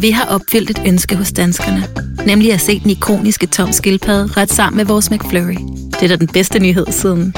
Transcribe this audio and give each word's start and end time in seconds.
Vi 0.00 0.10
har 0.10 0.34
opfyldt 0.34 0.70
et 0.70 0.82
ønske 0.86 1.16
hos 1.16 1.32
danskerne. 1.32 1.82
Nemlig 2.26 2.52
at 2.52 2.60
se 2.60 2.80
den 2.80 2.90
ikoniske 2.90 3.46
tom 3.46 3.72
skildpadde 3.72 4.40
ret 4.40 4.50
sammen 4.50 4.76
med 4.76 4.84
vores 4.84 5.10
McFlurry. 5.10 5.60
Det 5.90 6.02
er 6.02 6.08
da 6.08 6.16
den 6.16 6.28
bedste 6.28 6.58
nyhed 6.58 6.86
siden 6.86 7.34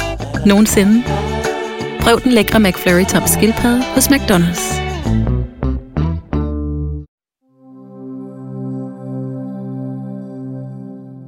nogensinde. 0.46 1.02
Prøv 2.00 2.20
den 2.20 2.32
lækre 2.32 2.60
McFlurry 2.60 3.04
tom 3.04 3.22
skildpadde 3.26 3.82
hos 3.94 4.08
McDonald's. 4.08 4.82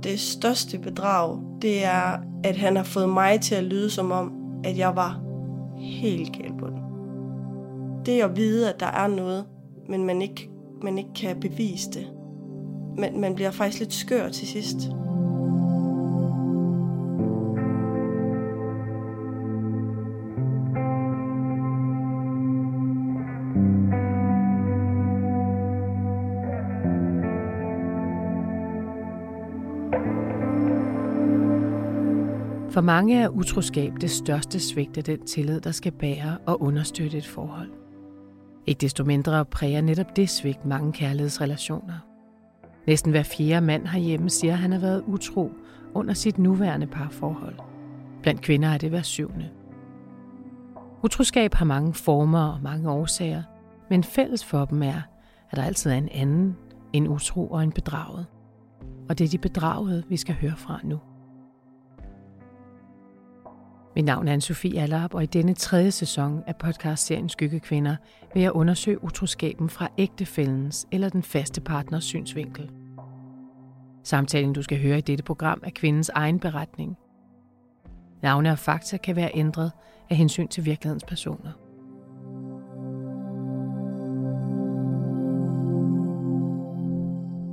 Det 0.02 0.20
største 0.20 0.78
bedrag, 0.78 1.38
det 1.62 1.84
er, 1.84 2.16
at 2.44 2.56
han 2.56 2.76
har 2.76 2.84
fået 2.84 3.08
mig 3.08 3.40
til 3.40 3.54
at 3.54 3.64
lyde 3.64 3.90
som 3.90 4.12
om, 4.12 4.32
at 4.64 4.78
jeg 4.78 4.96
var 4.96 5.20
helt 5.78 6.32
galt 6.32 6.58
på 6.58 6.66
den. 6.66 6.78
Det 8.06 8.22
at 8.22 8.36
vide, 8.36 8.72
at 8.74 8.80
der 8.80 8.86
er 8.86 9.06
noget, 9.06 9.44
men 9.88 10.04
man 10.04 10.22
ikke, 10.22 10.53
man 10.84 10.98
ikke 10.98 11.14
kan 11.14 11.40
bevise 11.40 11.90
det. 11.90 12.06
Man, 12.98 13.20
man 13.20 13.34
bliver 13.34 13.50
faktisk 13.50 13.80
lidt 13.80 13.92
skør 13.92 14.28
til 14.28 14.48
sidst. 14.48 14.76
For 32.74 32.80
mange 32.80 33.20
er 33.22 33.28
utroskab 33.28 33.92
det 34.00 34.10
største 34.10 34.60
svigt 34.60 34.98
af 34.98 35.04
den 35.04 35.26
tillid, 35.26 35.60
der 35.60 35.72
skal 35.72 35.92
bære 35.92 36.38
og 36.46 36.62
understøtte 36.62 37.18
et 37.18 37.26
forhold. 37.26 37.83
Ikke 38.66 38.80
desto 38.80 39.04
mindre 39.04 39.44
præger 39.44 39.80
netop 39.80 40.16
det 40.16 40.30
svigt 40.30 40.64
mange 40.64 40.92
kærlighedsrelationer. 40.92 41.98
Næsten 42.86 43.10
hver 43.10 43.22
fjerde 43.22 43.66
mand 43.66 43.86
herhjemme 43.86 44.30
siger, 44.30 44.52
at 44.52 44.58
han 44.58 44.72
har 44.72 44.78
været 44.78 45.02
utro 45.06 45.52
under 45.94 46.14
sit 46.14 46.38
nuværende 46.38 46.86
parforhold. 46.86 47.54
Blandt 48.22 48.40
kvinder 48.40 48.68
er 48.68 48.78
det 48.78 48.90
hver 48.90 49.02
syvende. 49.02 49.50
Utroskab 51.02 51.54
har 51.54 51.64
mange 51.64 51.94
former 51.94 52.46
og 52.46 52.62
mange 52.62 52.90
årsager, 52.90 53.42
men 53.90 54.04
fælles 54.04 54.44
for 54.44 54.64
dem 54.64 54.82
er, 54.82 55.00
at 55.50 55.56
der 55.56 55.62
altid 55.62 55.90
er 55.90 55.94
en 55.94 56.08
anden, 56.08 56.56
en 56.92 57.08
utro 57.08 57.46
og 57.46 57.62
en 57.62 57.72
bedraget. 57.72 58.26
Og 59.08 59.18
det 59.18 59.24
er 59.24 59.28
de 59.28 59.38
bedragede, 59.38 60.04
vi 60.08 60.16
skal 60.16 60.34
høre 60.34 60.56
fra 60.56 60.80
nu. 60.84 60.98
Mit 63.96 64.04
navn 64.04 64.28
er 64.28 64.32
Anne-Sophie 64.36 64.78
Allerup, 64.78 65.14
og 65.14 65.22
i 65.22 65.26
denne 65.26 65.54
tredje 65.54 65.90
sæson 65.90 66.42
af 66.46 66.56
podcastserien 66.56 67.28
Skyggekvinder 67.28 67.96
vil 68.34 68.42
jeg 68.42 68.52
undersøge 68.52 69.04
utroskaben 69.04 69.68
fra 69.68 69.88
ægtefællens 69.98 70.86
eller 70.92 71.08
den 71.08 71.22
faste 71.22 71.60
partners 71.60 72.04
synsvinkel. 72.04 72.70
Samtalen, 74.04 74.52
du 74.52 74.62
skal 74.62 74.82
høre 74.82 74.98
i 74.98 75.00
dette 75.00 75.24
program, 75.24 75.60
er 75.64 75.70
kvindens 75.74 76.08
egen 76.08 76.40
beretning. 76.40 76.96
Navne 78.22 78.50
og 78.50 78.58
fakta 78.58 78.96
kan 78.96 79.16
være 79.16 79.30
ændret 79.34 79.72
af 80.10 80.16
hensyn 80.16 80.48
til 80.48 80.64
virkelighedens 80.64 81.04
personer. 81.04 81.52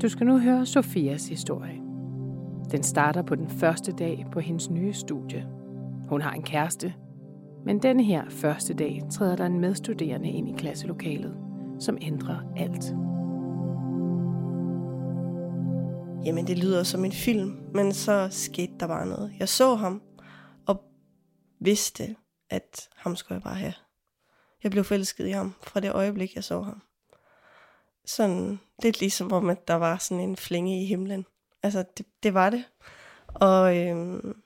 Du 0.01 0.09
skal 0.09 0.27
nu 0.27 0.39
høre 0.39 0.65
Sofias 0.65 1.27
historie. 1.27 1.81
Den 2.71 2.83
starter 2.83 3.21
på 3.21 3.35
den 3.35 3.49
første 3.49 3.91
dag 3.91 4.25
på 4.31 4.39
hendes 4.39 4.69
nye 4.69 4.93
studie– 4.93 5.47
hun 6.11 6.21
har 6.21 6.31
en 6.31 6.43
kæreste, 6.43 6.93
men 7.65 7.81
denne 7.81 8.03
her 8.03 8.29
første 8.29 8.73
dag 8.73 9.01
træder 9.11 9.35
der 9.35 9.45
en 9.45 9.59
medstuderende 9.59 10.29
ind 10.29 10.49
i 10.49 10.53
klasselokalet, 10.57 11.37
som 11.79 11.97
ændrer 12.01 12.53
alt. 12.57 12.85
Jamen, 16.25 16.47
det 16.47 16.57
lyder 16.57 16.83
som 16.83 17.05
en 17.05 17.11
film, 17.11 17.59
men 17.73 17.93
så 17.93 18.27
skete 18.31 18.73
der 18.79 18.87
bare 18.87 19.05
noget. 19.05 19.33
Jeg 19.39 19.49
så 19.49 19.75
ham, 19.75 20.01
og 20.67 20.83
vidste, 21.59 22.15
at 22.49 22.89
ham 22.95 23.15
skulle 23.15 23.35
jeg 23.35 23.43
bare 23.43 23.55
have. 23.55 23.73
Jeg 24.63 24.71
blev 24.71 24.83
forelsket 24.83 25.27
i 25.27 25.31
ham 25.31 25.53
fra 25.63 25.79
det 25.79 25.91
øjeblik, 25.91 26.35
jeg 26.35 26.43
så 26.43 26.61
ham. 26.61 26.81
Sådan 28.05 28.59
lidt 28.83 28.99
ligesom 28.99 29.31
om, 29.31 29.49
at 29.49 29.67
der 29.67 29.75
var 29.75 29.97
sådan 29.97 30.29
en 30.29 30.35
flænge 30.35 30.83
i 30.83 30.85
himlen. 30.85 31.25
Altså, 31.63 31.83
det, 31.97 32.05
det 32.23 32.33
var 32.33 32.49
det. 32.49 32.63
Og 33.27 33.77
øhm, 33.77 34.40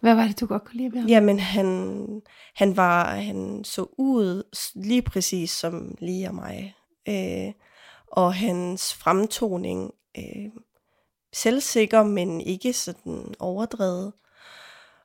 hvad 0.00 0.14
var 0.14 0.26
det, 0.26 0.40
du 0.40 0.46
godt 0.46 0.64
kunne 0.64 0.76
lide 0.76 0.92
ved 0.92 1.00
ham? 1.00 1.08
Jamen, 1.08 1.40
han, 1.40 2.22
han, 2.54 2.76
var, 2.76 3.14
han 3.14 3.64
så 3.64 3.86
ud 3.98 4.42
lige 4.74 5.02
præcis 5.02 5.50
som 5.50 5.96
lige 5.98 6.28
og 6.28 6.34
mig. 6.34 6.74
Øh, 7.08 7.52
og 8.06 8.34
hans 8.34 8.94
fremtoning, 8.94 9.90
øh, 10.18 10.50
selvsikker, 11.32 12.02
men 12.02 12.40
ikke 12.40 12.72
sådan 12.72 13.34
overdrevet. 13.38 14.12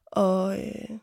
Og 0.06 0.60
øh, 0.60 1.00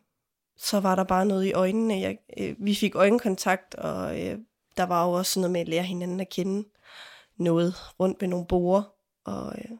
så 0.56 0.80
var 0.80 0.94
der 0.94 1.04
bare 1.04 1.26
noget 1.26 1.44
i 1.44 1.52
øjnene. 1.52 2.00
Jeg, 2.00 2.18
øh, 2.38 2.54
vi 2.58 2.74
fik 2.74 2.94
øjenkontakt, 2.94 3.74
og 3.74 4.20
øh, 4.20 4.38
der 4.76 4.82
var 4.82 5.06
jo 5.06 5.12
også 5.12 5.40
noget 5.40 5.52
med 5.52 5.60
at 5.60 5.68
lære 5.68 5.82
hinanden 5.82 6.20
at 6.20 6.28
kende 6.28 6.68
noget 7.36 7.74
rundt 8.00 8.20
ved 8.20 8.28
nogle 8.28 8.46
borer. 8.46 8.82
Og 9.24 9.54
øh, 9.58 9.70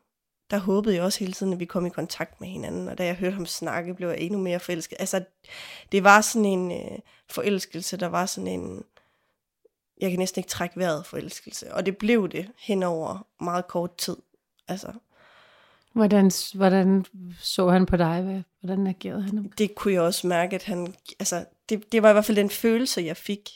der 0.52 0.58
håbede 0.58 0.94
jeg 0.94 1.02
også 1.02 1.18
hele 1.18 1.32
tiden, 1.32 1.52
at 1.52 1.60
vi 1.60 1.64
kom 1.64 1.86
i 1.86 1.90
kontakt 1.90 2.40
med 2.40 2.48
hinanden. 2.48 2.88
Og 2.88 2.98
da 2.98 3.04
jeg 3.04 3.14
hørte 3.14 3.34
ham 3.34 3.46
snakke, 3.46 3.94
blev 3.94 4.08
jeg 4.08 4.18
endnu 4.18 4.38
mere 4.38 4.60
forelsket. 4.60 4.96
Altså, 5.00 5.24
det 5.92 6.04
var 6.04 6.20
sådan 6.20 6.44
en 6.44 6.72
øh, 6.72 6.98
forelskelse, 7.30 7.96
der 7.96 8.06
var 8.06 8.26
sådan 8.26 8.48
en, 8.60 8.84
jeg 10.00 10.10
kan 10.10 10.18
næsten 10.18 10.40
ikke 10.40 10.50
trække 10.50 10.78
vejret 10.78 11.06
forelskelse. 11.06 11.74
Og 11.74 11.86
det 11.86 11.96
blev 11.96 12.28
det 12.28 12.48
hen 12.58 12.82
over 12.82 13.26
meget 13.40 13.68
kort 13.68 13.96
tid. 13.96 14.16
Altså, 14.68 14.92
Hvordan, 15.92 16.30
hvordan 16.54 17.04
så 17.40 17.68
han 17.68 17.86
på 17.86 17.96
dig? 17.96 18.44
Hvordan 18.60 18.86
agerede 18.86 19.22
han? 19.22 19.52
Det 19.58 19.74
kunne 19.74 19.94
jeg 19.94 20.02
også 20.02 20.26
mærke, 20.26 20.54
at 20.54 20.62
han... 20.62 20.94
Altså, 21.18 21.44
det, 21.68 21.92
det 21.92 22.02
var 22.02 22.08
i 22.08 22.12
hvert 22.12 22.24
fald 22.24 22.36
den 22.36 22.50
følelse, 22.50 23.02
jeg 23.02 23.16
fik. 23.16 23.50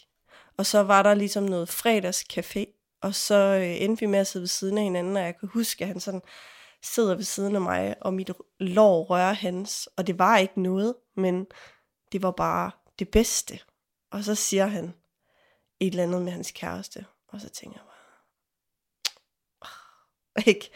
Og 0.56 0.66
så 0.66 0.82
var 0.82 1.02
der 1.02 1.14
ligesom 1.14 1.44
noget 1.44 1.68
fredagscafé, 1.68 2.64
og 3.02 3.14
så 3.14 3.34
øh, 3.34 3.82
endte 3.82 4.00
vi 4.00 4.06
med 4.06 4.18
at 4.18 4.26
sidde 4.26 4.42
ved 4.42 4.48
siden 4.48 4.78
af 4.78 4.84
hinanden, 4.84 5.16
og 5.16 5.22
jeg 5.22 5.38
kan 5.40 5.48
huske, 5.48 5.84
at 5.84 5.88
han 5.88 6.00
sådan 6.00 6.22
sidder 6.86 7.14
ved 7.14 7.24
siden 7.24 7.54
af 7.54 7.60
mig, 7.60 7.94
og 8.00 8.14
mit 8.14 8.30
lår 8.60 9.04
rører 9.04 9.32
hans, 9.32 9.88
og 9.96 10.06
det 10.06 10.18
var 10.18 10.38
ikke 10.38 10.62
noget, 10.62 10.94
men 11.14 11.46
det 12.12 12.22
var 12.22 12.30
bare 12.30 12.70
det 12.98 13.08
bedste. 13.08 13.60
Og 14.10 14.24
så 14.24 14.34
siger 14.34 14.66
han 14.66 14.94
et 15.80 15.90
eller 15.90 16.02
andet 16.02 16.22
med 16.22 16.32
hans 16.32 16.50
kæreste, 16.50 17.06
og 17.28 17.40
så 17.40 17.48
tænker 17.48 17.78
jeg 17.78 17.86
bare, 17.86 17.96
ah, 20.36 20.48
ikke? 20.54 20.70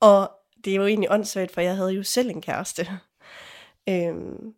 Og 0.00 0.30
det 0.64 0.70
er 0.70 0.76
jo 0.76 0.86
egentlig 0.86 1.10
åndssvagt, 1.10 1.52
for 1.52 1.60
jeg 1.60 1.76
havde 1.76 1.92
jo 1.92 2.02
selv 2.02 2.30
en 2.30 2.42
kæreste. 2.42 2.88
Øhm, 3.88 4.54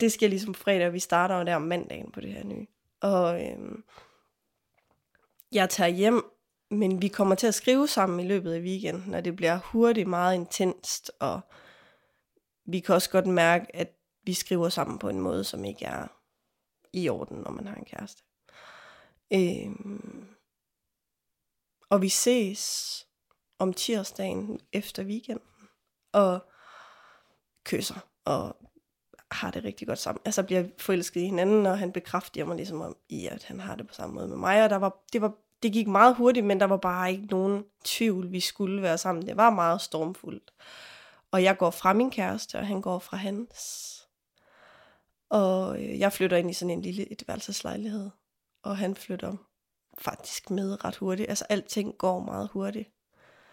det 0.00 0.12
sker 0.12 0.28
ligesom 0.28 0.54
fredag, 0.54 0.92
vi 0.92 0.98
starter 0.98 1.38
jo 1.38 1.44
der 1.44 1.56
om 1.56 1.62
mandagen 1.62 2.12
på 2.12 2.20
det 2.20 2.32
her 2.32 2.44
nye. 2.44 2.66
Og 3.00 3.46
øhm, 3.46 3.84
jeg 5.52 5.70
tager 5.70 5.88
hjem 5.88 6.37
men 6.70 7.02
vi 7.02 7.08
kommer 7.08 7.34
til 7.34 7.46
at 7.46 7.54
skrive 7.54 7.88
sammen 7.88 8.20
i 8.20 8.28
løbet 8.28 8.52
af 8.52 8.60
weekenden, 8.60 9.10
når 9.10 9.20
det 9.20 9.36
bliver 9.36 9.58
hurtigt 9.58 10.08
meget 10.08 10.34
intenst, 10.34 11.10
og 11.20 11.40
vi 12.64 12.80
kan 12.80 12.94
også 12.94 13.10
godt 13.10 13.26
mærke, 13.26 13.76
at 13.76 13.92
vi 14.22 14.34
skriver 14.34 14.68
sammen 14.68 14.98
på 14.98 15.08
en 15.08 15.20
måde, 15.20 15.44
som 15.44 15.64
ikke 15.64 15.84
er 15.84 16.06
i 16.92 17.08
orden, 17.08 17.36
når 17.36 17.50
man 17.50 17.66
har 17.66 17.74
en 17.74 17.84
kæreste. 17.84 18.22
Øhm, 19.32 20.26
og 21.90 22.02
vi 22.02 22.08
ses 22.08 23.04
om 23.58 23.72
tirsdagen 23.72 24.60
efter 24.72 25.04
weekenden, 25.04 25.48
og 26.12 26.40
kysser, 27.64 28.08
og 28.24 28.56
har 29.30 29.50
det 29.50 29.64
rigtig 29.64 29.86
godt 29.88 29.98
sammen. 29.98 30.22
Altså 30.24 30.42
bliver 30.42 30.64
forelsket 30.78 31.20
i 31.20 31.24
hinanden, 31.24 31.66
og 31.66 31.78
han 31.78 31.92
bekræfter 31.92 32.44
mig 32.44 32.56
ligesom 32.56 32.80
om, 32.80 32.96
i, 33.08 33.26
at 33.26 33.44
han 33.44 33.60
har 33.60 33.76
det 33.76 33.88
på 33.88 33.94
samme 33.94 34.14
måde 34.14 34.28
med 34.28 34.36
mig, 34.36 34.64
og 34.64 34.70
der 34.70 34.76
var, 34.76 35.04
det 35.12 35.20
var 35.22 35.34
det 35.62 35.72
gik 35.72 35.88
meget 35.88 36.16
hurtigt, 36.16 36.46
men 36.46 36.60
der 36.60 36.66
var 36.66 36.76
bare 36.76 37.12
ikke 37.12 37.26
nogen 37.26 37.64
tvivl, 37.84 38.32
vi 38.32 38.40
skulle 38.40 38.82
være 38.82 38.98
sammen. 38.98 39.26
Det 39.26 39.36
var 39.36 39.50
meget 39.50 39.80
stormfuldt. 39.80 40.52
Og 41.30 41.42
jeg 41.42 41.58
går 41.58 41.70
fra 41.70 41.92
min 41.92 42.10
kæreste, 42.10 42.58
og 42.58 42.66
han 42.66 42.80
går 42.80 42.98
fra 42.98 43.16
hans. 43.16 43.94
Og 45.28 45.82
øh, 45.82 45.98
jeg 45.98 46.12
flytter 46.12 46.36
ind 46.36 46.50
i 46.50 46.52
sådan 46.52 46.70
en 46.70 46.82
lille 46.82 47.12
etværelseslejlighed. 47.12 48.10
Og 48.62 48.76
han 48.76 48.94
flytter 48.94 49.36
faktisk 49.98 50.50
med 50.50 50.84
ret 50.84 50.96
hurtigt. 50.96 51.28
Altså 51.28 51.44
alting 51.48 51.98
går 51.98 52.20
meget 52.20 52.48
hurtigt. 52.48 52.88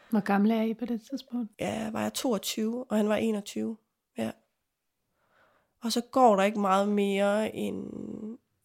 Hvor 0.10 0.20
gammel 0.20 0.52
er 0.52 0.62
I 0.62 0.74
på 0.74 0.86
det 0.86 1.02
tidspunkt? 1.10 1.52
Ja, 1.60 1.92
var 1.92 2.02
jeg 2.02 2.14
22, 2.14 2.86
og 2.90 2.98
han 2.98 3.10
var 3.10 3.16
21. 3.16 3.78
Ja. 4.18 4.32
Og 5.84 5.92
så 5.92 6.02
går 6.02 6.36
der 6.36 6.44
ikke 6.44 6.60
meget 6.60 6.90
mere 6.90 7.56
end 7.56 7.88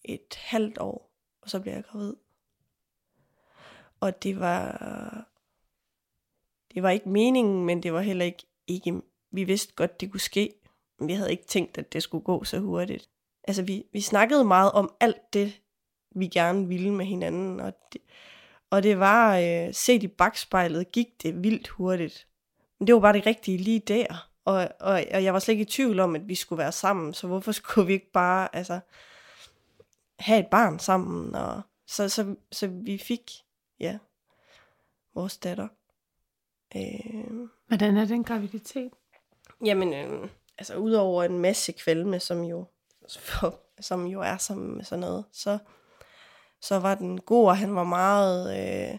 et 0.04 0.34
halvt 0.36 0.78
år, 0.78 1.10
og 1.42 1.50
så 1.50 1.60
bliver 1.60 1.74
jeg 1.74 1.84
gravid. 1.84 2.14
Og 4.00 4.22
det 4.22 4.40
var, 4.40 4.70
det 6.74 6.82
var 6.82 6.90
ikke 6.90 7.08
meningen, 7.08 7.66
men 7.66 7.82
det 7.82 7.92
var 7.92 8.00
heller 8.00 8.24
ikke, 8.24 8.46
ikke, 8.66 9.02
vi 9.30 9.44
vidste 9.44 9.74
godt, 9.74 10.00
det 10.00 10.10
kunne 10.10 10.20
ske, 10.20 10.54
men 10.98 11.08
vi 11.08 11.12
havde 11.12 11.30
ikke 11.30 11.46
tænkt, 11.46 11.78
at 11.78 11.92
det 11.92 12.02
skulle 12.02 12.24
gå 12.24 12.44
så 12.44 12.58
hurtigt. 12.58 13.08
Altså 13.44 13.62
vi, 13.62 13.84
vi 13.92 14.00
snakkede 14.00 14.44
meget 14.44 14.72
om 14.72 14.94
alt 15.00 15.32
det, 15.32 15.60
vi 16.14 16.26
gerne 16.26 16.68
ville 16.68 16.94
med 16.94 17.06
hinanden, 17.06 17.60
og, 17.60 17.72
det, 17.92 18.00
Og 18.70 18.82
det 18.82 18.98
var, 18.98 19.38
øh, 19.38 19.74
set 19.74 20.02
i 20.02 20.08
bagspejlet, 20.08 20.92
gik 20.92 21.22
det 21.22 21.42
vildt 21.42 21.68
hurtigt. 21.68 22.26
Men 22.78 22.86
det 22.86 22.94
var 22.94 23.00
bare 23.00 23.12
det 23.12 23.26
rigtige 23.26 23.58
lige 23.58 23.78
der. 23.78 24.30
Og, 24.44 24.68
og, 24.80 25.04
og 25.14 25.24
jeg 25.24 25.32
var 25.32 25.38
slet 25.38 25.52
ikke 25.52 25.62
i 25.62 25.64
tvivl 25.64 26.00
om, 26.00 26.14
at 26.14 26.28
vi 26.28 26.34
skulle 26.34 26.58
være 26.58 26.72
sammen, 26.72 27.14
så 27.14 27.26
hvorfor 27.26 27.52
skulle 27.52 27.86
vi 27.86 27.92
ikke 27.92 28.12
bare 28.12 28.56
altså, 28.56 28.80
have 30.18 30.40
et 30.40 30.46
barn 30.46 30.78
sammen? 30.78 31.34
Og, 31.34 31.62
så, 31.86 32.08
så, 32.08 32.36
så 32.52 32.66
vi 32.66 32.98
fik, 32.98 33.30
ja, 33.80 33.98
vores 35.14 35.38
datter. 35.38 35.68
Øh, 36.76 37.48
Hvordan 37.68 37.96
er 37.96 38.04
den 38.04 38.24
graviditet? 38.24 38.92
Jamen, 39.64 39.94
øh, 39.94 40.28
altså 40.58 40.76
udover 40.76 41.24
en 41.24 41.38
masse 41.38 41.72
kvalme, 41.72 42.20
som 42.20 42.42
jo, 42.42 42.66
for, 43.18 43.60
som 43.80 44.06
jo 44.06 44.20
er 44.20 44.54
med 44.54 44.84
sådan 44.84 45.00
noget, 45.00 45.24
så, 45.32 45.58
så 46.60 46.78
var 46.78 46.94
den 46.94 47.20
god, 47.20 47.46
og 47.48 47.56
han 47.56 47.74
var 47.74 47.84
meget, 47.84 48.58
øh, 48.58 48.98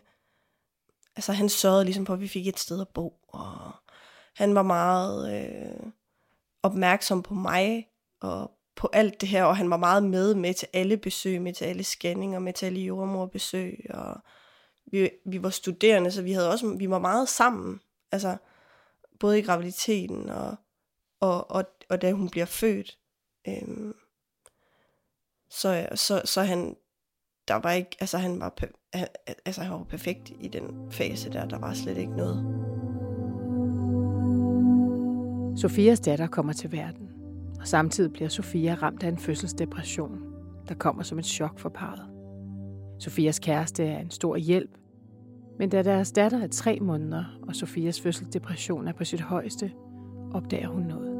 altså 1.15 1.33
han 1.33 1.49
sørgede 1.49 1.85
ligesom 1.85 2.05
på, 2.05 2.13
at 2.13 2.21
vi 2.21 2.27
fik 2.27 2.47
et 2.47 2.59
sted 2.59 2.81
at 2.81 2.89
bo, 2.89 3.19
og 3.27 3.71
han 4.35 4.55
var 4.55 4.63
meget 4.63 5.43
øh, 5.43 5.91
opmærksom 6.63 7.23
på 7.23 7.33
mig, 7.33 7.87
og 8.21 8.51
på 8.75 8.89
alt 8.93 9.21
det 9.21 9.29
her, 9.29 9.43
og 9.43 9.57
han 9.57 9.69
var 9.69 9.77
meget 9.77 10.03
med, 10.03 10.35
med 10.35 10.53
til 10.53 10.67
alle 10.73 10.97
besøg, 10.97 11.41
med 11.41 11.53
til 11.53 11.65
alle 11.65 11.83
scanninger, 11.83 12.39
med 12.39 12.53
til 12.53 12.65
alle 12.65 12.79
jordmorbesøg, 12.79 13.85
og 13.89 14.21
vi, 14.91 15.09
vi 15.25 15.43
var 15.43 15.49
studerende, 15.49 16.11
så 16.11 16.21
vi 16.21 16.31
havde 16.31 16.51
også, 16.51 16.75
vi 16.77 16.89
var 16.89 16.99
meget 16.99 17.29
sammen, 17.29 17.79
altså 18.11 18.37
både 19.19 19.39
i 19.39 19.41
graviditeten 19.41 20.29
og, 20.29 20.55
og, 21.19 21.51
og, 21.51 21.63
og 21.89 22.01
da 22.01 22.11
hun 22.11 22.29
bliver 22.29 22.45
født. 22.45 22.97
Øhm, 23.47 23.93
så, 25.49 25.87
så, 25.95 26.21
så 26.25 26.41
han, 26.41 26.75
der 27.47 27.55
var 27.55 27.71
ikke, 27.71 27.97
altså 27.99 28.17
han 28.17 28.39
var, 28.39 28.53
altså 29.45 29.61
han 29.61 29.71
var 29.71 29.83
perfekt 29.83 30.31
i 30.39 30.47
den 30.47 30.91
fase 30.91 31.31
der, 31.31 31.47
der 31.47 31.59
var 31.59 31.73
slet 31.73 31.97
ikke 31.97 32.15
noget. 32.15 32.67
Sofias 35.57 35.99
datter 35.99 36.27
kommer 36.27 36.53
til 36.53 36.71
verden, 36.71 37.09
og 37.59 37.67
samtidig 37.67 38.13
bliver 38.13 38.29
Sofia 38.29 38.73
ramt 38.73 39.03
af 39.03 39.07
en 39.07 39.17
fødselsdepression, 39.17 40.21
der 40.67 40.75
kommer 40.75 41.03
som 41.03 41.19
et 41.19 41.25
chok 41.25 41.59
for 41.59 41.69
parret. 41.69 42.10
Sofias 43.01 43.39
kæreste 43.39 43.83
er 43.83 43.99
en 43.99 44.11
stor 44.11 44.35
hjælp, 44.35 44.77
men 45.59 45.69
da 45.69 45.83
deres 45.83 46.11
datter 46.11 46.43
er 46.43 46.47
tre 46.47 46.79
måneder, 46.79 47.39
og 47.47 47.55
Sofias 47.55 48.01
fødselsdepression 48.01 48.87
er 48.87 48.93
på 48.93 49.05
sit 49.05 49.21
højeste, 49.21 49.73
opdager 50.33 50.67
hun 50.67 50.83
noget. 50.83 51.11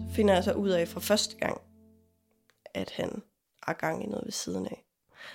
Så 0.00 0.14
finder 0.14 0.34
jeg 0.34 0.44
så 0.44 0.52
ud 0.52 0.68
af 0.68 0.88
for 0.88 1.00
første 1.00 1.36
gang, 1.36 1.60
at 2.74 2.90
han 2.90 3.22
har 3.62 3.72
gang 3.72 4.04
i 4.04 4.06
noget 4.06 4.24
ved 4.24 4.32
siden 4.32 4.66
af. 4.66 4.84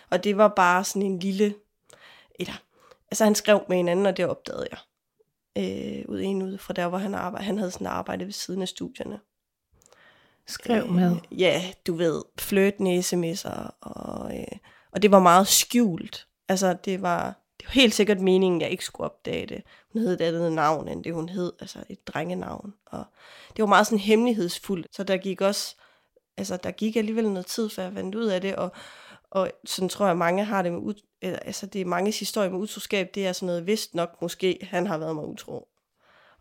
Og 0.10 0.24
det 0.24 0.38
var 0.38 0.54
bare 0.56 0.84
sådan 0.84 1.02
en 1.02 1.20
lille... 1.20 1.56
Eller, 2.40 2.64
altså 3.12 3.24
han 3.24 3.36
skrev 3.36 3.62
med 3.70 3.80
en 3.80 3.88
anden, 3.88 4.06
og 4.06 4.18
det 4.18 4.26
opdagede 4.26 4.68
jeg. 4.72 4.80
Øh, 5.58 6.06
ud 6.08 6.22
en 6.22 6.42
ud 6.42 6.58
fra 6.58 6.74
der, 6.74 6.88
hvor 6.88 6.98
han 6.98 7.16
arbejdede. 7.16 7.46
Han 7.46 7.58
havde 7.58 7.72
sådan 7.72 7.88
arbejde 7.88 8.26
ved 8.26 8.32
siden 8.32 8.62
af 8.62 8.68
studierne. 8.68 9.20
Skrev 10.48 10.88
med? 10.88 11.12
Øh, 11.12 11.42
ja, 11.42 11.62
du 11.88 11.94
ved, 11.94 12.24
flirtende 12.40 13.00
sms'er, 13.00 13.70
og, 13.82 14.38
øh, 14.40 14.58
og 14.92 15.02
det 15.02 15.12
var 15.12 15.20
meget 15.20 15.48
skjult. 15.48 16.28
Altså, 16.50 16.76
det 16.86 17.02
var, 17.02 17.26
det 17.60 17.68
var 17.68 17.72
helt 17.72 17.94
sikkert 17.94 18.20
meningen, 18.20 18.62
jeg 18.62 18.70
ikke 18.70 18.86
skulle 18.86 19.06
opdage 19.06 19.46
det. 19.46 19.64
Hun 19.94 20.02
hed 20.02 20.14
et 20.14 20.22
andet 20.22 20.54
navn, 20.54 20.88
end 20.88 21.04
det 21.04 21.14
hun 21.14 21.30
hed, 21.30 21.54
altså 21.60 21.80
et 21.90 22.08
drengenavn. 22.08 22.74
Og 22.86 23.04
det 23.56 23.64
var 23.64 23.68
meget 23.68 23.88
sådan 23.88 24.00
hemmelighedsfuldt, 24.00 24.88
så 24.96 25.04
der 25.04 25.18
gik 25.18 25.42
også, 25.42 25.76
altså 26.38 26.58
der 26.58 26.72
gik 26.72 26.96
alligevel 26.96 27.30
noget 27.30 27.46
tid, 27.46 27.70
før 27.70 27.84
jeg 27.84 27.94
fandt 27.94 28.16
ud 28.16 28.26
af 28.26 28.42
det, 28.42 28.56
og, 28.56 28.72
og 29.32 29.52
sådan 29.66 29.90
tror 29.90 30.08
jeg, 30.08 30.18
mange 30.18 30.44
har 30.44 30.62
det 30.62 30.72
med, 30.72 30.94
altså 31.22 31.66
det 31.66 31.82
er 31.82 31.86
mange 31.86 32.12
historier 32.12 32.50
med 32.50 32.60
utroskab, 32.60 33.10
det 33.16 33.28
er 33.28 33.34
sådan 33.34 33.48
noget, 33.48 33.68
vist 33.68 33.96
nok 33.96 34.22
måske, 34.22 34.60
han 34.62 34.88
har 34.88 34.98
været 34.98 35.16
mig 35.16 35.26
utro. 35.26 35.68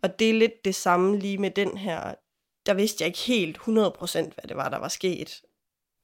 Og 0.03 0.19
det 0.19 0.31
er 0.31 0.35
lidt 0.35 0.65
det 0.65 0.75
samme 0.75 1.19
lige 1.19 1.39
med 1.39 1.51
den 1.51 1.77
her 1.77 2.15
der 2.67 2.75
vidste 2.75 3.03
jeg 3.03 3.07
ikke 3.07 3.19
helt 3.19 3.59
100% 3.59 3.69
hvad 3.69 4.49
det 4.49 4.57
var, 4.57 4.69
der 4.69 4.79
var 4.79 4.89
sket. 4.89 5.41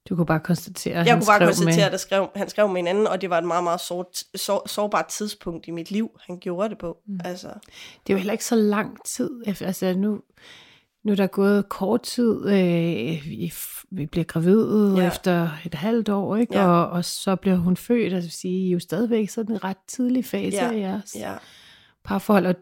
Du 0.08 0.16
kunne 0.16 0.26
bare 0.26 0.40
konstatere, 0.40 0.94
at 0.94 1.06
Jeg 1.06 1.14
kunne 1.16 1.26
bare 1.26 1.46
konstatere, 1.46 1.90
at 1.90 2.00
skrev, 2.00 2.30
han 2.36 2.48
skrev 2.48 2.68
med 2.68 2.80
en 2.80 2.86
anden, 2.86 3.06
og 3.06 3.20
det 3.20 3.30
var 3.30 3.38
et 3.38 3.44
meget, 3.44 3.64
meget 3.64 3.80
sår, 3.80 4.12
sår, 4.36 4.68
sårbart 4.68 5.06
tidspunkt 5.06 5.68
i 5.68 5.70
mit 5.70 5.90
liv, 5.90 6.10
han 6.26 6.38
gjorde 6.38 6.68
det 6.68 6.78
på. 6.78 6.98
Mm. 7.06 7.20
Altså. 7.24 7.48
Det 8.06 8.12
er 8.12 8.14
jo 8.14 8.16
heller 8.16 8.32
ikke 8.32 8.44
så 8.44 8.54
lang 8.54 9.04
tid. 9.04 9.30
Altså 9.46 9.94
nu, 9.94 10.20
nu 11.04 11.12
er 11.12 11.16
der 11.16 11.26
gået 11.26 11.68
kort 11.68 12.02
tid, 12.02 12.46
øh, 12.46 13.24
vi, 13.24 13.52
vi 13.90 14.06
bliver 14.06 14.24
gravide 14.24 14.94
ja. 14.96 15.06
efter 15.06 15.50
et 15.64 15.74
halvt 15.74 16.08
år, 16.08 16.36
ikke? 16.36 16.58
Ja. 16.58 16.66
Og, 16.66 16.90
og 16.90 17.04
så 17.04 17.36
bliver 17.36 17.56
hun 17.56 17.76
født, 17.76 18.12
altså 18.12 18.30
sige, 18.30 18.70
jo 18.70 18.78
stadigvæk 18.78 19.28
sådan 19.28 19.54
en 19.54 19.64
ret 19.64 19.76
tidlig 19.88 20.24
fase 20.24 20.56
ja. 20.56 20.72
af 20.72 20.78
jeres 20.78 21.16
ja. 21.18 21.34
parforhold. 22.04 22.46
Og, 22.46 22.54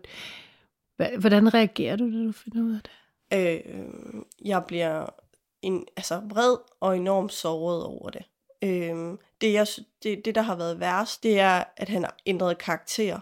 hvordan 1.19 1.55
reagerer 1.55 1.97
du, 1.97 2.05
når 2.05 2.27
du 2.27 2.33
finder 2.33 2.63
ud 2.63 2.75
af 2.75 2.81
det? 2.83 2.91
Øh, 3.33 3.61
jeg 4.45 4.65
bliver 4.65 5.07
en, 5.63 5.87
altså 5.97 6.21
vred 6.25 6.57
og 6.81 6.97
enormt 6.97 7.33
såret 7.33 7.85
over 7.85 8.11
det. 8.11 8.25
Øh, 8.63 9.19
det, 9.41 9.53
jeg, 9.53 9.67
det, 10.03 10.25
det, 10.25 10.35
der 10.35 10.43
har 10.43 10.57
været 10.57 10.81
værst, 10.81 11.23
det 11.23 11.41
er, 11.41 11.65
at 11.77 11.89
han 11.89 12.03
har 12.03 12.17
ændret 12.27 12.59
karakter. 12.59 13.21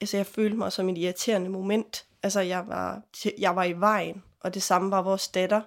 Altså, 0.00 0.16
jeg 0.16 0.26
følte 0.26 0.56
mig 0.56 0.72
som 0.72 0.88
et 0.88 0.98
irriterende 0.98 1.50
moment. 1.50 2.06
Altså, 2.22 2.40
jeg 2.40 2.68
var, 2.68 3.02
jeg 3.38 3.56
var 3.56 3.64
i 3.64 3.72
vejen, 3.72 4.22
og 4.40 4.54
det 4.54 4.62
samme 4.62 4.90
var 4.90 5.02
vores 5.02 5.28
datter. 5.28 5.60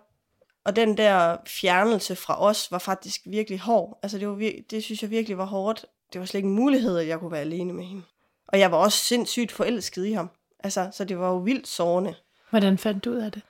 Og 0.63 0.75
den 0.75 0.97
der 0.97 1.38
fjernelse 1.47 2.15
fra 2.15 2.41
os 2.41 2.71
var 2.71 2.79
faktisk 2.79 3.21
virkelig 3.25 3.59
hård. 3.59 3.99
Altså, 4.03 4.17
det, 4.17 4.27
var, 4.27 4.51
det 4.69 4.83
synes 4.83 5.01
jeg 5.01 5.09
virkelig 5.09 5.38
var 5.38 5.45
hårdt. 5.45 5.85
Det 6.13 6.19
var 6.19 6.25
slet 6.25 6.38
ikke 6.38 6.49
en 6.49 6.55
mulighed, 6.55 6.97
at 6.97 7.07
jeg 7.07 7.19
kunne 7.19 7.31
være 7.31 7.41
alene 7.41 7.73
med 7.73 7.83
hende. 7.83 8.03
Og 8.47 8.59
jeg 8.59 8.71
var 8.71 8.77
også 8.77 8.97
sindssygt 8.97 9.51
forelsket 9.51 10.05
i 10.05 10.11
ham. 10.11 10.29
Altså, 10.59 10.89
så 10.91 11.05
det 11.05 11.19
var 11.19 11.29
jo 11.29 11.38
vildt 11.38 11.67
sårende. 11.67 12.15
Hvordan 12.51 12.77
fandt 12.77 13.06
du 13.06 13.12
ud 13.12 13.15
af 13.15 13.31
det? 13.31 13.42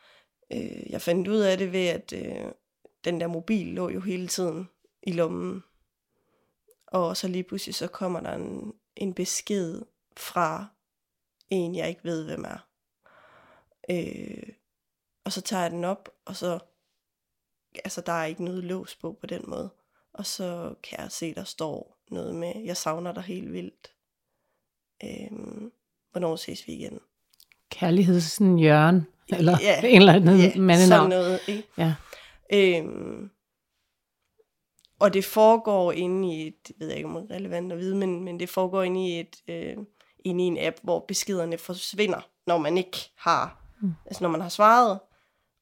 Øh, 0.51 0.92
jeg 0.92 1.01
fandt 1.01 1.27
ud 1.27 1.39
af 1.39 1.57
det 1.57 1.71
ved, 1.71 1.88
at 1.88 2.13
øh, 2.13 2.51
den 3.03 3.21
der 3.21 3.27
mobil 3.27 3.68
lå 3.68 3.89
jo 3.89 4.00
hele 4.00 4.27
tiden 4.27 4.69
i 5.03 5.12
lommen. 5.12 5.63
Og 6.88 7.18
så 7.18 7.27
lige 7.27 7.44
pludselig 7.44 7.75
så 7.75 7.88
kommer 7.88 8.19
der 8.19 8.33
en, 8.33 8.74
en 8.95 9.13
besked 9.13 9.81
fra 10.18 10.65
en, 11.50 11.75
jeg 11.75 11.89
ikke 11.89 12.03
ved, 12.03 12.25
hvem 12.25 12.44
er. 12.44 12.68
Øh, 13.89 14.53
og 15.24 15.31
så 15.31 15.42
tager 15.42 15.62
jeg 15.62 15.71
den 15.71 15.83
op, 15.83 16.09
og 16.25 16.36
så, 16.36 16.59
altså 17.75 18.01
der 18.01 18.12
er 18.12 18.25
ikke 18.25 18.44
noget 18.44 18.63
lås 18.63 18.95
på 18.95 19.13
på 19.13 19.25
den 19.25 19.44
måde. 19.48 19.69
Og 20.13 20.25
så 20.25 20.75
kan 20.83 21.00
jeg 21.00 21.12
se, 21.12 21.33
der 21.36 21.44
står 21.44 21.98
noget 22.12 22.36
med, 22.36 22.63
jeg 22.63 22.77
savner 22.77 23.12
dig 23.12 23.24
helt 23.24 23.53
vildt. 23.53 23.96
Øh, 25.03 25.31
hvornår 26.12 26.36
ses 26.36 26.67
vi 26.67 26.74
igen? 26.74 27.00
Kærlighedsen 27.72 28.60
Jørgen, 28.60 29.08
eller 29.30 29.58
ja, 29.62 29.82
en 29.88 30.01
eller 30.01 30.13
anden 30.13 30.40
ja, 30.40 30.51
mandenavn. 30.56 31.12
sådan 31.12 31.24
noget. 31.24 31.40
Ikke? 31.48 31.68
Ja. 31.78 31.94
Øhm, 32.54 33.30
og 35.00 35.13
det 35.13 35.25
foregår 35.25 35.92
inde 35.92 36.36
i 36.36 36.48
et, 36.48 36.68
det 36.68 36.75
ved 36.80 36.88
jeg 36.88 36.98
ikke 36.98 37.10
om 37.10 37.16
det 37.16 37.32
er 37.32 37.36
relevant 37.36 37.72
at 37.72 37.78
vide, 37.78 37.96
men, 37.96 38.24
men 38.24 38.40
det 38.40 38.50
foregår 38.50 38.84
inde 38.84 39.08
i, 39.08 39.20
et, 39.20 39.36
øh, 39.48 39.78
inde 40.25 40.44
i 40.44 40.48
en 40.48 40.58
app, 40.60 40.78
hvor 40.84 41.06
beskederne 41.08 41.58
forsvinder, 41.58 42.28
når 42.48 42.58
man 42.58 42.78
ikke 42.78 43.12
har, 43.18 43.58
mm. 43.82 43.94
altså 44.06 44.24
når 44.24 44.30
man 44.30 44.42
har 44.42 44.50
svaret, 44.50 45.00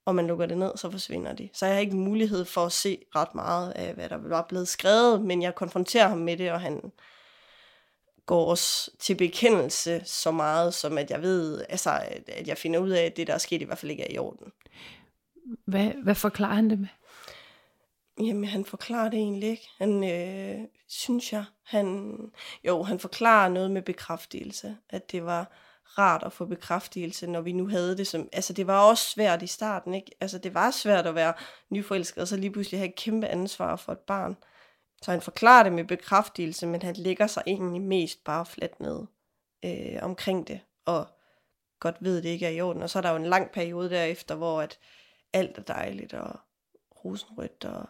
og 0.06 0.16
man 0.16 0.28
lukker 0.28 0.46
det 0.46 0.58
ned, 0.58 0.72
så 0.76 0.92
forsvinder 0.92 1.34
de. 1.34 1.50
Så 1.54 1.66
jeg 1.66 1.76
har 1.76 1.82
ikke 1.82 1.96
mulighed 1.96 2.46
for 2.46 2.66
at 2.66 2.72
se 2.72 2.98
ret 3.16 3.36
meget 3.36 3.72
af, 3.72 3.94
hvad 3.94 4.10
der 4.10 4.18
var 4.18 4.46
blevet 4.50 4.68
skrevet, 4.68 5.22
men 5.22 5.42
jeg 5.42 5.56
konfronterer 5.56 6.08
ham 6.08 6.18
med 6.18 6.38
det, 6.38 6.52
og 6.52 6.62
han, 6.62 6.92
går 8.30 8.56
til 9.00 9.16
bekendelse 9.16 10.02
så 10.06 10.32
meget, 10.32 10.74
som 10.74 10.98
at 10.98 11.12
jeg 11.12 11.22
ved, 11.22 11.66
altså, 11.70 11.90
at 12.28 12.48
jeg 12.48 12.58
finder 12.58 12.80
ud 12.80 12.90
af, 12.90 13.04
at 13.04 13.18
det, 13.18 13.28
der 13.28 13.34
er 13.34 13.38
sket, 13.38 13.62
i 13.62 13.66
hvert 13.66 13.78
fald 13.78 13.92
ikke 13.92 14.04
er 14.04 14.14
i 14.14 14.18
orden. 14.18 14.52
Hvad, 15.66 15.92
hvad 16.04 16.16
forklarer 16.16 16.56
han 16.56 16.70
det 16.70 16.80
med? 16.80 16.88
Jamen, 18.20 18.46
han 18.46 18.66
forklarer 18.66 19.10
det 19.10 19.18
egentlig 19.18 19.50
ikke. 19.50 19.68
Han, 19.78 20.12
øh, 20.12 20.68
synes 20.88 21.34
jeg, 21.34 21.46
han, 21.66 22.16
jo, 22.64 22.84
han 22.84 23.00
forklarer 23.00 23.50
noget 23.50 23.72
med 23.72 23.82
bekræftelse, 23.82 24.78
at 24.90 25.12
det 25.12 25.26
var 25.26 25.52
rart 25.98 26.24
at 26.24 26.34
få 26.34 26.46
bekræftelse, 26.46 27.28
når 27.28 27.42
vi 27.42 27.52
nu 27.52 27.68
havde 27.68 27.98
det 27.98 28.08
som, 28.08 28.30
altså 28.34 28.54
det 28.54 28.68
var 28.68 28.80
også 28.80 29.10
svært 29.10 29.42
i 29.42 29.48
starten, 29.48 29.94
ikke? 29.94 30.12
Altså 30.22 30.38
det 30.38 30.54
var 30.54 30.72
svært 30.72 31.08
at 31.08 31.16
være 31.16 31.34
nyforelsket, 31.70 32.22
og 32.22 32.28
så 32.28 32.38
lige 32.38 32.52
pludselig 32.52 32.80
have 32.80 32.90
et 32.90 32.96
kæmpe 32.96 33.28
ansvar 33.28 33.76
for 33.76 33.92
et 33.92 34.00
barn. 34.00 34.38
Så 35.02 35.12
han 35.12 35.22
forklarer 35.22 35.64
det 35.64 35.74
med 35.74 35.84
bekræftelse, 35.84 36.68
men 36.68 36.82
han 36.82 36.96
lægger 36.96 37.28
sig 37.28 37.44
egentlig 37.48 37.82
mest 37.82 38.24
bare 38.24 38.46
fladt 38.46 38.80
ned 38.80 39.06
øh, 39.66 40.00
omkring 40.02 40.48
det, 40.48 40.60
og 40.86 41.08
godt 41.80 41.96
ved, 42.00 42.22
det 42.22 42.30
ikke 42.30 42.46
er 42.46 42.50
i 42.50 42.62
orden. 42.62 42.82
Og 42.82 42.90
så 42.90 43.00
er 43.00 43.02
der 43.02 43.10
jo 43.10 43.16
en 43.16 43.26
lang 43.26 43.52
periode 43.52 43.90
derefter, 43.90 44.36
hvor 44.36 44.62
at 44.62 44.80
alt 45.34 45.58
er 45.58 45.62
dejligt 45.62 46.14
og 46.14 46.40
rosenrødt, 47.06 47.66
og, 47.66 47.90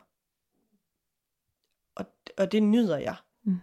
og, 1.96 2.06
og 2.38 2.52
det 2.52 2.64
nyder 2.64 2.98
jeg. 2.98 3.16
Mm. 3.44 3.60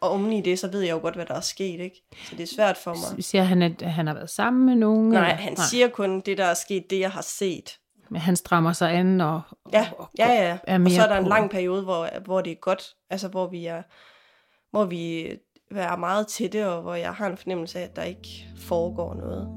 Og 0.00 0.10
oven 0.10 0.32
i 0.32 0.40
det, 0.40 0.58
så 0.58 0.70
ved 0.70 0.80
jeg 0.80 0.92
jo 0.92 0.98
godt, 0.98 1.14
hvad 1.14 1.26
der 1.26 1.34
er 1.34 1.40
sket, 1.40 1.80
ikke? 1.80 2.02
Så 2.24 2.36
det 2.36 2.42
er 2.42 2.54
svært 2.54 2.76
for 2.76 3.14
mig. 3.14 3.24
Siger 3.24 3.42
han, 3.42 3.62
at 3.62 3.82
han 3.82 4.06
har 4.06 4.14
været 4.14 4.30
sammen 4.30 4.66
med 4.66 4.74
nogen? 4.74 5.08
Nej, 5.08 5.22
eller? 5.22 5.34
han 5.34 5.52
Nej. 5.52 5.66
siger 5.70 5.88
kun 5.88 6.20
det, 6.20 6.38
der 6.38 6.44
er 6.44 6.54
sket, 6.54 6.90
det 6.90 7.00
jeg 7.00 7.10
har 7.10 7.22
set. 7.22 7.78
Men 8.10 8.20
han 8.20 8.36
strammer 8.36 8.72
sig 8.72 8.94
an 8.94 9.20
og, 9.20 9.40
Ja, 9.72 9.88
og, 9.98 10.00
og 10.00 10.08
ja, 10.18 10.28
ja. 10.28 10.58
er 10.64 10.74
Og 10.74 10.80
mere 10.80 10.94
så 10.94 11.02
er 11.02 11.08
der 11.08 11.16
en 11.16 11.26
lang 11.26 11.50
periode, 11.50 11.82
hvor, 11.82 12.08
hvor 12.24 12.40
det 12.40 12.50
er 12.50 12.56
godt. 12.60 12.94
Altså, 13.10 13.28
hvor 13.28 13.46
vi 13.46 13.66
er, 13.66 13.82
hvor 14.70 14.84
vi 14.84 15.26
er 15.70 15.96
meget 15.96 16.26
tætte, 16.26 16.68
og 16.68 16.82
hvor 16.82 16.94
jeg 16.94 17.12
har 17.12 17.26
en 17.26 17.36
fornemmelse 17.36 17.78
af, 17.78 17.84
at 17.84 17.96
der 17.96 18.02
ikke 18.02 18.48
foregår 18.56 19.14
noget. 19.14 19.48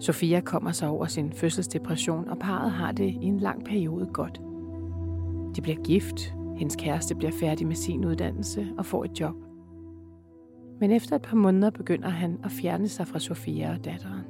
Sofia 0.00 0.40
kommer 0.40 0.72
sig 0.72 0.88
over 0.88 1.06
sin 1.06 1.32
fødselsdepression, 1.32 2.28
og 2.28 2.38
parret 2.38 2.70
har 2.70 2.92
det 2.92 3.04
i 3.04 3.24
en 3.24 3.40
lang 3.40 3.64
periode 3.64 4.06
godt. 4.12 4.40
De 5.56 5.62
bliver 5.62 5.82
gift, 5.82 6.34
hendes 6.56 6.76
kæreste 6.76 7.14
bliver 7.14 7.32
færdig 7.40 7.66
med 7.66 7.76
sin 7.76 8.04
uddannelse 8.04 8.68
og 8.78 8.86
får 8.86 9.04
et 9.04 9.20
job. 9.20 9.34
Men 10.80 10.90
efter 10.90 11.16
et 11.16 11.22
par 11.22 11.36
måneder 11.36 11.70
begynder 11.70 12.08
han 12.08 12.40
at 12.44 12.50
fjerne 12.50 12.88
sig 12.88 13.08
fra 13.08 13.18
Sofia 13.18 13.72
og 13.72 13.84
datteren. 13.84 14.24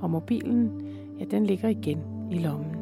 Og 0.00 0.10
mobilen, 0.10 0.86
ja, 1.18 1.24
den 1.24 1.46
ligger 1.46 1.68
igen 1.68 2.02
i 2.30 2.38
lommen. 2.38 2.74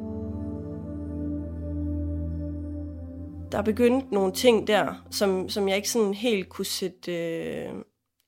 Der 3.52 3.58
er 3.58 3.62
begyndt 3.62 4.12
nogle 4.12 4.32
ting 4.32 4.66
der, 4.66 5.06
som, 5.10 5.48
som 5.48 5.68
jeg 5.68 5.76
ikke 5.76 5.90
sådan 5.90 6.14
helt 6.14 6.48
kunne 6.48 6.64
sætte... 6.64 7.12
Øh, 7.12 7.74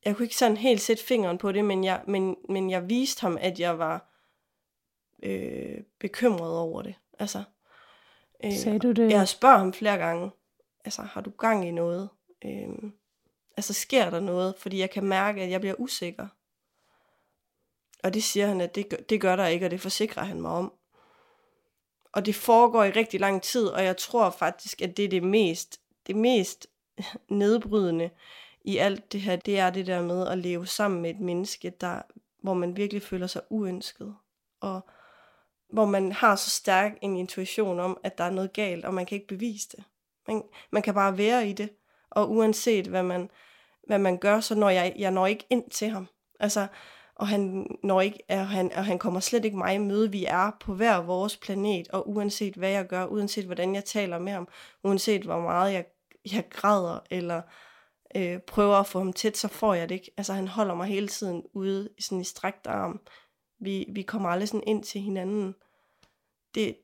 jeg 0.04 0.16
kunne 0.16 0.25
ikke 0.25 0.37
sådan 0.37 0.56
helt 0.56 0.80
sætte 0.80 1.04
fingeren 1.04 1.38
på 1.38 1.52
det, 1.52 1.64
men 1.64 1.85
jeg, 1.85 2.02
men, 2.06 2.37
men 2.49 2.70
jeg 2.70 2.88
viste 2.88 3.20
ham, 3.20 3.38
at 3.40 3.61
jeg 3.61 3.78
var 3.78 4.12
øh, 5.23 5.78
bekymret 6.00 6.56
over 6.58 6.82
det. 6.82 6.94
Altså, 7.18 7.42
øh, 8.44 8.52
Sagde 8.52 8.78
du 8.78 8.92
det? 8.92 9.11
Jeg 9.11 9.28
spørger 9.28 9.58
ham 9.58 9.73
flere 9.73 9.97
gange, 9.97 10.30
altså 10.85 11.02
har 11.02 11.20
du 11.20 11.30
gang 11.30 11.68
i 11.68 11.70
noget? 11.70 12.08
Øh, 12.44 12.68
altså 13.59 13.73
sker 13.73 14.11
der 14.11 14.21
noget? 14.21 14.55
Fordi 14.59 14.79
jeg 14.79 14.91
kan 14.91 15.05
mærke, 15.05 15.43
at 15.43 15.50
jeg 15.50 15.61
bliver 15.61 15.75
usikker. 15.79 16.29
Og 18.03 18.15
det 18.15 18.23
siger 18.23 18.47
han, 18.47 18.61
at 18.61 18.75
det, 18.75 18.88
gør- 18.88 18.97
det 18.97 19.21
gør 19.21 19.37
der 19.37 19.47
ikke, 19.47 19.67
og 19.67 19.71
det 19.71 19.81
forsikrer 19.81 20.25
han 20.25 20.41
mig 20.41 20.50
om. 20.50 20.73
Og 22.12 22.27
det 22.27 22.35
foregår 22.35 22.85
i 22.85 22.91
rigtig 22.91 23.21
lang 23.21 23.43
tid, 23.43 23.67
og 23.67 23.85
jeg 23.85 23.97
tror 23.97 24.31
faktisk, 24.31 24.83
at 24.83 24.97
det 24.97 25.05
er 25.05 25.09
det 25.09 25.23
mest, 25.23 25.81
det 26.07 26.17
mest 26.17 26.67
nedbrydende 27.29 28.11
i 28.65 28.77
alt 28.77 29.12
det 29.12 29.21
her, 29.21 29.37
det 29.37 29.59
er 29.59 29.71
det 29.71 29.87
der 29.87 30.03
med 30.03 30.27
at 30.29 30.38
leve 30.38 30.67
sammen 30.67 31.03
med 31.03 31.11
et 31.11 31.21
menneske, 31.21 31.71
der, 31.71 32.03
hvor 32.43 32.55
man 32.55 32.77
virkelig 32.77 33.03
føler 33.03 33.27
sig 33.27 33.43
uønsket. 33.50 34.17
Og 34.61 34.81
hvor 35.73 35.85
man 35.85 36.12
har 36.12 36.37
så 36.37 36.50
stærk 36.50 36.93
en 37.03 37.17
intuition 37.17 37.81
om, 37.81 38.00
at 38.03 38.19
der 38.19 38.25
er 38.25 38.31
noget 38.31 38.53
galt, 38.53 38.85
og 38.85 38.95
man 38.95 39.07
kan 39.07 39.17
ikke 39.17 39.29
bevise 39.29 39.69
det. 39.77 39.85
Man, 40.29 40.43
man 40.71 40.83
kan 40.83 40.95
bare 40.95 41.19
være 41.19 41.49
i 41.49 41.53
det, 41.53 41.71
og 42.11 42.31
uanset 42.31 42.87
hvad 42.87 43.03
man, 43.03 43.31
hvad 43.88 43.99
man 43.99 44.18
gør, 44.18 44.40
så 44.40 44.54
når 44.54 44.68
jeg, 44.68 44.95
jeg 44.99 45.11
når 45.11 45.26
ikke 45.26 45.47
ind 45.50 45.71
til 45.71 45.88
ham. 45.88 46.09
Altså, 46.40 46.66
og 47.14 47.28
han, 47.28 47.66
når 47.83 48.00
ikke, 48.00 48.18
og 48.28 48.49
han, 48.49 48.73
og 48.73 48.85
han 48.85 48.99
kommer 48.99 49.21
slet 49.21 49.45
ikke 49.45 49.57
mig 49.57 49.75
i 49.75 49.78
møde. 49.78 50.12
Vi 50.12 50.25
er 50.25 50.50
på 50.61 50.75
hver 50.75 50.97
vores 50.97 51.37
planet, 51.37 51.88
og 51.88 52.09
uanset 52.09 52.54
hvad 52.54 52.71
jeg 52.71 52.87
gør, 52.87 53.07
uanset 53.07 53.45
hvordan 53.45 53.75
jeg 53.75 53.85
taler 53.85 54.18
med 54.18 54.33
ham, 54.33 54.49
uanset 54.85 55.23
hvor 55.23 55.40
meget 55.40 55.73
jeg, 55.73 55.87
jeg 56.33 56.45
græder, 56.50 56.99
eller 57.11 57.42
øh, 58.16 58.38
prøver 58.40 58.76
at 58.76 58.87
få 58.87 58.99
ham 58.99 59.12
tæt, 59.12 59.37
så 59.37 59.49
får 59.49 59.75
jeg 59.75 59.88
det 59.88 59.95
ikke. 59.95 60.11
Altså 60.16 60.33
han 60.33 60.49
holder 60.49 60.75
mig 60.75 60.87
hele 60.87 61.09
tiden 61.09 61.45
ude 61.52 61.88
i 61.99 62.02
sådan 62.02 62.21
i 62.21 62.25
strækt 62.25 62.66
arm. 62.66 63.00
Vi, 63.61 63.87
vi 63.88 64.02
kommer 64.02 64.28
aldrig 64.28 64.49
sådan 64.49 64.66
ind 64.66 64.83
til 64.85 65.00
hinanden. 65.00 65.54
Det, 66.54 66.76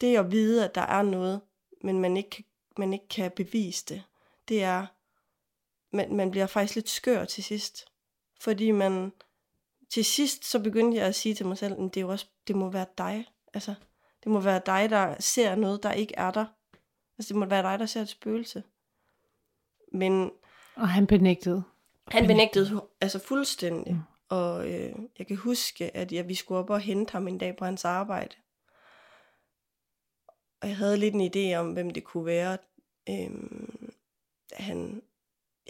det 0.00 0.16
at 0.16 0.32
vide, 0.32 0.64
at 0.64 0.74
der 0.74 0.80
er 0.80 1.02
noget, 1.02 1.40
men 1.82 1.98
man 1.98 2.16
ikke, 2.16 2.44
man 2.78 2.92
ikke 2.92 3.08
kan 3.08 3.30
bevise 3.30 3.84
det, 3.88 4.02
det 4.48 4.62
er, 4.62 4.86
man, 5.92 6.14
man 6.16 6.30
bliver 6.30 6.46
faktisk 6.46 6.74
lidt 6.74 6.88
skør 6.88 7.24
til 7.24 7.44
sidst. 7.44 7.84
Fordi 8.40 8.70
man, 8.70 9.12
til 9.90 10.04
sidst 10.04 10.44
så 10.44 10.62
begyndte 10.62 10.98
jeg 10.98 11.06
at 11.06 11.14
sige 11.14 11.34
til 11.34 11.46
mig 11.46 11.58
selv, 11.58 11.72
at 11.72 11.94
det, 11.94 12.00
er 12.00 12.04
også, 12.04 12.26
det 12.46 12.56
må 12.56 12.70
være 12.70 12.86
dig. 12.98 13.26
Altså, 13.54 13.74
det 14.24 14.32
må 14.32 14.40
være 14.40 14.60
dig, 14.66 14.90
der 14.90 15.16
ser 15.20 15.54
noget, 15.54 15.82
der 15.82 15.92
ikke 15.92 16.14
er 16.16 16.30
der. 16.30 16.46
Altså, 17.18 17.28
det 17.28 17.36
må 17.36 17.46
være 17.46 17.62
dig, 17.62 17.78
der 17.78 17.86
ser 17.86 18.02
et 18.02 18.08
spøgelse. 18.08 18.62
Men 19.92 20.30
Og 20.76 20.88
han 20.88 21.06
benægtede. 21.06 21.62
han 22.08 22.26
benægtede 22.26 22.82
altså 23.00 23.18
fuldstændig. 23.18 23.94
Mm. 23.94 24.00
Og 24.28 24.70
øh, 24.72 24.92
jeg 25.18 25.26
kan 25.26 25.36
huske, 25.36 25.96
at 25.96 26.12
jeg, 26.12 26.28
vi 26.28 26.34
skulle 26.34 26.58
op 26.58 26.70
og 26.70 26.80
hente 26.80 27.12
ham 27.12 27.28
en 27.28 27.38
dag 27.38 27.56
på 27.56 27.64
hans 27.64 27.84
arbejde. 27.84 28.36
Og 30.60 30.68
jeg 30.68 30.76
havde 30.76 30.96
lidt 30.96 31.14
en 31.14 31.30
idé 31.34 31.56
om, 31.58 31.72
hvem 31.72 31.90
det 31.90 32.04
kunne 32.04 32.26
være. 32.26 32.58
Øhm, 33.08 33.92
han, 34.52 35.02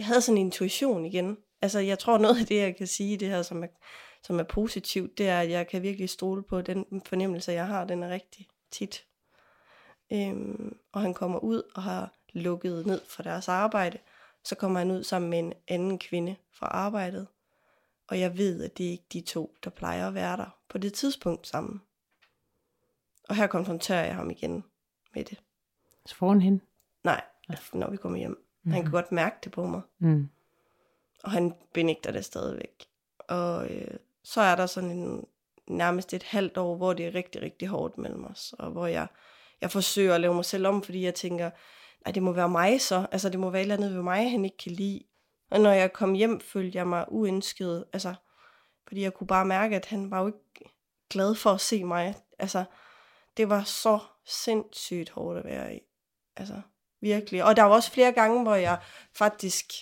jeg 0.01 0.07
havde 0.07 0.21
sådan 0.21 0.39
en 0.39 0.47
intuition 0.47 1.05
igen. 1.05 1.39
Altså, 1.63 1.79
jeg 1.79 1.99
tror 1.99 2.19
noget 2.19 2.41
af 2.41 2.47
det, 2.47 2.57
jeg 2.57 2.77
kan 2.77 2.87
sige, 2.87 3.17
det 3.17 3.29
her, 3.29 3.43
som 3.43 3.63
er, 3.63 3.67
som 4.23 4.39
er 4.39 4.43
positivt, 4.43 5.19
det 5.19 5.29
er, 5.29 5.41
at 5.41 5.51
jeg 5.51 5.69
kan 5.69 5.83
virkelig 5.83 6.11
stole 6.11 6.43
på, 6.43 6.57
at 6.57 6.67
den 6.67 7.03
fornemmelse, 7.07 7.53
jeg 7.53 7.67
har, 7.67 7.85
den 7.85 8.03
er 8.03 8.09
rigtig 8.09 8.49
tit. 8.71 9.07
Øhm, 10.13 10.79
og 10.93 11.01
han 11.01 11.15
kommer 11.15 11.39
ud 11.39 11.63
og 11.75 11.83
har 11.83 12.15
lukket 12.33 12.87
ned 12.87 13.01
for 13.09 13.23
deres 13.23 13.49
arbejde. 13.49 13.99
Så 14.45 14.55
kommer 14.55 14.79
han 14.79 14.91
ud 14.91 15.03
sammen 15.03 15.31
med 15.31 15.39
en 15.39 15.53
anden 15.69 15.99
kvinde 15.99 16.37
fra 16.53 16.67
arbejdet. 16.67 17.27
Og 18.09 18.21
jeg 18.21 18.39
ved, 18.39 18.65
at 18.65 18.79
det 18.79 18.87
er 18.87 18.91
ikke 18.91 19.07
de 19.13 19.21
to, 19.21 19.55
der 19.65 19.71
plejer 19.71 20.09
at 20.09 20.15
være 20.15 20.37
der 20.37 20.59
på 20.69 20.79
det 20.79 20.93
tidspunkt 20.93 21.47
sammen. 21.47 21.83
Og 23.29 23.37
her 23.37 23.47
konfronterer 23.47 24.05
jeg 24.05 24.15
ham 24.15 24.31
igen 24.31 24.65
med 25.15 25.25
det. 25.25 25.43
Så 26.07 26.15
foran 26.15 26.41
hende. 26.41 26.61
Nej, 27.05 27.25
når 27.73 27.91
vi 27.91 27.97
kommer 27.97 28.19
hjem. 28.19 28.50
Mm-hmm. 28.63 28.73
Han 28.73 28.83
kan 28.83 28.93
godt 28.93 29.13
mærke 29.13 29.37
det 29.45 29.53
på 29.53 29.67
mig. 29.67 29.81
Mm. 29.99 30.29
Og 31.25 31.31
han 31.31 31.55
benægter 31.73 32.13
det 32.13 32.25
stadigvæk. 32.25 32.87
Og 33.19 33.71
øh, 33.71 33.95
så 34.23 34.41
er 34.41 34.57
der 34.57 34.67
sådan 34.67 34.91
en, 34.91 35.27
nærmest 35.67 36.15
et 36.15 36.23
halvt 36.23 36.57
år, 36.57 36.77
hvor 36.77 36.93
det 36.93 37.07
er 37.07 37.15
rigtig, 37.15 37.43
rigtig 37.43 37.69
hårdt 37.69 37.99
mellem 37.99 38.25
os. 38.25 38.55
Og 38.59 38.71
hvor 38.71 38.87
jeg, 38.87 39.07
jeg 39.61 39.71
forsøger 39.71 40.15
at 40.15 40.21
lave 40.21 40.35
mig 40.35 40.45
selv 40.45 40.67
om, 40.67 40.83
fordi 40.83 41.05
jeg 41.05 41.15
tænker, 41.15 41.51
nej, 42.05 42.13
det 42.13 42.23
må 42.23 42.33
være 42.33 42.49
mig 42.49 42.81
så. 42.81 43.07
Altså, 43.13 43.29
det 43.29 43.41
må 43.41 43.51
være 43.51 43.61
et 43.61 43.65
eller 43.65 43.77
andet 43.77 43.95
ved 43.95 44.03
mig, 44.03 44.31
han 44.31 44.45
ikke 44.45 44.57
kan 44.57 44.73
lide. 44.73 45.03
Og 45.51 45.61
når 45.61 45.71
jeg 45.71 45.93
kom 45.93 46.13
hjem, 46.13 46.41
følte 46.41 46.79
jeg 46.79 46.87
mig 46.87 47.05
uønsket. 47.09 47.85
Altså, 47.93 48.15
fordi 48.89 49.03
jeg 49.03 49.15
kunne 49.15 49.27
bare 49.27 49.45
mærke, 49.45 49.77
at 49.77 49.87
han 49.87 50.11
var 50.11 50.21
jo 50.21 50.27
ikke 50.27 50.75
glad 51.11 51.35
for 51.35 51.51
at 51.51 51.61
se 51.61 51.85
mig. 51.85 52.15
Altså, 52.39 52.65
det 53.37 53.49
var 53.49 53.63
så 53.63 53.99
sindssygt 54.27 55.11
hårdt 55.11 55.39
at 55.39 55.45
være 55.45 55.77
i. 55.77 55.81
Altså, 56.37 56.61
virkelig. 57.01 57.45
Og 57.45 57.57
der 57.57 57.63
var 57.63 57.75
også 57.75 57.91
flere 57.91 58.13
gange, 58.13 58.43
hvor 58.43 58.55
jeg 58.55 58.79
faktisk 59.13 59.73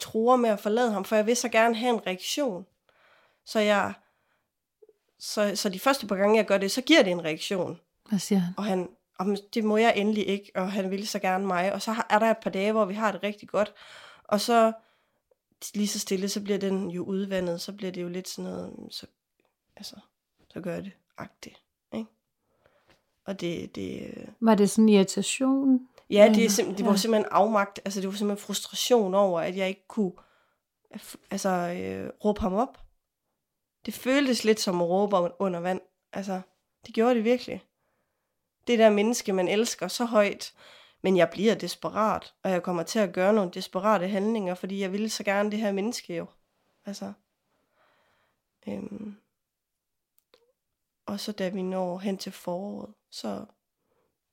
tror 0.00 0.36
med 0.36 0.50
at 0.50 0.60
forlade 0.60 0.92
ham, 0.92 1.04
for 1.04 1.16
jeg 1.16 1.26
vil 1.26 1.36
så 1.36 1.48
gerne 1.48 1.76
have 1.76 1.94
en 1.94 2.06
reaktion. 2.06 2.66
Så 3.44 3.60
jeg, 3.60 3.92
så, 5.18 5.56
så 5.56 5.68
de 5.68 5.80
første 5.80 6.06
par 6.06 6.16
gange, 6.16 6.36
jeg 6.36 6.46
gør 6.46 6.58
det, 6.58 6.70
så 6.70 6.82
giver 6.82 7.02
det 7.02 7.10
en 7.10 7.24
reaktion. 7.24 7.80
Hvad 8.08 8.18
siger 8.18 8.38
han? 8.38 8.54
Og 8.56 8.64
han, 8.64 8.88
om 9.18 9.36
det 9.54 9.64
må 9.64 9.76
jeg 9.76 9.92
endelig 9.96 10.28
ikke, 10.28 10.52
og 10.54 10.72
han 10.72 10.90
ville 10.90 11.06
så 11.06 11.18
gerne 11.18 11.46
mig. 11.46 11.72
Og 11.72 11.82
så 11.82 12.02
er 12.10 12.18
der 12.18 12.30
et 12.30 12.38
par 12.38 12.50
dage, 12.50 12.72
hvor 12.72 12.84
vi 12.84 12.94
har 12.94 13.12
det 13.12 13.22
rigtig 13.22 13.48
godt. 13.48 13.74
Og 14.24 14.40
så 14.40 14.72
lige 15.74 15.88
så 15.88 15.98
stille, 15.98 16.28
så 16.28 16.40
bliver 16.40 16.58
den 16.58 16.90
jo 16.90 17.04
udvandet, 17.04 17.60
så 17.60 17.72
bliver 17.72 17.92
det 17.92 18.02
jo 18.02 18.08
lidt 18.08 18.28
sådan 18.28 18.50
noget, 18.50 18.72
så, 18.90 19.06
altså, 19.76 19.96
så 20.50 20.60
gør 20.60 20.74
jeg 20.74 20.84
det 20.84 20.92
agtigt? 21.18 21.62
Og 23.28 23.40
det, 23.40 23.74
det, 23.74 24.02
øh, 24.16 24.24
Var 24.40 24.54
det 24.54 24.70
sådan 24.70 24.84
en 24.84 24.88
irritation? 24.88 25.88
Ja, 26.10 26.14
det, 26.14 26.20
er 26.22 26.30
Eller- 26.30 26.48
simp- 26.50 26.76
det 26.76 26.86
var 26.86 26.96
simpelthen 26.96 27.28
afmagt. 27.32 27.80
Altså, 27.84 28.00
det 28.00 28.08
var 28.08 28.14
simpelthen 28.14 28.46
frustration 28.46 29.14
over, 29.14 29.40
at 29.40 29.56
jeg 29.56 29.68
ikke 29.68 29.84
kunne 29.88 30.12
altså, 31.30 31.48
øh, 31.48 32.10
råbe 32.24 32.40
ham 32.40 32.54
op. 32.54 32.80
Det 33.86 33.94
føltes 33.94 34.44
lidt 34.44 34.60
som 34.60 34.80
at 34.82 34.88
råbe 34.88 35.16
un- 35.16 35.36
under 35.38 35.60
vand. 35.60 35.80
Altså, 36.12 36.40
det 36.86 36.94
gjorde 36.94 37.14
det 37.14 37.24
virkelig. 37.24 37.62
Det 38.66 38.78
der 38.78 38.90
menneske, 38.90 39.32
man 39.32 39.48
elsker 39.48 39.88
så 39.88 40.04
højt. 40.04 40.52
Men 41.02 41.16
jeg 41.16 41.30
bliver 41.30 41.54
desperat, 41.54 42.34
og 42.42 42.50
jeg 42.50 42.62
kommer 42.62 42.82
til 42.82 42.98
at 42.98 43.12
gøre 43.12 43.32
nogle 43.32 43.50
desperate 43.54 44.08
handlinger, 44.08 44.54
fordi 44.54 44.80
jeg 44.80 44.92
ville 44.92 45.08
så 45.08 45.24
gerne 45.24 45.50
det 45.50 45.58
her 45.58 45.72
menneske 45.72 46.16
jo. 46.16 46.26
Altså. 46.86 47.12
Øhm. 48.68 49.16
Og 51.08 51.20
så 51.20 51.32
da 51.32 51.48
vi 51.48 51.62
når 51.62 51.98
hen 51.98 52.18
til 52.18 52.32
foråret, 52.32 52.94
så 53.10 53.46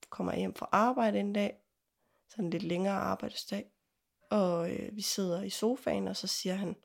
kommer 0.10 0.32
jeg 0.32 0.40
hjem 0.40 0.56
fra 0.56 0.70
arbejde 0.72 1.20
en 1.20 1.34
dag, 1.34 1.58
sådan 2.30 2.46
en 2.46 2.52
lidt 2.52 2.64
længere 2.64 2.96
arbejdsdag, 2.96 3.72
og 4.30 4.72
øh, 4.72 4.96
vi 4.96 5.02
sidder 5.02 5.42
i 5.42 5.50
sofaen, 5.50 6.08
og 6.08 6.16
så 6.16 6.28
siger 6.28 6.56
han, 6.56 6.76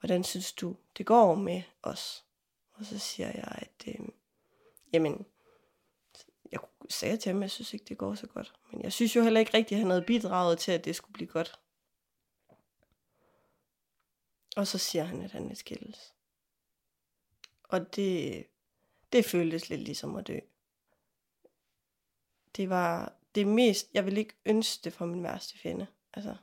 hvordan 0.00 0.24
synes 0.24 0.52
du, 0.52 0.76
det 0.98 1.06
går 1.06 1.34
med 1.34 1.62
os? 1.82 2.24
Og 2.72 2.84
så 2.84 2.98
siger 2.98 3.26
jeg, 3.26 3.58
at 3.58 3.88
øh, 3.88 4.08
jamen, 4.92 5.26
jeg 6.52 6.60
sagde 6.90 7.16
til 7.16 7.32
ham, 7.32 7.38
at 7.38 7.42
jeg 7.42 7.50
synes 7.50 7.74
ikke, 7.74 7.84
det 7.88 7.98
går 7.98 8.14
så 8.14 8.26
godt. 8.26 8.54
Men 8.72 8.82
jeg 8.82 8.92
synes 8.92 9.16
jo 9.16 9.22
heller 9.22 9.40
ikke 9.40 9.54
rigtigt, 9.54 9.78
at 9.78 9.82
han 9.82 9.90
havde 9.90 10.04
bidraget 10.06 10.58
til, 10.58 10.72
at 10.72 10.84
det 10.84 10.96
skulle 10.96 11.14
blive 11.14 11.28
godt. 11.28 11.60
Og 14.56 14.66
så 14.66 14.78
siger 14.78 15.04
han, 15.04 15.22
at 15.22 15.32
han 15.32 15.50
er 15.50 15.54
skilles. 15.54 16.13
Og 17.74 17.96
det, 17.96 18.44
det 19.12 19.24
føltes 19.24 19.68
lidt 19.70 19.80
ligesom 19.80 20.16
at 20.16 20.26
dø. 20.26 20.38
Det 22.56 22.68
var 22.70 23.12
det 23.34 23.46
mest, 23.46 23.90
jeg 23.94 24.04
ville 24.04 24.20
ikke 24.20 24.34
ønske 24.46 24.80
det 24.84 24.92
for 24.92 25.06
min 25.06 25.22
værste 25.22 25.58
fjende. 25.58 25.86
Altså, 26.14 26.34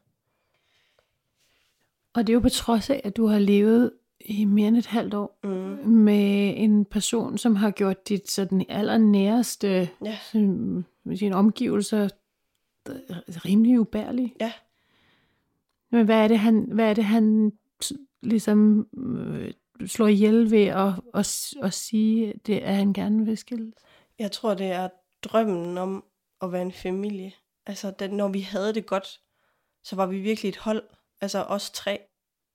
Og 2.14 2.28
det 2.28 2.30
er 2.30 2.34
jo 2.34 2.40
på 2.40 2.50
trods 2.50 2.90
af, 2.90 3.02
at 3.04 3.18
du 3.18 3.26
har 3.28 3.40
levet 3.40 3.92
i 4.20 4.46
mere 4.46 4.68
end 4.68 4.78
et 4.78 4.86
halvt 4.86 5.14
år 5.14 5.40
Mm. 5.44 5.50
med 5.90 6.54
en 6.58 6.86
person, 6.86 7.38
som 7.38 7.56
har 7.56 7.72
gjort 7.72 8.10
dit 8.10 8.32
sådan 8.32 8.66
allernæreste 8.70 9.90
Ja. 10.06 10.18
sådan, 10.32 10.86
sine 11.16 11.36
omgivelser 11.36 12.10
øh, 12.90 12.96
rimelig 13.46 13.80
ubærlige. 13.80 14.36
Ja. 14.40 14.54
Men 15.90 16.06
hvad 16.06 16.24
er 16.24 16.28
det, 16.28 16.40
han, 16.40 16.62
hvad 16.72 16.90
er 16.90 16.94
det, 16.94 17.04
han 17.04 17.54
ligesom 18.22 18.88
øh, 18.98 19.54
slår 19.88 20.08
ihjel 20.08 20.52
ved 20.52 20.66
at, 20.66 20.94
at, 21.14 21.54
at 21.64 21.74
sige, 21.74 22.34
det, 22.46 22.60
at 22.60 22.76
han 22.76 22.94
gerne 22.94 23.26
vil 23.26 23.38
skilles? 23.38 23.74
Jeg 24.20 24.32
tror, 24.32 24.54
det 24.54 24.72
er 24.72 24.90
drømmen 25.24 25.78
om 25.78 26.06
at 26.42 26.52
være 26.52 26.62
en 26.62 26.72
familie. 26.72 27.34
Altså, 27.66 27.92
den, 28.00 28.12
når 28.12 28.28
vi 28.28 28.40
havde 28.40 28.74
det 28.74 28.86
godt, 28.86 29.22
så 29.84 29.96
var 29.96 30.06
vi 30.06 30.20
virkelig 30.20 30.50
et 30.50 30.58
hold. 30.58 30.84
Altså, 31.22 31.44
os 31.44 31.72
tre. 31.72 32.00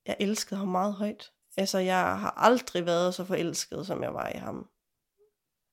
Jeg 0.06 0.16
elskede 0.20 0.58
ham 0.58 0.68
meget 0.68 0.94
højt. 0.94 1.32
Altså, 1.56 1.78
jeg 1.78 1.96
har 1.96 2.30
aldrig 2.30 2.86
været 2.86 3.14
så 3.14 3.24
forelsket, 3.24 3.86
som 3.86 4.02
jeg 4.02 4.14
var 4.14 4.28
i 4.28 4.38
ham. 4.38 4.70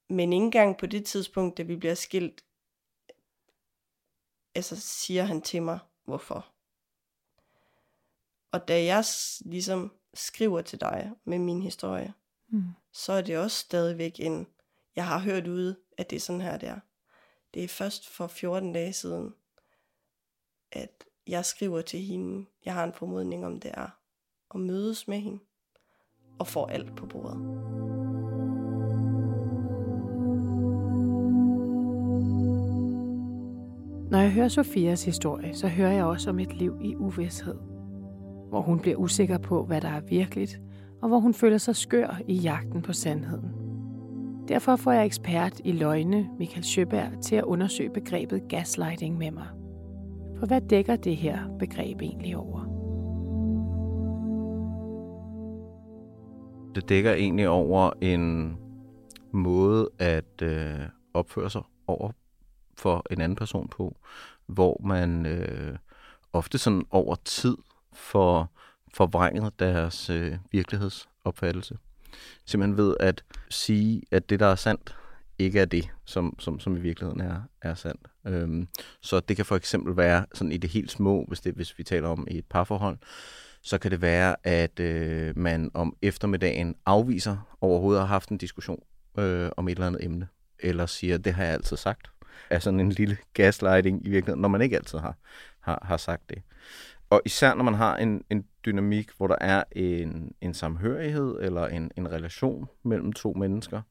Men 0.09 0.33
ikke 0.33 0.43
engang 0.43 0.77
på 0.77 0.85
det 0.85 1.05
tidspunkt, 1.05 1.57
da 1.57 1.63
vi 1.63 1.75
bliver 1.75 1.95
skilt, 1.95 2.43
altså 4.55 4.75
siger 4.79 5.23
han 5.23 5.41
til 5.41 5.63
mig, 5.63 5.79
hvorfor. 6.05 6.52
Og 8.53 8.67
da 8.67 8.83
jeg 8.83 9.03
ligesom 9.45 9.91
skriver 10.13 10.61
til 10.61 10.81
dig 10.81 11.11
med 11.25 11.39
min 11.39 11.61
historie, 11.61 12.13
Mm. 12.47 12.63
så 12.91 13.13
er 13.13 13.21
det 13.21 13.37
også 13.37 13.57
stadigvæk 13.57 14.19
en, 14.19 14.47
jeg 14.95 15.07
har 15.07 15.19
hørt 15.19 15.47
ude, 15.47 15.77
at 15.97 16.09
det 16.09 16.15
er 16.15 16.19
sådan 16.19 16.41
her, 16.41 16.57
det 16.57 16.69
er. 16.69 16.79
Det 17.53 17.63
er 17.63 17.67
først 17.67 18.09
for 18.09 18.27
14 18.27 18.73
dage 18.73 18.93
siden, 18.93 19.33
at 20.71 21.03
jeg 21.27 21.45
skriver 21.45 21.81
til 21.81 21.99
hende, 21.99 22.45
jeg 22.65 22.73
har 22.73 22.83
en 22.83 22.93
formodning 22.93 23.45
om 23.45 23.59
det 23.59 23.71
er, 23.73 23.87
at 24.55 24.59
mødes 24.59 25.07
med 25.07 25.19
hende, 25.19 25.39
og 26.39 26.47
får 26.47 26.67
alt 26.67 26.95
på 26.95 27.05
bordet. 27.05 27.37
Når 34.11 34.19
jeg 34.19 34.31
hører 34.31 34.47
Sofias 34.47 35.05
historie, 35.05 35.55
så 35.55 35.67
hører 35.67 35.91
jeg 35.91 36.05
også 36.05 36.29
om 36.29 36.39
et 36.39 36.53
liv 36.53 36.79
i 36.81 36.95
uvidshed. 36.95 37.72
Hvor 38.53 38.61
hun 38.61 38.79
bliver 38.79 38.97
usikker 38.97 39.37
på, 39.37 39.65
hvad 39.65 39.81
der 39.81 39.89
er 39.89 40.01
virkeligt, 40.01 40.61
og 41.01 41.07
hvor 41.07 41.19
hun 41.19 41.33
føler 41.33 41.57
sig 41.57 41.75
skør 41.75 42.19
i 42.27 42.33
jagten 42.33 42.81
på 42.81 42.93
sandheden. 42.93 43.51
Derfor 44.47 44.75
får 44.75 44.91
jeg 44.91 45.05
ekspert 45.05 45.61
i 45.63 45.71
løgne, 45.71 46.29
Michael 46.39 46.63
Sjøberg, 46.63 47.21
til 47.21 47.35
at 47.35 47.43
undersøge 47.43 47.89
begrebet 47.89 48.43
gaslighting 48.49 49.17
med 49.17 49.31
mig. 49.31 49.47
For 50.39 50.45
hvad 50.45 50.61
dækker 50.61 50.95
det 50.95 51.17
her 51.17 51.57
begreb 51.59 52.01
egentlig 52.01 52.37
over? 52.37 52.59
Det 56.75 56.89
dækker 56.89 57.13
egentlig 57.13 57.49
over 57.49 57.91
en 58.01 58.57
måde 59.31 59.89
at 59.99 60.41
øh, 60.41 60.79
opføre 61.13 61.49
sig 61.49 61.61
over 61.87 62.11
for 62.77 63.05
en 63.11 63.21
anden 63.21 63.35
person 63.35 63.67
på, 63.67 63.95
hvor 64.47 64.81
man 64.83 65.25
øh, 65.25 65.77
ofte 66.33 66.57
sådan 66.57 66.83
over 66.91 67.15
tid 67.25 67.57
for 67.95 68.51
forvrænget 68.93 69.59
deres 69.59 70.09
øh, 70.09 70.37
virkelighedsopfattelse. 70.51 71.77
Simpelthen 72.45 72.77
ved 72.77 72.95
at 72.99 73.23
sige, 73.49 74.01
at 74.11 74.29
det, 74.29 74.39
der 74.39 74.45
er 74.45 74.55
sandt, 74.55 74.95
ikke 75.39 75.59
er 75.59 75.65
det, 75.65 75.89
som, 76.05 76.35
som, 76.39 76.59
som 76.59 76.77
i 76.77 76.79
virkeligheden 76.79 77.21
er, 77.21 77.41
er 77.61 77.75
sandt. 77.75 78.07
Øhm, 78.27 78.67
så 79.01 79.19
det 79.19 79.35
kan 79.35 79.45
for 79.45 79.55
eksempel 79.55 79.97
være 79.97 80.25
sådan 80.33 80.51
i 80.51 80.57
det 80.57 80.69
helt 80.69 80.91
små, 80.91 81.25
hvis, 81.27 81.39
det, 81.39 81.53
hvis 81.53 81.77
vi 81.77 81.83
taler 81.83 82.07
om 82.07 82.27
i 82.31 82.37
et 82.37 82.45
parforhold, 82.45 82.97
så 83.61 83.77
kan 83.77 83.91
det 83.91 84.01
være, 84.01 84.35
at 84.43 84.79
øh, 84.79 85.37
man 85.37 85.71
om 85.73 85.95
eftermiddagen 86.01 86.75
afviser 86.85 87.55
overhovedet 87.61 87.99
at 87.99 88.07
have 88.07 88.13
haft 88.15 88.29
en 88.29 88.37
diskussion 88.37 88.83
øh, 89.17 89.49
om 89.57 89.67
et 89.67 89.71
eller 89.71 89.87
andet 89.87 90.05
emne, 90.05 90.27
eller 90.59 90.85
siger, 90.85 91.17
det 91.17 91.33
har 91.33 91.43
jeg 91.43 91.53
altid 91.53 91.77
sagt. 91.77 92.09
Er 92.49 92.59
sådan 92.59 92.79
en 92.79 92.91
lille 92.91 93.17
gaslighting 93.33 94.07
i 94.07 94.09
virkeligheden, 94.09 94.41
når 94.41 94.49
man 94.49 94.61
ikke 94.61 94.75
altid 94.75 94.99
har, 94.99 95.15
har, 95.59 95.83
har 95.85 95.97
sagt 95.97 96.29
det. 96.29 96.41
Og 97.09 97.21
især 97.25 97.53
når 97.53 97.63
man 97.63 97.73
har 97.73 97.97
en, 97.97 98.23
en 98.29 98.47
dynamik, 98.65 99.09
hvor 99.17 99.27
der 99.27 99.35
er 99.41 99.63
en, 99.71 100.35
en 100.41 100.53
samhørighed 100.53 101.39
eller 101.41 101.67
en, 101.67 101.91
en 101.97 102.11
relation 102.11 102.67
mellem 102.83 103.13
to 103.13 103.33
mennesker, 103.33 103.81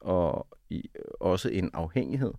og 0.00 0.46
i, 0.70 0.90
også 1.20 1.48
en 1.48 1.70
afhængighed 1.74 2.32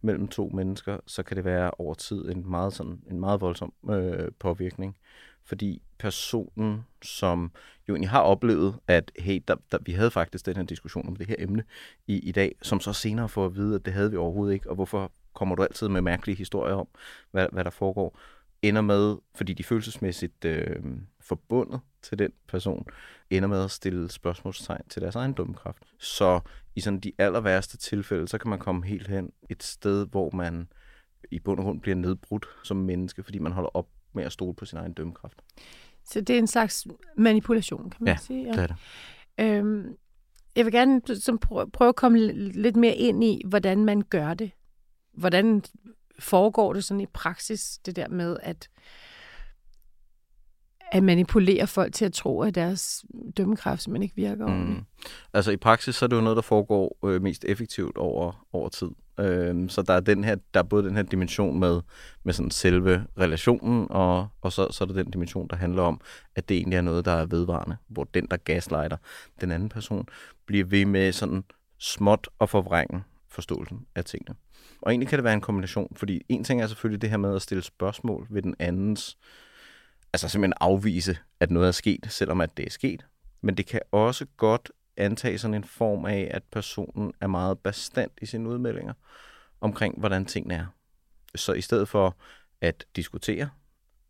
mellem 0.00 0.28
to 0.28 0.50
mennesker, 0.54 0.98
så 1.06 1.22
kan 1.22 1.36
det 1.36 1.44
være 1.44 1.70
over 1.70 1.94
tid 1.94 2.30
en 2.30 2.50
meget, 2.50 2.72
sådan, 2.72 3.02
en 3.10 3.20
meget 3.20 3.40
voldsom 3.40 3.72
øh, 3.90 4.28
påvirkning. 4.38 4.96
Fordi 5.44 5.82
personen, 5.98 6.84
som 7.02 7.52
jo 7.88 7.94
egentlig 7.94 8.10
har 8.10 8.20
oplevet, 8.20 8.74
at 8.86 9.12
hey, 9.18 9.42
der, 9.48 9.56
der, 9.72 9.78
vi 9.80 9.92
havde 9.92 10.10
faktisk 10.10 10.46
den 10.46 10.56
her 10.56 10.62
diskussion 10.62 11.08
om 11.08 11.16
det 11.16 11.26
her 11.26 11.34
emne 11.38 11.64
i, 12.06 12.18
i 12.18 12.32
dag, 12.32 12.54
som 12.62 12.80
så 12.80 12.92
senere 12.92 13.28
får 13.28 13.46
at 13.46 13.56
vide, 13.56 13.74
at 13.74 13.84
det 13.84 13.92
havde 13.92 14.10
vi 14.10 14.16
overhovedet 14.16 14.54
ikke, 14.54 14.68
og 14.68 14.74
hvorfor 14.74 15.12
kommer 15.34 15.54
du 15.54 15.62
altid 15.62 15.88
med 15.88 16.00
mærkelige 16.00 16.36
historier 16.36 16.74
om, 16.74 16.88
hvad, 17.30 17.46
hvad 17.52 17.64
der 17.64 17.70
foregår, 17.70 18.18
ender 18.62 18.80
med, 18.80 19.16
fordi 19.34 19.52
de 19.52 19.60
er 19.62 19.64
følelsesmæssigt 19.64 20.44
øh, 20.44 20.76
forbundet 21.20 21.80
til 22.02 22.18
den 22.18 22.32
person, 22.48 22.86
ender 23.30 23.48
med 23.48 23.64
at 23.64 23.70
stille 23.70 24.10
spørgsmålstegn 24.10 24.82
til 24.88 25.02
deres 25.02 25.14
egen 25.16 25.32
dømmekraft. 25.32 25.82
Så 25.98 26.40
i 26.76 26.80
sådan 26.80 27.00
de 27.00 27.12
aller 27.18 27.40
værste 27.40 27.76
tilfælde, 27.76 28.28
så 28.28 28.38
kan 28.38 28.50
man 28.50 28.58
komme 28.58 28.86
helt 28.86 29.08
hen 29.08 29.30
et 29.50 29.62
sted, 29.62 30.06
hvor 30.06 30.30
man 30.30 30.68
i 31.30 31.38
bund 31.38 31.58
og 31.58 31.64
grund 31.64 31.80
bliver 31.80 31.94
nedbrudt 31.94 32.46
som 32.64 32.76
menneske, 32.76 33.22
fordi 33.22 33.38
man 33.38 33.52
holder 33.52 33.70
op 33.76 33.88
med 34.12 34.24
at 34.24 34.32
stole 34.32 34.54
på 34.54 34.64
sin 34.64 34.78
egen 34.78 34.92
dømmekraft. 34.92 35.42
Så 36.04 36.20
det 36.20 36.34
er 36.34 36.38
en 36.38 36.46
slags 36.46 36.86
manipulation, 37.16 37.90
kan 37.90 38.04
man 38.04 38.08
Ja, 38.08 38.16
sige. 38.16 38.52
Det 38.52 38.58
er 38.58 38.66
det. 38.66 38.76
Øhm, 39.40 39.96
jeg 40.56 40.64
vil 40.64 40.72
gerne 40.72 41.00
som 41.20 41.38
prø- 41.46 41.70
prøve 41.72 41.88
at 41.88 41.96
komme 41.96 42.32
lidt 42.52 42.76
mere 42.76 42.94
ind 42.94 43.24
i, 43.24 43.42
hvordan 43.46 43.84
man 43.84 44.02
gør 44.02 44.34
det. 44.34 44.50
Hvordan 45.12 45.62
foregår 46.22 46.72
det 46.72 46.84
sådan 46.84 47.00
i 47.00 47.06
praksis, 47.06 47.78
det 47.86 47.96
der 47.96 48.08
med 48.08 48.36
at, 48.42 48.68
at 50.92 51.02
manipulere 51.02 51.66
folk 51.66 51.94
til 51.94 52.04
at 52.04 52.12
tro, 52.12 52.42
at 52.42 52.54
deres 52.54 53.04
dømmekraft 53.36 53.82
simpelthen 53.82 54.02
ikke 54.02 54.16
virker 54.16 54.44
ordentligt. 54.44 54.78
Mm. 54.78 54.84
Altså 55.32 55.50
i 55.50 55.56
praksis, 55.56 55.96
så 55.96 56.04
er 56.04 56.06
det 56.06 56.16
jo 56.16 56.20
noget, 56.20 56.36
der 56.36 56.42
foregår 56.42 56.98
øh, 57.04 57.22
mest 57.22 57.44
effektivt 57.44 57.96
over, 57.96 58.46
over 58.52 58.68
tid. 58.68 58.90
Øhm, 59.20 59.68
så 59.68 59.82
der 59.82 59.94
er, 59.94 60.00
den 60.00 60.24
her, 60.24 60.36
der 60.54 60.60
er 60.60 60.64
både 60.64 60.84
den 60.84 60.96
her 60.96 61.02
dimension 61.02 61.60
med, 61.60 61.80
med 62.24 62.34
sådan 62.34 62.50
selve 62.50 63.06
relationen, 63.18 63.86
og, 63.90 64.28
og 64.40 64.52
så, 64.52 64.68
så 64.70 64.84
er 64.84 64.86
der 64.86 64.94
den 64.94 65.10
dimension, 65.10 65.48
der 65.48 65.56
handler 65.56 65.82
om, 65.82 66.00
at 66.36 66.48
det 66.48 66.56
egentlig 66.56 66.76
er 66.76 66.82
noget, 66.82 67.04
der 67.04 67.12
er 67.12 67.26
vedvarende, 67.26 67.76
hvor 67.88 68.04
den, 68.04 68.26
der 68.30 68.36
gaslighter 68.36 68.96
den 69.40 69.50
anden 69.50 69.68
person, 69.68 70.08
bliver 70.46 70.64
ved 70.64 70.84
med 70.84 71.12
sådan 71.12 71.44
småt 71.78 72.28
og 72.38 72.48
forvrænge 72.48 73.02
forståelsen 73.32 73.86
af 73.94 74.04
tingene. 74.04 74.36
Og 74.82 74.92
egentlig 74.92 75.08
kan 75.08 75.18
det 75.18 75.24
være 75.24 75.34
en 75.34 75.40
kombination, 75.40 75.92
fordi 75.96 76.22
en 76.28 76.44
ting 76.44 76.62
er 76.62 76.66
selvfølgelig 76.66 77.02
det 77.02 77.10
her 77.10 77.16
med 77.16 77.36
at 77.36 77.42
stille 77.42 77.62
spørgsmål 77.62 78.26
ved 78.30 78.42
den 78.42 78.54
andens, 78.58 79.18
altså 80.12 80.28
simpelthen 80.28 80.54
afvise, 80.60 81.18
at 81.40 81.50
noget 81.50 81.68
er 81.68 81.72
sket, 81.72 82.06
selvom 82.10 82.40
at 82.40 82.56
det 82.56 82.66
er 82.66 82.70
sket. 82.70 83.06
Men 83.40 83.56
det 83.56 83.66
kan 83.66 83.80
også 83.92 84.26
godt 84.36 84.70
antage 84.96 85.38
sådan 85.38 85.54
en 85.54 85.64
form 85.64 86.04
af, 86.04 86.28
at 86.30 86.42
personen 86.42 87.12
er 87.20 87.26
meget 87.26 87.58
bestandt 87.58 88.12
i 88.22 88.26
sine 88.26 88.48
udmeldinger 88.48 88.92
omkring, 89.60 89.98
hvordan 89.98 90.24
tingene 90.24 90.54
er. 90.54 90.66
Så 91.34 91.52
i 91.52 91.60
stedet 91.60 91.88
for 91.88 92.16
at 92.60 92.84
diskutere 92.96 93.50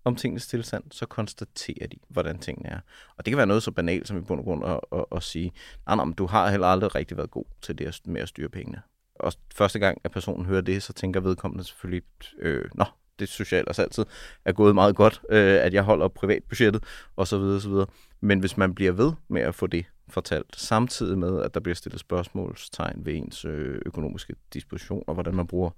om 0.05 0.17
tingens 0.17 0.47
tilstand, 0.47 0.85
så 0.91 1.07
konstaterer 1.07 1.87
de, 1.87 1.97
hvordan 2.09 2.39
tingene 2.39 2.69
er. 2.69 2.81
Og 3.17 3.27
det 3.27 3.31
kan 3.31 3.37
være 3.37 3.47
noget 3.47 3.63
så 3.63 3.71
banalt 3.71 4.09
som 4.09 4.19
i 4.19 4.21
bund 4.21 4.41
og 4.41 4.45
grund 4.45 4.65
at, 4.65 4.81
at, 4.93 5.05
at 5.17 5.23
sige, 5.23 5.53
nej, 5.87 5.97
nej, 5.97 6.05
men 6.05 6.15
du 6.15 6.27
har 6.27 6.51
heller 6.51 6.67
aldrig 6.67 6.95
rigtig 6.95 7.17
været 7.17 7.31
god 7.31 7.45
til 7.63 7.79
det 7.79 8.01
med 8.05 8.21
at 8.21 8.29
styre 8.29 8.49
pengene. 8.49 8.83
Og 9.23 9.33
første 9.55 9.79
gang, 9.79 9.99
at 10.05 10.11
personen 10.11 10.47
hører 10.47 10.61
det, 10.61 10.83
så 10.83 10.93
tænker 10.93 11.21
vedkommende 11.21 11.65
selvfølgelig, 11.65 12.03
øh, 12.39 12.65
nå, 12.75 12.85
det 13.19 13.29
synes 13.29 13.53
jeg 13.53 13.59
ellers 13.59 13.79
altid 13.79 14.05
er 14.45 14.53
gået 14.53 14.75
meget 14.75 14.97
godt, 14.97 15.21
øh, 15.31 15.65
at 15.65 15.75
jeg 15.75 15.83
holder 15.83 16.09
privatbudgettet 16.09 16.85
osv. 17.17 17.37
osv. 17.37 17.73
Men 18.21 18.41
hvis 18.41 18.57
man 18.57 18.75
bliver 18.75 18.93
ved 18.93 19.13
med 19.29 19.43
at 19.43 19.55
få 19.55 19.67
det 19.67 19.85
fortalt, 20.09 20.57
samtidig 20.57 21.19
med, 21.19 21.43
at 21.43 21.55
der 21.55 21.61
bliver 21.61 21.75
stillet 21.75 22.01
spørgsmålstegn 22.01 23.07
ved 23.07 23.15
ens 23.15 23.45
øh, 23.45 23.81
økonomiske 23.87 24.35
disposition, 24.53 25.05
og 25.07 25.15
hvordan 25.15 25.35
man 25.35 25.47
bruger 25.47 25.71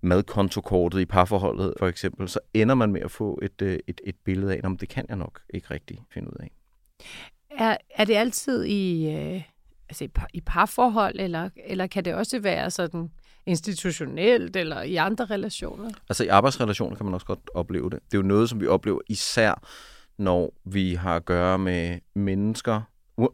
madkontokortet 0.00 1.00
i 1.00 1.04
parforholdet 1.04 1.74
for 1.78 1.88
eksempel, 1.88 2.28
så 2.28 2.40
ender 2.54 2.74
man 2.74 2.92
med 2.92 3.00
at 3.00 3.10
få 3.10 3.38
et, 3.42 3.62
øh, 3.62 3.78
et, 3.86 4.00
et 4.04 4.16
billede 4.24 4.54
af, 4.56 4.60
om 4.64 4.76
det 4.76 4.88
kan 4.88 5.06
jeg 5.08 5.16
nok 5.16 5.40
ikke 5.54 5.66
rigtig 5.70 6.04
finde 6.10 6.28
ud 6.28 6.36
af. 6.40 6.50
Er, 7.50 7.76
er 7.90 8.04
det 8.04 8.14
altid 8.14 8.64
i, 8.64 9.14
øh, 9.14 9.42
altså 9.88 10.04
i, 10.04 10.08
par, 10.08 10.28
i 10.34 10.40
parforhold, 10.40 11.14
eller, 11.18 11.50
eller 11.66 11.86
kan 11.86 12.04
det 12.04 12.14
også 12.14 12.38
være 12.38 12.70
sådan 12.70 13.10
institutionelt 13.46 14.56
eller 14.56 14.82
i 14.82 14.96
andre 14.96 15.24
relationer? 15.24 15.90
Altså 16.08 16.24
i 16.24 16.28
arbejdsrelationer 16.28 16.96
kan 16.96 17.06
man 17.06 17.14
også 17.14 17.26
godt 17.26 17.50
opleve 17.54 17.90
det. 17.90 17.98
Det 18.04 18.14
er 18.14 18.18
jo 18.18 18.28
noget, 18.28 18.48
som 18.48 18.60
vi 18.60 18.66
oplever 18.66 19.00
især, 19.08 19.62
når 20.18 20.54
vi 20.64 20.94
har 20.94 21.16
at 21.16 21.24
gøre 21.24 21.58
med 21.58 21.98
mennesker, 22.14 22.80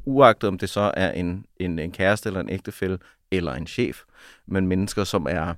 uagtet 0.04 0.48
om 0.48 0.58
det 0.58 0.70
så 0.70 0.92
er 0.96 1.12
en, 1.12 1.46
en, 1.56 1.78
en 1.78 1.92
kæreste 1.92 2.28
eller 2.28 2.40
en 2.40 2.50
ægtefælle 2.50 2.98
eller 3.30 3.54
en 3.54 3.66
chef, 3.66 4.02
men 4.46 4.66
mennesker, 4.66 5.04
som 5.04 5.26
er 5.30 5.54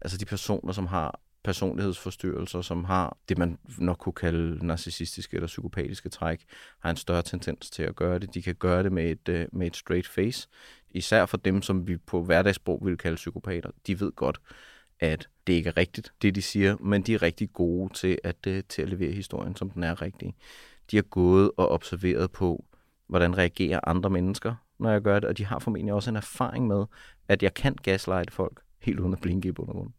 altså 0.00 0.18
de 0.18 0.24
personer, 0.24 0.72
som 0.72 0.86
har 0.86 1.20
personlighedsforstyrrelser, 1.44 2.62
som 2.62 2.84
har 2.84 3.16
det, 3.28 3.38
man 3.38 3.58
nok 3.78 3.96
kunne 3.98 4.12
kalde 4.12 4.66
narcissistiske 4.66 5.34
eller 5.34 5.46
psykopatiske 5.46 6.08
træk, 6.08 6.44
har 6.80 6.90
en 6.90 6.96
større 6.96 7.22
tendens 7.22 7.70
til 7.70 7.82
at 7.82 7.96
gøre 7.96 8.18
det. 8.18 8.34
De 8.34 8.42
kan 8.42 8.54
gøre 8.54 8.82
det 8.82 8.92
med 8.92 9.10
et, 9.10 9.28
øh, 9.28 9.46
med 9.52 9.66
et 9.66 9.76
straight 9.76 10.08
face. 10.08 10.48
Især 10.90 11.26
for 11.26 11.36
dem, 11.36 11.62
som 11.62 11.86
vi 11.88 11.96
på 11.96 12.22
hverdagssprog 12.22 12.80
vil 12.84 12.98
kalde 12.98 13.16
psykopater. 13.16 13.70
De 13.86 14.00
ved 14.00 14.12
godt, 14.12 14.40
at 15.00 15.28
det 15.46 15.52
ikke 15.52 15.68
er 15.68 15.76
rigtigt, 15.76 16.12
det 16.22 16.34
de 16.34 16.42
siger, 16.42 16.76
men 16.80 17.02
de 17.02 17.14
er 17.14 17.22
rigtig 17.22 17.52
gode 17.52 17.94
til 17.94 18.18
at, 18.24 18.46
øh, 18.46 18.62
til 18.68 18.82
at 18.82 18.88
levere 18.88 19.12
historien, 19.12 19.56
som 19.56 19.70
den 19.70 19.82
er 19.82 20.02
rigtig. 20.02 20.34
De 20.90 20.96
har 20.96 21.02
gået 21.02 21.50
og 21.56 21.68
observeret 21.68 22.32
på, 22.32 22.64
hvordan 23.06 23.38
reagerer 23.38 23.80
andre 23.82 24.10
mennesker, 24.10 24.54
når 24.78 24.90
jeg 24.90 25.02
gør 25.02 25.20
det, 25.20 25.28
og 25.28 25.38
de 25.38 25.44
har 25.44 25.58
formentlig 25.58 25.94
også 25.94 26.10
en 26.10 26.16
erfaring 26.16 26.66
med, 26.66 26.84
at 27.28 27.42
jeg 27.42 27.54
kan 27.54 27.74
gaslighte 27.74 28.32
folk 28.32 28.60
helt 28.78 29.00
uden 29.00 29.12
at 29.12 29.20
blinke 29.20 29.48
i 29.48 29.52
bund 29.52 29.68
og 29.68 29.74
grund. 29.74 29.90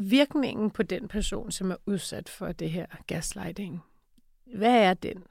Virkningen 0.00 0.70
på 0.70 0.82
den 0.82 1.08
person, 1.08 1.50
som 1.50 1.70
er 1.70 1.76
udsat 1.86 2.28
for 2.28 2.52
det 2.52 2.70
her 2.70 2.86
gaslighting, 3.06 3.82
hvad 4.56 4.82
er 4.82 4.94
den? 4.94 5.22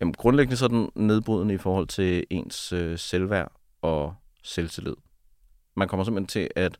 Jamen, 0.00 0.14
grundlæggende 0.14 0.56
så 0.56 0.64
er 0.64 0.68
den 0.68 0.90
nedbrydende 0.94 1.54
i 1.54 1.58
forhold 1.58 1.86
til 1.86 2.26
ens 2.30 2.72
øh, 2.72 2.98
selvværd 2.98 3.52
og 3.82 4.14
selvtillid. 4.42 4.94
Man 5.74 5.88
kommer 5.88 6.04
simpelthen 6.04 6.26
til 6.26 6.50
at 6.56 6.78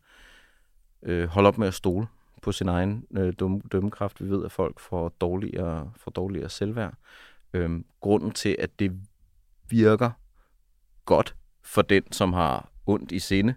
øh, 1.03 1.29
holde 1.29 1.49
op 1.49 1.59
med 1.59 1.69
at 1.69 1.75
stole 1.75 2.07
på 2.43 2.53
sin 2.53 2.69
egen 2.69 3.07
øh, 3.11 3.33
dømme, 3.39 3.61
dømmekraft. 3.73 4.25
Vi 4.25 4.31
ved, 4.31 4.45
at 4.45 4.53
folk 4.53 4.81
får 4.81 5.09
dårligere, 5.09 5.93
får 5.97 6.11
dårligere 6.11 6.49
selvværd. 6.49 6.95
Øhm, 7.53 7.85
grunden 8.01 8.31
til, 8.31 8.57
at 8.59 8.79
det 8.79 9.01
virker 9.69 10.11
godt 11.05 11.37
for 11.63 11.83
den, 11.83 12.13
som 12.13 12.33
har 12.33 12.71
ondt 12.87 13.13
i 13.13 13.19
sinde, 13.19 13.55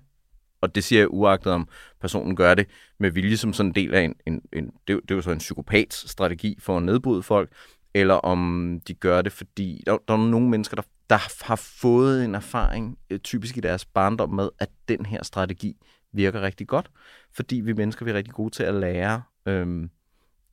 og 0.62 0.76
det 0.76 0.84
siger 0.84 1.00
jeg 1.00 1.13
uagtet 1.13 1.54
om 1.54 1.67
personen 2.02 2.36
gør 2.36 2.56
det 2.56 2.67
med 2.98 3.12
vilje 3.12 3.38
som 3.38 3.54
sådan 3.54 3.69
en 3.69 3.76
del 3.76 3.93
af 3.93 4.02
en, 4.02 4.15
en, 4.26 4.41
en 4.54 4.65
det, 4.65 5.00
det 5.02 5.12
er 5.12 5.15
jo 5.15 5.22
så 5.22 5.32
en 5.32 5.38
psykopats 5.38 6.10
strategi 6.12 6.58
for 6.60 6.78
at 6.78 6.84
nedbryde 6.84 7.24
folk, 7.24 7.52
eller 7.93 8.13
om 8.13 8.82
de 8.88 8.93
gør 8.93 9.22
det, 9.22 9.32
fordi 9.32 9.84
der, 9.86 9.98
der 10.08 10.13
er 10.13 10.17
nogle 10.17 10.50
mennesker, 10.50 10.76
der, 10.76 10.84
der 11.10 11.45
har 11.45 11.56
fået 11.56 12.26
en 12.26 12.36
erfaring, 12.36 12.98
øh, 13.10 13.19
typisk 13.19 13.58
i 13.58 13.60
deres 13.60 13.86
barndom 13.86 14.30
med, 14.30 14.50
at 14.60 14.69
den 14.88 15.06
her 15.06 15.24
strategi 15.24 15.76
virker 16.12 16.41
rigtig 16.41 16.67
godt, 16.67 16.91
fordi 17.34 17.56
vi 17.56 17.74
mennesker 17.74 18.06
vi 18.06 18.12
er 18.12 18.15
rigtig 18.15 18.34
gode 18.34 18.56
til 18.56 18.63
at 18.63 18.74
lære 18.74 19.22
øhm, 19.45 19.89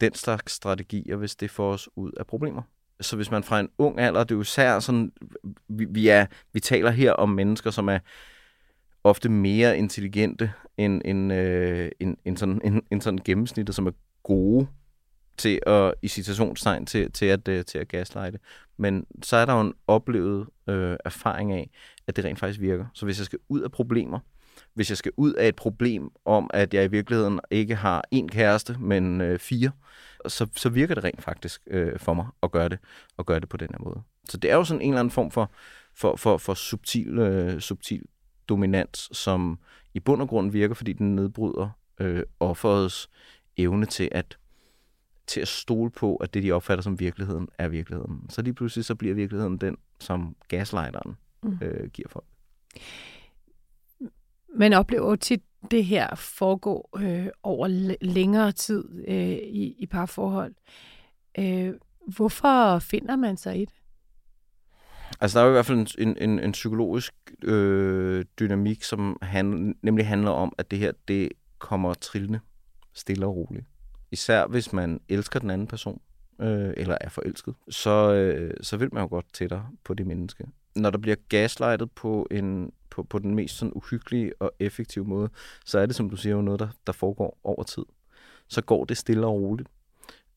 den 0.00 0.14
slags 0.14 0.52
strategier, 0.52 1.16
hvis 1.16 1.36
det 1.36 1.50
får 1.50 1.72
os 1.72 1.88
ud 1.96 2.12
af 2.12 2.26
problemer. 2.26 2.62
Så 3.00 3.16
hvis 3.16 3.30
man 3.30 3.42
fra 3.42 3.60
en 3.60 3.68
ung 3.78 4.00
alder, 4.00 4.24
det 4.24 4.30
er 4.30 4.36
jo 4.36 4.40
især 4.40 4.78
sådan, 4.78 5.12
vi, 5.68 5.86
vi, 5.90 6.08
er, 6.08 6.26
vi 6.52 6.60
taler 6.60 6.90
her 6.90 7.12
om 7.12 7.28
mennesker, 7.28 7.70
som 7.70 7.88
er 7.88 7.98
ofte 9.06 9.28
mere 9.28 9.78
intelligente 9.78 10.52
end, 10.76 11.02
end, 11.04 11.32
øh, 11.32 11.90
end, 12.00 12.16
end, 12.24 12.36
sådan, 12.36 12.60
end, 12.64 12.82
end 12.90 13.00
sådan 13.02 13.18
gennemsnittet, 13.24 13.74
som 13.74 13.86
er 13.86 13.90
gode 14.22 14.66
til 15.36 15.60
at, 15.66 15.94
i 16.02 16.08
citationstegn 16.08 16.86
til, 16.86 17.12
til, 17.12 17.26
at, 17.26 17.48
øh, 17.48 17.64
til 17.64 17.78
at 17.78 17.88
gaslighte. 17.88 18.38
Men 18.76 19.06
så 19.22 19.36
er 19.36 19.44
der 19.44 19.54
jo 19.54 19.60
en 19.60 19.74
oplevet 19.86 20.46
øh, 20.68 20.96
erfaring 21.04 21.52
af, 21.52 21.70
at 22.06 22.16
det 22.16 22.24
rent 22.24 22.38
faktisk 22.38 22.60
virker. 22.60 22.86
Så 22.94 23.04
hvis 23.04 23.18
jeg 23.18 23.26
skal 23.26 23.38
ud 23.48 23.60
af 23.60 23.72
problemer, 23.72 24.18
hvis 24.74 24.90
jeg 24.90 24.96
skal 24.96 25.12
ud 25.16 25.32
af 25.32 25.48
et 25.48 25.56
problem 25.56 26.10
om, 26.24 26.50
at 26.54 26.74
jeg 26.74 26.84
i 26.84 26.88
virkeligheden 26.88 27.40
ikke 27.50 27.74
har 27.74 28.04
en 28.10 28.28
kæreste, 28.28 28.76
men 28.80 29.20
øh, 29.20 29.38
fire, 29.38 29.70
så, 30.26 30.46
så 30.56 30.68
virker 30.68 30.94
det 30.94 31.04
rent 31.04 31.22
faktisk 31.22 31.62
øh, 31.66 31.98
for 31.98 32.14
mig 32.14 32.26
at 32.42 32.52
gøre 32.52 32.68
det, 32.68 32.78
og 33.16 33.26
gøre 33.26 33.40
det 33.40 33.48
på 33.48 33.56
den 33.56 33.68
her 33.70 33.84
måde. 33.84 34.00
Så 34.28 34.36
det 34.36 34.50
er 34.50 34.54
jo 34.54 34.64
sådan 34.64 34.80
en 34.80 34.88
eller 34.88 35.00
anden 35.00 35.10
form 35.10 35.30
for, 35.30 35.50
for, 35.94 36.16
for, 36.16 36.36
for 36.36 36.54
subtil, 36.54 37.18
øh, 37.18 37.60
subtil 37.60 38.02
dominans, 38.48 39.08
som 39.12 39.58
i 39.94 40.00
bund 40.00 40.22
og 40.22 40.28
grund 40.28 40.50
virker, 40.50 40.74
fordi 40.74 40.92
den 40.92 41.16
nedbryder 41.16 41.68
øh, 42.00 42.22
offerets 42.40 43.10
evne 43.56 43.86
til 43.86 44.08
at 44.12 44.38
til 45.26 45.40
at 45.40 45.48
stole 45.48 45.90
på, 45.90 46.16
at 46.16 46.34
det, 46.34 46.42
de 46.42 46.52
opfatter 46.52 46.82
som 46.82 47.00
virkeligheden, 47.00 47.48
er 47.58 47.68
virkeligheden. 47.68 48.26
Så 48.28 48.42
lige 48.42 48.54
pludselig 48.54 48.84
så 48.84 48.94
bliver 48.94 49.14
virkeligheden 49.14 49.58
den, 49.58 49.76
som 50.00 50.36
gaslighteren 50.48 51.16
mm. 51.42 51.58
øh, 51.62 51.90
giver 51.90 52.08
folk. 52.08 52.24
Man 54.56 54.72
oplever 54.72 55.16
tit 55.16 55.42
det 55.70 55.84
her 55.84 56.14
foregå 56.14 56.88
øh, 56.96 57.26
over 57.42 57.68
længere 58.00 58.52
tid 58.52 58.84
øh, 59.08 59.32
i, 59.32 59.76
i 59.78 59.86
parforhold. 59.86 60.54
Øh, 61.38 61.74
hvorfor 62.06 62.78
finder 62.78 63.16
man 63.16 63.36
sig 63.36 63.60
i 63.60 63.64
det? 63.64 63.74
Altså, 65.20 65.38
der 65.38 65.44
er 65.44 65.48
jo 65.48 65.52
i 65.52 65.56
hvert 65.56 65.66
fald 65.66 65.98
en, 65.98 66.16
en, 66.20 66.38
en 66.38 66.52
psykologisk 66.52 67.14
øh, 67.42 68.24
dynamik, 68.40 68.82
som 68.82 69.18
han, 69.22 69.76
nemlig 69.82 70.06
handler 70.06 70.30
om, 70.30 70.52
at 70.58 70.70
det 70.70 70.78
her, 70.78 70.92
det 71.08 71.32
kommer 71.58 71.94
trillende 71.94 72.40
stille 72.92 73.26
og 73.26 73.36
roligt. 73.36 73.66
Især 74.10 74.46
hvis 74.46 74.72
man 74.72 75.00
elsker 75.08 75.40
den 75.40 75.50
anden 75.50 75.66
person, 75.66 76.00
øh, 76.40 76.74
eller 76.76 76.98
er 77.00 77.08
forelsket, 77.08 77.54
så, 77.68 78.14
øh, 78.14 78.54
så 78.60 78.76
vil 78.76 78.88
man 78.92 79.02
jo 79.02 79.08
godt 79.08 79.26
tættere 79.32 79.68
på 79.84 79.94
det 79.94 80.06
menneske. 80.06 80.46
Når 80.76 80.90
der 80.90 80.98
bliver 80.98 81.16
gaslightet 81.28 81.90
på, 81.90 82.26
en, 82.30 82.72
på, 82.90 83.02
på 83.02 83.18
den 83.18 83.34
mest 83.34 83.56
sådan 83.56 83.72
uhyggelige 83.74 84.32
og 84.40 84.52
effektive 84.58 85.04
måde, 85.04 85.28
så 85.64 85.78
er 85.78 85.86
det, 85.86 85.94
som 85.94 86.10
du 86.10 86.16
siger, 86.16 86.36
jo 86.36 86.42
noget, 86.42 86.60
der, 86.60 86.68
der 86.86 86.92
foregår 86.92 87.38
over 87.44 87.62
tid. 87.62 87.84
Så 88.48 88.62
går 88.62 88.84
det 88.84 88.96
stille 88.96 89.26
og 89.26 89.32
roligt. 89.32 89.68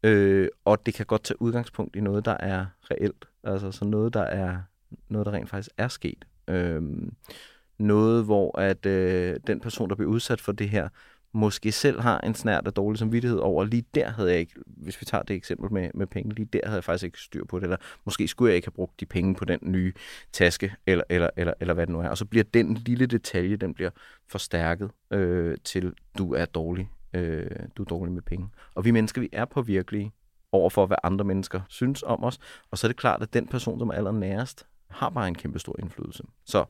Øh, 0.04 0.48
og 0.66 0.86
det 0.86 0.94
kan 0.94 1.06
godt 1.06 1.24
tage 1.24 1.42
udgangspunkt 1.42 1.96
i 1.96 2.02
noget, 2.02 2.26
der 2.26 2.38
er 2.40 2.66
reelt. 2.92 3.29
Altså 3.44 3.72
så 3.72 3.86
noget, 3.86 4.14
der 4.14 4.22
er 4.22 4.58
noget, 5.10 5.26
der 5.26 5.32
rent 5.32 5.50
faktisk 5.50 5.70
er 5.78 5.88
sket. 5.88 6.26
Øh, 6.48 6.82
noget, 7.78 8.26
hvor 8.26 8.60
at 8.60 8.86
øh, 8.86 9.40
den 9.48 9.60
person, 9.60 9.90
der 9.90 9.96
bliver 9.96 10.12
udsat 10.12 10.42
for 10.42 10.52
det 10.52 10.70
her, 10.70 10.90
måske 11.32 11.72
selv 11.72 12.00
har 12.00 12.20
en 12.20 12.36
snært 12.36 12.68
af 12.68 12.74
dårlig 12.74 13.00
samvittighed 13.00 13.40
over, 13.40 13.64
lige 13.64 13.86
der 13.96 14.10
havde 14.10 14.32
jeg 14.32 14.40
ikke, 14.40 14.54
hvis 14.66 15.02
vi 15.02 15.06
tager 15.06 15.24
det 15.24 15.36
eksempel 15.36 15.74
med, 15.74 15.90
med 15.94 16.08
penge, 16.08 16.34
lige 16.34 16.46
der 16.54 16.60
havde 16.64 16.76
jeg 16.76 16.84
faktisk 16.84 17.06
ikke 17.06 17.20
styr 17.20 17.46
på 17.46 17.60
det, 17.60 17.64
eller 17.64 17.78
måske 18.06 18.28
skulle 18.28 18.50
jeg 18.50 18.56
ikke 18.56 18.68
have 18.68 18.74
brugt 18.74 19.00
de 19.00 19.06
penge 19.06 19.36
på 19.36 19.46
den 19.46 19.60
nye 19.62 19.94
taske, 20.32 20.74
eller, 20.88 21.04
eller, 21.10 21.30
eller, 21.38 21.54
eller 21.60 21.74
hvad 21.74 21.88
det 21.88 21.94
nu 21.94 22.00
er. 22.00 22.10
Og 22.10 22.18
så 22.18 22.26
bliver 22.26 22.44
den 22.54 22.74
lille 22.74 23.06
detalje, 23.06 23.56
den 23.56 23.74
bliver 23.74 23.90
forstærket 24.28 24.92
øh, 25.12 25.58
til, 25.64 25.94
du 26.18 26.34
er 26.34 26.46
dårlig, 26.46 26.90
øh, 27.14 27.50
du 27.78 27.84
er 27.84 27.88
dårlig 27.88 28.14
med 28.14 28.22
penge. 28.22 28.50
Og 28.76 28.86
vi 28.86 28.92
mennesker, 28.92 29.22
vi 29.22 29.30
er 29.32 29.46
påvirkelige 29.46 30.12
over 30.52 30.70
for, 30.70 30.86
hvad 30.86 30.98
andre 31.04 31.26
mennesker 31.26 31.62
synes 31.70 32.04
om 32.04 32.24
os, 32.24 32.40
og 32.72 32.78
så 32.78 32.88
er 32.88 32.90
det 32.90 32.98
klart, 32.98 33.22
at 33.22 33.34
den 33.34 33.48
person, 33.48 33.80
som 33.80 33.90
er 33.90 33.94
allernærest, 33.94 34.68
har 34.90 35.10
bare 35.10 35.28
en 35.28 35.36
kæmpe 35.36 35.60
stor 35.60 35.76
indflydelse. 35.80 36.24
Så 36.46 36.66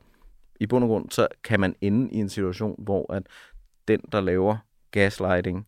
i 0.60 0.66
bund 0.66 0.84
og 0.84 0.88
grund, 0.88 1.10
så 1.10 1.28
kan 1.44 1.60
man 1.60 1.74
ende 1.80 2.12
i 2.12 2.16
en 2.16 2.28
situation, 2.28 2.74
hvor 2.78 3.12
at 3.12 3.22
den, 3.88 4.00
der 4.12 4.20
laver 4.20 4.56
gaslighting, 4.90 5.66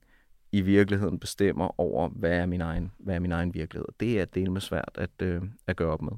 i 0.53 0.61
virkeligheden 0.61 1.19
bestemmer 1.19 1.81
over, 1.81 2.09
hvad 2.09 2.31
er 2.31 2.47
min 2.47 2.61
egen, 2.61 2.93
hvad 2.99 3.15
er 3.15 3.19
min 3.19 3.33
egen 3.33 3.55
virkelighed. 3.55 3.89
Det 4.01 4.21
er 4.21 4.25
del 4.25 4.51
med 4.51 4.61
svært 4.61 4.91
at, 4.95 5.11
øh, 5.23 5.43
at 5.67 5.77
gøre 5.77 5.93
op 5.93 6.03
med. 6.03 6.13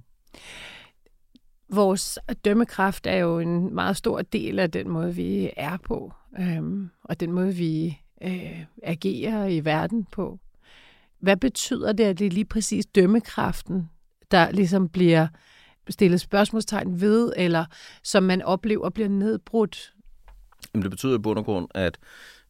Vores 1.69 2.19
dømmekraft 2.45 3.07
er 3.07 3.17
jo 3.17 3.39
en 3.39 3.75
meget 3.75 3.97
stor 3.97 4.23
del 4.23 4.59
af 4.59 4.71
den 4.71 4.89
måde, 4.89 5.15
vi 5.15 5.51
er 5.57 5.77
på, 5.77 6.13
øhm, 6.39 6.91
og 7.03 7.21
den 7.21 7.33
måde, 7.33 7.55
vi 7.55 8.01
øh, 8.23 8.65
agerer 8.83 9.47
i 9.47 9.65
verden 9.65 10.05
på. 10.05 10.39
Hvad 11.25 11.37
betyder 11.37 11.93
det, 11.93 12.05
at 12.05 12.19
det 12.19 12.27
er 12.27 12.31
lige 12.31 12.45
præcis 12.45 12.87
dømmekraften, 12.87 13.91
der 14.31 14.51
ligesom 14.51 14.89
bliver 14.89 15.27
stillet 15.91 16.21
spørgsmålstegn 16.21 17.01
ved, 17.01 17.33
eller 17.37 17.65
som 18.03 18.23
man 18.23 18.43
oplever 18.43 18.91
bliver 18.91 19.09
nedbrudt 19.09 19.95
Jamen, 20.75 20.83
det 20.83 20.91
betyder 20.91 21.15
i 21.15 21.19
bund 21.19 21.39
og 21.39 21.45
grund, 21.45 21.69
at 21.75 21.99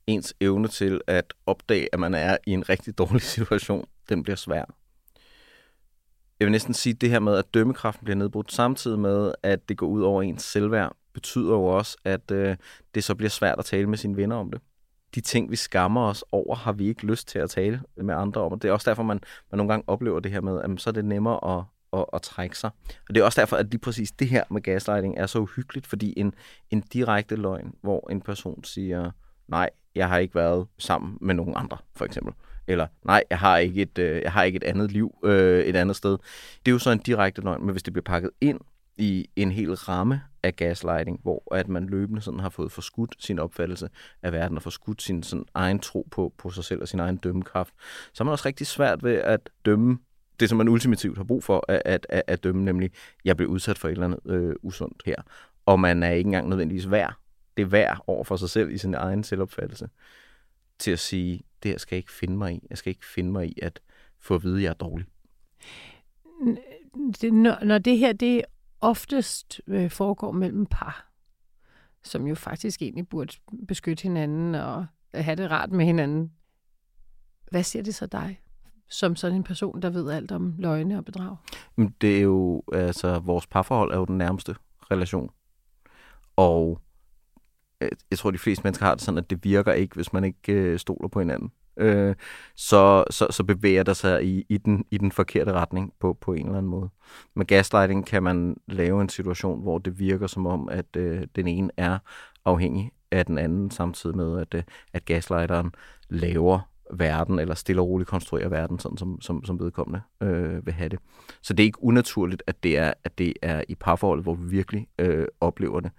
ens 0.06 0.34
evne 0.40 0.68
til 0.68 1.00
at 1.06 1.34
opdage, 1.46 1.88
at 1.92 2.00
man 2.00 2.14
er 2.14 2.36
i 2.46 2.50
en 2.50 2.68
rigtig 2.68 2.98
dårlig 2.98 3.22
situation, 3.36 3.84
den 4.08 4.22
bliver 4.22 4.36
svær. 4.36 4.64
Jeg 6.40 6.46
vil 6.46 6.52
næsten 6.52 6.74
sige, 6.74 6.94
at 6.94 7.00
det 7.00 7.10
her 7.10 7.18
med, 7.18 7.36
at 7.36 7.54
dømmekraften 7.54 8.04
bliver 8.04 8.16
nedbrudt, 8.16 8.52
samtidig 8.52 8.98
med, 8.98 9.32
at 9.42 9.68
det 9.68 9.76
går 9.76 9.86
ud 9.86 10.02
over 10.02 10.22
ens 10.22 10.42
selvværd, 10.42 10.96
betyder 11.12 11.52
jo 11.52 11.64
også, 11.64 11.96
at 12.04 12.30
øh, 12.30 12.56
det 12.94 13.04
så 13.04 13.14
bliver 13.14 13.30
svært 13.30 13.58
at 13.58 13.64
tale 13.64 13.86
med 13.86 13.98
sine 13.98 14.16
venner 14.16 14.36
om 14.36 14.50
det. 14.50 14.60
De 15.14 15.20
ting, 15.20 15.50
vi 15.50 15.56
skammer 15.56 16.00
os 16.00 16.24
over, 16.32 16.54
har 16.54 16.72
vi 16.72 16.88
ikke 16.88 17.06
lyst 17.06 17.28
til 17.28 17.38
at 17.38 17.50
tale 17.50 17.82
med 17.96 18.14
andre 18.14 18.40
om. 18.40 18.52
Og 18.52 18.62
det 18.62 18.68
er 18.68 18.72
også 18.72 18.90
derfor, 18.90 19.02
man, 19.02 19.20
man 19.50 19.56
nogle 19.56 19.72
gange 19.72 19.84
oplever 19.86 20.20
det 20.20 20.32
her 20.32 20.40
med, 20.40 20.60
at 20.60 20.70
så 20.80 20.90
er 20.90 20.92
det 20.92 21.04
nemmere 21.04 21.58
at, 21.58 21.64
at, 22.00 22.06
at 22.12 22.22
trække 22.22 22.58
sig. 22.58 22.70
Og 23.08 23.14
det 23.14 23.20
er 23.20 23.24
også 23.24 23.40
derfor, 23.40 23.56
at 23.56 23.66
lige 23.70 23.80
præcis 23.80 24.12
det 24.12 24.28
her 24.28 24.44
med 24.50 24.62
gaslighting 24.62 25.18
er 25.18 25.26
så 25.26 25.38
uhyggeligt, 25.38 25.86
fordi 25.86 26.14
en, 26.16 26.34
en 26.70 26.80
direkte 26.80 27.36
løgn, 27.36 27.74
hvor 27.82 28.10
en 28.10 28.20
person 28.20 28.64
siger, 28.64 29.10
nej, 29.48 29.70
jeg 29.94 30.08
har 30.08 30.18
ikke 30.18 30.34
været 30.34 30.66
sammen 30.78 31.18
med 31.20 31.34
nogen 31.34 31.54
andre, 31.56 31.76
for 31.96 32.04
eksempel. 32.04 32.34
Eller, 32.66 32.86
nej, 33.04 33.24
jeg 33.30 33.38
har 33.38 33.58
ikke 33.58 33.82
et, 33.82 33.98
øh, 33.98 34.22
jeg 34.22 34.32
har 34.32 34.42
ikke 34.42 34.56
et 34.56 34.64
andet 34.64 34.92
liv 34.92 35.14
øh, 35.24 35.64
et 35.64 35.76
andet 35.76 35.96
sted. 35.96 36.10
Det 36.66 36.70
er 36.70 36.72
jo 36.72 36.78
så 36.78 36.90
en 36.90 36.98
direkte 36.98 37.42
løgn, 37.42 37.64
men 37.64 37.70
hvis 37.70 37.82
det 37.82 37.92
bliver 37.92 38.04
pakket 38.04 38.30
ind 38.40 38.60
i 38.96 39.28
en 39.36 39.52
hel 39.52 39.74
ramme 39.74 40.22
af 40.42 40.56
gaslighting, 40.56 41.20
hvor 41.22 41.54
at 41.54 41.68
man 41.68 41.86
løbende 41.86 42.20
sådan 42.20 42.40
har 42.40 42.48
fået 42.48 42.72
forskudt 42.72 43.14
sin 43.18 43.38
opfattelse 43.38 43.88
af 44.22 44.32
verden 44.32 44.56
og 44.56 44.62
forskudt 44.62 45.02
sin 45.02 45.22
sådan 45.22 45.44
egen 45.54 45.78
tro 45.78 46.08
på, 46.10 46.32
på 46.38 46.50
sig 46.50 46.64
selv 46.64 46.82
og 46.82 46.88
sin 46.88 47.00
egen 47.00 47.16
dømmekraft, 47.16 47.74
så 48.12 48.22
er 48.22 48.24
man 48.24 48.32
også 48.32 48.48
rigtig 48.48 48.66
svært 48.66 49.04
ved 49.04 49.14
at 49.14 49.50
dømme 49.64 49.98
det, 50.40 50.48
som 50.48 50.58
man 50.58 50.68
ultimativt 50.68 51.16
har 51.16 51.24
brug 51.24 51.44
for 51.44 51.64
at, 51.68 51.82
at, 51.84 52.06
at, 52.08 52.22
at 52.26 52.44
dømme, 52.44 52.64
nemlig, 52.64 52.90
jeg 53.24 53.36
blev 53.36 53.48
udsat 53.48 53.78
for 53.78 53.88
et 53.88 53.92
eller 53.92 54.04
andet 54.04 54.20
øh, 54.26 54.54
usundt 54.62 55.02
her. 55.06 55.16
Og 55.66 55.80
man 55.80 56.02
er 56.02 56.10
ikke 56.10 56.28
engang 56.28 56.48
nødvendigvis 56.48 56.90
værd. 56.90 57.14
Det 57.56 57.62
er 57.62 57.66
værd 57.66 58.04
over 58.06 58.24
for 58.24 58.36
sig 58.36 58.50
selv 58.50 58.70
i 58.70 58.78
sin 58.78 58.94
egen 58.94 59.24
selvopfattelse. 59.24 59.88
til 60.78 60.90
at 60.90 60.98
sige, 60.98 61.42
det 61.62 61.70
her 61.70 61.78
skal 61.78 61.96
jeg 61.96 61.98
ikke 61.98 62.12
finde 62.12 62.36
mig 62.36 62.54
i. 62.54 62.66
Jeg 62.70 62.78
skal 62.78 62.90
ikke 62.90 63.06
finde 63.06 63.30
mig 63.30 63.46
i 63.46 63.58
at 63.62 63.80
få 64.20 64.34
at 64.34 64.44
vide, 64.44 64.56
at 64.56 64.62
jeg 64.62 64.70
er 64.70 64.74
dårlig. 64.74 65.06
Det, 67.20 67.32
når, 67.34 67.64
når 67.64 67.78
det 67.78 67.98
her, 67.98 68.12
det 68.12 68.42
oftest 68.84 69.60
øh, 69.66 69.90
foregår 69.90 70.32
mellem 70.32 70.66
par, 70.66 71.10
som 72.02 72.26
jo 72.26 72.34
faktisk 72.34 72.82
egentlig 72.82 73.08
burde 73.08 73.32
beskytte 73.68 74.02
hinanden 74.02 74.54
og 74.54 74.86
have 75.14 75.36
det 75.36 75.50
rart 75.50 75.70
med 75.70 75.84
hinanden. 75.84 76.32
Hvad 77.50 77.62
siger 77.62 77.82
det 77.82 77.94
så 77.94 78.06
dig, 78.06 78.40
som 78.88 79.16
sådan 79.16 79.36
en 79.36 79.44
person, 79.44 79.82
der 79.82 79.90
ved 79.90 80.10
alt 80.10 80.32
om 80.32 80.54
løgne 80.58 80.98
og 80.98 81.04
bedrag? 81.04 81.36
Det 82.00 82.16
er 82.18 82.22
jo, 82.22 82.62
altså, 82.72 83.18
vores 83.18 83.46
parforhold 83.46 83.92
er 83.92 83.96
jo 83.96 84.04
den 84.04 84.18
nærmeste 84.18 84.54
relation. 84.90 85.30
Og 86.36 86.80
øh, 87.80 87.90
jeg 88.10 88.18
tror, 88.18 88.30
de 88.30 88.38
fleste 88.38 88.62
mennesker 88.64 88.86
har 88.86 88.94
det 88.94 89.02
sådan, 89.02 89.18
at 89.18 89.30
det 89.30 89.44
virker 89.44 89.72
ikke, 89.72 89.94
hvis 89.94 90.12
man 90.12 90.24
ikke 90.24 90.52
øh, 90.52 90.78
stoler 90.78 91.08
på 91.08 91.18
hinanden. 91.18 91.52
Øh, 91.76 92.14
så, 92.56 93.04
så, 93.10 93.26
så 93.30 93.44
bevæger 93.44 93.82
der 93.82 93.92
sig 93.92 94.24
i, 94.24 94.46
i, 94.48 94.58
den, 94.58 94.84
i 94.90 94.98
den 94.98 95.12
forkerte 95.12 95.52
retning 95.52 95.92
på, 96.00 96.18
på 96.20 96.32
en 96.32 96.46
eller 96.46 96.58
anden 96.58 96.70
måde. 96.70 96.88
Med 97.34 97.46
gaslighting 97.46 98.06
kan 98.06 98.22
man 98.22 98.56
lave 98.66 99.00
en 99.02 99.08
situation, 99.08 99.62
hvor 99.62 99.78
det 99.78 99.98
virker 99.98 100.26
som 100.26 100.46
om, 100.46 100.68
at 100.68 100.96
øh, 100.96 101.26
den 101.36 101.46
ene 101.46 101.70
er 101.76 101.98
afhængig 102.44 102.90
af 103.10 103.26
den 103.26 103.38
anden, 103.38 103.70
samtidig 103.70 104.16
med, 104.16 104.40
at, 104.40 104.54
øh, 104.54 104.62
at 104.92 105.04
gaslighteren 105.04 105.72
laver 106.08 106.60
verden, 106.92 107.38
eller 107.38 107.54
stille 107.54 107.82
og 107.82 107.88
roligt 107.88 108.10
konstruerer 108.10 108.48
verden, 108.48 108.78
sådan 108.78 108.98
som, 108.98 109.20
som, 109.20 109.44
som 109.44 109.60
vedkommende 109.60 110.00
øh, 110.20 110.66
vil 110.66 110.74
have 110.74 110.88
det. 110.88 110.98
Så 111.42 111.54
det 111.54 111.62
er 111.62 111.66
ikke 111.66 111.84
unaturligt, 111.84 112.42
at 112.46 112.62
det 112.62 112.78
er, 112.78 112.92
at 113.04 113.18
det 113.18 113.32
er 113.42 113.62
i 113.68 113.74
parforholdet, 113.74 114.24
hvor 114.24 114.34
vi 114.34 114.48
virkelig 114.48 114.88
øh, 114.98 115.26
oplever 115.40 115.80
det. 115.80 115.90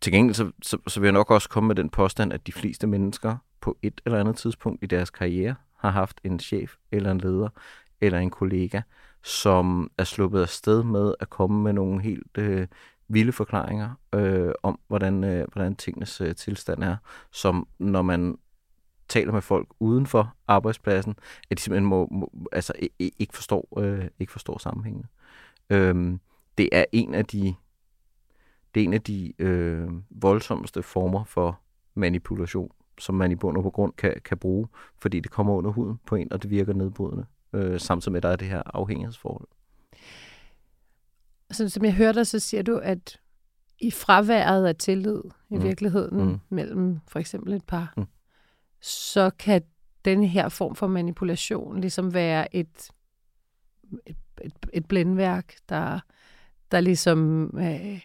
Til 0.00 0.12
gengæld 0.12 0.34
så, 0.34 0.50
så, 0.62 0.78
så 0.86 1.00
vil 1.00 1.06
jeg 1.06 1.12
nok 1.12 1.30
også 1.30 1.48
komme 1.48 1.66
med 1.66 1.74
den 1.74 1.88
påstand, 1.90 2.32
at 2.32 2.46
de 2.46 2.52
fleste 2.52 2.86
mennesker 2.86 3.36
på 3.60 3.76
et 3.82 4.00
eller 4.06 4.20
andet 4.20 4.36
tidspunkt 4.36 4.82
i 4.82 4.86
deres 4.86 5.10
karriere 5.10 5.54
har 5.76 5.90
haft 5.90 6.20
en 6.24 6.40
chef 6.40 6.74
eller 6.92 7.10
en 7.10 7.18
leder 7.18 7.48
eller 8.00 8.18
en 8.18 8.30
kollega, 8.30 8.80
som 9.22 9.90
er 9.98 10.04
sluppet 10.04 10.40
af 10.40 10.48
sted 10.48 10.82
med 10.82 11.14
at 11.20 11.30
komme 11.30 11.62
med 11.62 11.72
nogle 11.72 12.02
helt 12.02 12.38
øh, 12.38 12.66
vilde 13.08 13.32
forklaringer 13.32 13.90
øh, 14.14 14.52
om, 14.62 14.80
hvordan, 14.86 15.24
øh, 15.24 15.46
hvordan 15.52 15.76
tingenes 15.76 16.20
øh, 16.20 16.34
tilstand 16.34 16.84
er, 16.84 16.96
som 17.32 17.68
når 17.78 18.02
man 18.02 18.38
taler 19.08 19.32
med 19.32 19.42
folk 19.42 19.68
uden 19.80 20.06
for 20.06 20.34
arbejdspladsen, 20.48 21.16
at 21.50 21.58
de 21.58 21.62
simpelthen 21.62 21.88
må, 21.88 22.08
må 22.10 22.48
altså, 22.52 22.72
ikke 22.98 23.34
forstår, 23.34 23.80
øh, 23.80 24.08
ikke 24.18 24.32
forstår 24.32 24.58
sammenhængen. 24.58 25.04
Øhm, 25.70 26.20
det 26.58 26.68
er 26.72 26.84
en 26.92 27.14
af 27.14 27.24
de 27.24 27.54
det 28.74 28.80
er 28.80 28.84
en 28.84 28.94
af 28.94 29.02
de 29.02 29.32
øh, 29.38 29.88
voldsomste 30.10 30.82
former 30.82 31.24
for 31.24 31.60
manipulation, 31.94 32.70
som 32.98 33.14
man 33.14 33.32
i 33.32 33.34
bund 33.34 33.56
og 33.56 33.62
på 33.62 33.70
grund 33.70 33.92
kan, 33.92 34.14
kan 34.24 34.38
bruge, 34.38 34.68
fordi 34.98 35.20
det 35.20 35.30
kommer 35.30 35.54
under 35.54 35.70
huden 35.70 36.00
på 36.06 36.14
en, 36.14 36.32
og 36.32 36.42
det 36.42 36.50
virker 36.50 36.72
nedbrydende, 36.72 37.26
øh, 37.52 37.80
samtidig 37.80 38.12
med, 38.12 38.18
at 38.18 38.22
der 38.22 38.28
er 38.28 38.36
det 38.36 38.48
her 38.48 38.62
afhængighedsforhold. 38.74 39.48
Så, 41.50 41.68
som 41.68 41.84
jeg 41.84 41.94
hørte 41.94 42.18
dig, 42.18 42.26
så 42.26 42.38
siger 42.38 42.62
du, 42.62 42.76
at 42.76 43.20
i 43.78 43.90
fraværet 43.90 44.66
af 44.66 44.76
tillid 44.76 45.22
i 45.50 45.56
mm. 45.56 45.62
virkeligheden 45.62 46.24
mm. 46.24 46.38
mellem 46.48 47.00
for 47.08 47.18
eksempel 47.18 47.52
et 47.52 47.64
par, 47.64 47.94
mm. 47.96 48.06
så 48.80 49.30
kan 49.38 49.62
denne 50.04 50.26
her 50.26 50.48
form 50.48 50.74
for 50.74 50.86
manipulation 50.86 51.80
ligesom 51.80 52.14
være 52.14 52.56
et, 52.56 52.90
et, 54.06 54.16
et, 54.40 54.52
et 54.72 54.86
blændværk, 54.86 55.54
der, 55.68 56.00
der 56.70 56.80
ligesom 56.80 57.50
øh, 57.58 58.00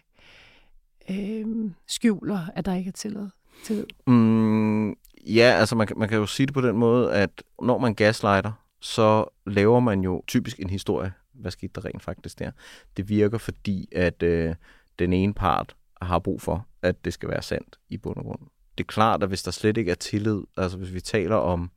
øh, 1.10 1.70
skjuler, 1.86 2.40
at 2.54 2.64
der 2.64 2.74
ikke 2.74 2.88
er 2.88 2.92
tillid 2.92 3.28
tillid. 3.62 3.84
Mm, 4.06 4.90
ja, 5.26 5.56
altså 5.58 5.76
man, 5.76 5.88
man 5.96 6.08
kan 6.08 6.18
jo 6.18 6.26
sige 6.26 6.46
det 6.46 6.54
på 6.54 6.60
den 6.60 6.76
måde, 6.76 7.12
at 7.12 7.42
når 7.62 7.78
man 7.78 7.94
gaslighter, 7.94 8.52
så 8.80 9.24
laver 9.46 9.80
man 9.80 10.00
jo 10.00 10.22
typisk 10.26 10.60
en 10.60 10.70
historie. 10.70 11.12
Hvad 11.34 11.50
skete 11.50 11.72
der 11.74 11.84
rent 11.84 12.02
faktisk 12.02 12.38
der? 12.38 12.50
Det 12.96 13.08
virker, 13.08 13.38
fordi 13.38 13.88
at 13.92 14.22
øh, 14.22 14.54
den 14.98 15.12
ene 15.12 15.34
part 15.34 15.76
har 16.02 16.18
brug 16.18 16.42
for, 16.42 16.66
at 16.82 17.04
det 17.04 17.12
skal 17.12 17.28
være 17.28 17.42
sandt 17.42 17.78
i 17.88 17.96
bund 17.96 18.16
og 18.16 18.24
grund. 18.24 18.40
Det 18.78 18.84
er 18.84 18.88
klart, 18.88 19.22
at 19.22 19.28
hvis 19.28 19.42
der 19.42 19.50
slet 19.50 19.76
ikke 19.76 19.90
er 19.90 19.94
tillid, 19.94 20.42
altså 20.56 20.78
hvis 20.78 20.94
vi 20.94 21.00
taler 21.00 21.36
om 21.36 21.70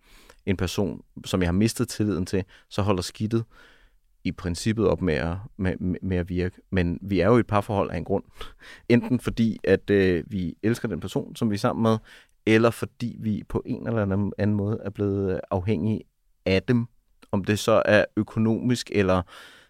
en 0.46 0.58
person, 0.58 1.02
som 1.26 1.42
jeg 1.42 1.48
har 1.48 1.54
mistet 1.54 1.90
tilliden 1.90 2.26
til, 2.26 2.44
så 2.70 2.82
holder 2.82 3.02
skidtet 3.02 3.44
i 4.26 4.32
princippet 4.32 4.88
op 4.88 5.02
med 5.02 5.14
at, 5.14 5.36
med, 5.58 5.76
med 6.02 6.18
at 6.18 6.30
virke. 6.30 6.62
Men 6.72 7.00
vi 7.02 7.20
er 7.20 7.28
jo 7.28 7.38
i 7.38 7.40
et 7.40 7.48
parforhold 7.48 7.92
af 7.92 7.98
en 7.98 8.04
grund. 8.04 8.24
Enten 8.90 9.20
fordi, 9.20 9.60
at 9.64 9.90
øh, 9.90 10.24
vi 10.28 10.56
elsker 10.64 10.88
den 10.88 11.00
person, 11.00 11.36
som 11.36 11.50
vi 11.50 11.56
er 11.56 11.60
sammen 11.60 11.84
med, 11.84 11.98
eller 12.46 12.70
fordi 12.70 13.18
vi 13.20 13.44
på 13.50 13.64
en 13.66 13.88
eller 13.88 14.32
anden, 14.38 14.56
måde 14.56 14.80
er 14.86 14.90
blevet 14.90 15.34
øh, 15.34 15.40
afhængige 15.52 16.02
af 16.46 16.64
dem. 16.64 16.86
Om 17.32 17.44
det 17.44 17.60
så 17.60 17.82
er 17.86 18.06
økonomisk, 18.18 18.92
eller 18.94 19.22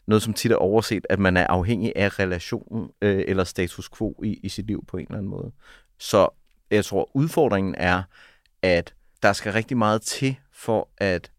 noget, 0.07 0.23
som 0.23 0.33
tit 0.33 0.51
er 0.51 0.55
overset, 0.55 1.05
at 1.09 1.19
man 1.19 1.37
er 1.37 1.47
afhængig 1.47 1.93
af 1.95 2.19
relationen 2.19 2.89
øh, 3.01 3.23
eller 3.27 3.43
status 3.43 3.89
quo 3.89 4.21
i, 4.23 4.39
i 4.43 4.49
sit 4.49 4.67
liv 4.67 4.85
på 4.87 4.97
en 4.97 5.05
eller 5.05 5.17
anden 5.17 5.31
måde. 5.31 5.51
Så 5.97 6.27
jeg 6.71 6.85
tror, 6.85 7.11
udfordringen 7.13 7.75
er, 7.77 8.03
at 8.61 8.95
der 9.23 9.33
skal 9.33 9.51
rigtig 9.53 9.77
meget 9.77 10.01
til 10.01 10.35
for 10.51 10.89
at 10.97 11.31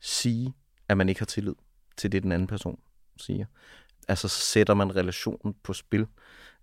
sige, 0.00 0.54
at 0.88 0.96
man 0.96 1.08
ikke 1.08 1.20
har 1.20 1.26
tillid 1.26 1.54
til 1.98 2.12
det, 2.12 2.22
den 2.22 2.32
anden 2.32 2.48
person 2.48 2.78
siger. 3.16 3.44
Altså, 4.08 4.28
så 4.28 4.40
sætter 4.40 4.74
man 4.74 4.96
relationen 4.96 5.54
på 5.62 5.72
spil. 5.72 6.06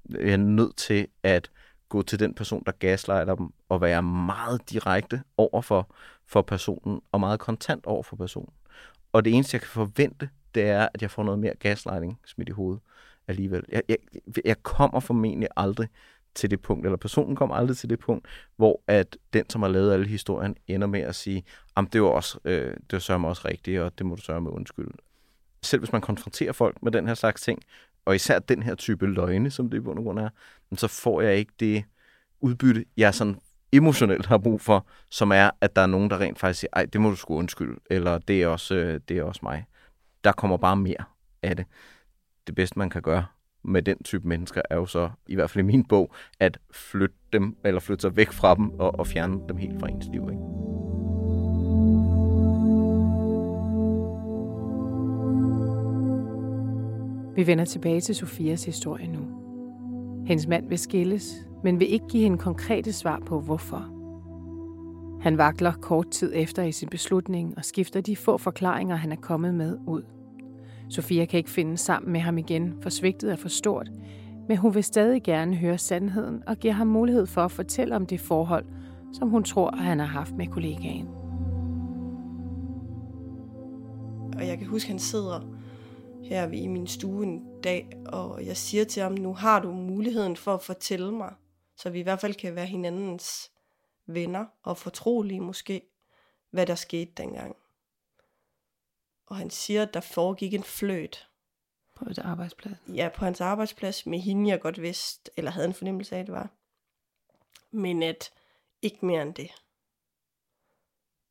Jeg 0.09 0.33
er 0.33 0.37
nødt 0.37 0.75
til 0.75 1.07
at 1.23 1.51
gå 1.89 2.01
til 2.01 2.19
den 2.19 2.33
person, 2.33 2.63
der 2.65 2.71
gaslighter 2.71 3.35
dem, 3.35 3.53
og 3.69 3.81
være 3.81 4.03
meget 4.03 4.69
direkte 4.69 5.23
over 5.37 5.61
for, 5.61 5.95
for 6.25 6.41
personen, 6.41 7.01
og 7.11 7.19
meget 7.19 7.39
kontant 7.39 7.85
over 7.85 8.03
for 8.03 8.15
personen. 8.15 8.53
Og 9.13 9.25
det 9.25 9.33
eneste, 9.33 9.55
jeg 9.55 9.61
kan 9.61 9.69
forvente, 9.69 10.29
det 10.55 10.63
er, 10.63 10.87
at 10.93 11.01
jeg 11.01 11.11
får 11.11 11.23
noget 11.23 11.39
mere 11.39 11.53
gaslighting 11.59 12.19
smidt 12.25 12.49
i 12.49 12.51
hovedet 12.51 12.81
alligevel. 13.27 13.63
Jeg, 13.69 13.81
jeg, 13.89 13.97
jeg 14.45 14.63
kommer 14.63 14.99
formentlig 14.99 15.49
aldrig 15.57 15.87
til 16.35 16.51
det 16.51 16.61
punkt, 16.61 16.85
eller 16.85 16.97
personen 16.97 17.35
kommer 17.35 17.55
aldrig 17.55 17.77
til 17.77 17.89
det 17.89 17.99
punkt, 17.99 18.27
hvor 18.55 18.81
at 18.87 19.17
den, 19.33 19.49
som 19.49 19.61
har 19.61 19.69
lavet 19.69 19.93
alle 19.93 20.07
historien, 20.07 20.55
ender 20.67 20.87
med 20.87 21.01
at 21.01 21.15
sige, 21.15 21.43
at 21.77 21.85
det 21.93 22.01
var 22.01 22.07
også, 22.07 22.39
øh, 22.45 22.73
det 22.73 22.93
var 22.93 22.99
sørme 22.99 23.27
også 23.27 23.47
rigtigt, 23.47 23.81
og 23.81 23.97
det 23.97 24.05
må 24.05 24.15
du 24.15 24.21
sørge 24.21 24.41
med 24.41 24.51
undskyld 24.51 24.87
selv 25.65 25.79
hvis 25.79 25.91
man 25.91 26.01
konfronterer 26.01 26.51
folk 26.51 26.83
med 26.83 26.91
den 26.91 27.07
her 27.07 27.13
slags 27.13 27.41
ting, 27.41 27.61
og 28.05 28.15
især 28.15 28.39
den 28.39 28.63
her 28.63 28.75
type 28.75 29.07
løgne, 29.07 29.51
som 29.51 29.69
det 29.69 29.77
i 29.77 29.79
bund 29.79 29.99
og 29.99 30.03
grund 30.03 30.19
er, 30.19 30.29
så 30.77 30.87
får 30.87 31.21
jeg 31.21 31.35
ikke 31.35 31.53
det 31.59 31.83
udbytte, 32.41 32.85
jeg 32.97 33.13
sådan 33.13 33.39
emotionelt 33.71 34.25
har 34.25 34.37
brug 34.37 34.61
for, 34.61 34.87
som 35.11 35.31
er, 35.31 35.49
at 35.61 35.75
der 35.75 35.81
er 35.81 35.87
nogen, 35.87 36.09
der 36.09 36.19
rent 36.19 36.39
faktisk 36.39 36.59
siger, 36.59 36.69
ej, 36.73 36.85
det 36.85 37.01
må 37.01 37.09
du 37.09 37.15
sgu 37.15 37.35
undskylde, 37.35 37.79
eller 37.89 38.17
det 38.17 38.43
er 38.43 38.47
også, 38.47 38.75
øh, 38.75 38.99
det 39.09 39.17
er 39.17 39.23
også 39.23 39.39
mig. 39.43 39.65
Der 40.23 40.31
kommer 40.31 40.57
bare 40.57 40.75
mere 40.75 41.03
af 41.43 41.55
det. 41.55 41.65
Det 42.47 42.55
bedste, 42.55 42.79
man 42.79 42.89
kan 42.89 43.01
gøre 43.01 43.25
med 43.63 43.81
den 43.81 44.03
type 44.03 44.27
mennesker, 44.27 44.61
er 44.69 44.75
jo 44.75 44.85
så, 44.85 45.09
i 45.27 45.35
hvert 45.35 45.49
fald 45.49 45.63
i 45.63 45.67
min 45.67 45.85
bog, 45.85 46.13
at 46.39 46.57
flytte 46.71 47.15
dem, 47.33 47.57
eller 47.65 47.79
flytte 47.79 48.01
sig 48.01 48.15
væk 48.15 48.31
fra 48.31 48.55
dem, 48.55 48.69
og, 48.79 48.99
og 48.99 49.07
fjerne 49.07 49.39
dem 49.49 49.57
helt 49.57 49.79
fra 49.79 49.87
ens 49.87 50.05
liv. 50.11 50.21
Ikke? 50.21 50.64
Vi 57.35 57.47
vender 57.47 57.65
tilbage 57.65 58.01
til 58.01 58.15
Sofias 58.15 58.65
historie 58.65 59.07
nu. 59.07 59.19
Hendes 60.25 60.47
mand 60.47 60.69
vil 60.69 60.77
skilles, 60.77 61.35
men 61.63 61.79
vil 61.79 61.93
ikke 61.93 62.07
give 62.07 62.23
hende 62.23 62.37
konkrete 62.37 62.93
svar 62.93 63.21
på, 63.25 63.39
hvorfor. 63.39 63.91
Han 65.21 65.37
vakler 65.37 65.73
kort 65.73 66.09
tid 66.09 66.31
efter 66.35 66.63
i 66.63 66.71
sin 66.71 66.89
beslutning 66.89 67.57
og 67.57 67.65
skifter 67.65 68.01
de 68.01 68.15
få 68.15 68.37
forklaringer, 68.37 68.95
han 68.95 69.11
er 69.11 69.15
kommet 69.15 69.53
med, 69.53 69.77
ud. 69.87 70.01
Sofia 70.89 71.25
kan 71.25 71.37
ikke 71.37 71.49
finde 71.49 71.77
sammen 71.77 72.11
med 72.11 72.19
ham 72.19 72.37
igen, 72.37 72.73
for 72.81 72.89
svigtet 72.89 73.31
er 73.31 73.35
for 73.35 73.49
stort, 73.49 73.91
men 74.47 74.57
hun 74.57 74.75
vil 74.75 74.83
stadig 74.83 75.23
gerne 75.23 75.55
høre 75.55 75.77
sandheden 75.77 76.43
og 76.47 76.57
giver 76.57 76.73
ham 76.73 76.87
mulighed 76.87 77.25
for 77.25 77.41
at 77.41 77.51
fortælle 77.51 77.95
om 77.95 78.05
det 78.05 78.19
forhold, 78.19 78.65
som 79.13 79.29
hun 79.29 79.43
tror, 79.43 79.75
han 79.75 79.99
har 79.99 80.05
haft 80.05 80.35
med 80.35 80.47
kollegaen. 80.47 81.07
Og 84.37 84.47
jeg 84.47 84.57
kan 84.57 84.67
huske, 84.67 84.87
at 84.87 84.91
han 84.91 84.99
sidder 84.99 85.54
her 86.25 86.51
i 86.51 86.67
min 86.67 86.87
stue 86.87 87.23
en 87.23 87.61
dag, 87.61 87.89
og 88.05 88.45
jeg 88.45 88.57
siger 88.57 88.85
til 88.85 89.03
ham, 89.03 89.11
nu 89.11 89.33
har 89.33 89.59
du 89.59 89.71
muligheden 89.71 90.35
for 90.35 90.53
at 90.53 90.63
fortælle 90.63 91.11
mig, 91.11 91.33
så 91.75 91.89
vi 91.89 91.99
i 91.99 92.03
hvert 92.03 92.21
fald 92.21 92.33
kan 92.33 92.55
være 92.55 92.65
hinandens 92.65 93.51
venner 94.05 94.45
og 94.63 94.77
fortrolige 94.77 95.39
måske, 95.39 95.81
hvad 96.49 96.65
der 96.65 96.75
skete 96.75 97.11
dengang. 97.17 97.55
Og 99.25 99.35
han 99.35 99.49
siger, 99.49 99.81
at 99.81 99.93
der 99.93 99.99
foregik 99.99 100.53
en 100.53 100.63
fløjt. 100.63 101.29
På 101.95 102.05
et 102.09 102.19
arbejdsplads? 102.19 102.77
Ja, 102.87 103.09
på 103.15 103.25
hans 103.25 103.41
arbejdsplads 103.41 104.05
med 104.05 104.19
hende, 104.19 104.49
jeg 104.49 104.61
godt 104.61 104.81
vidste, 104.81 105.31
eller 105.37 105.51
havde 105.51 105.67
en 105.67 105.73
fornemmelse 105.73 106.15
af, 106.15 106.19
at 106.19 106.25
det 106.25 106.33
var. 106.33 106.49
Men 107.71 108.03
at 108.03 108.33
ikke 108.81 109.05
mere 109.05 109.21
end 109.21 109.33
det. 109.33 109.51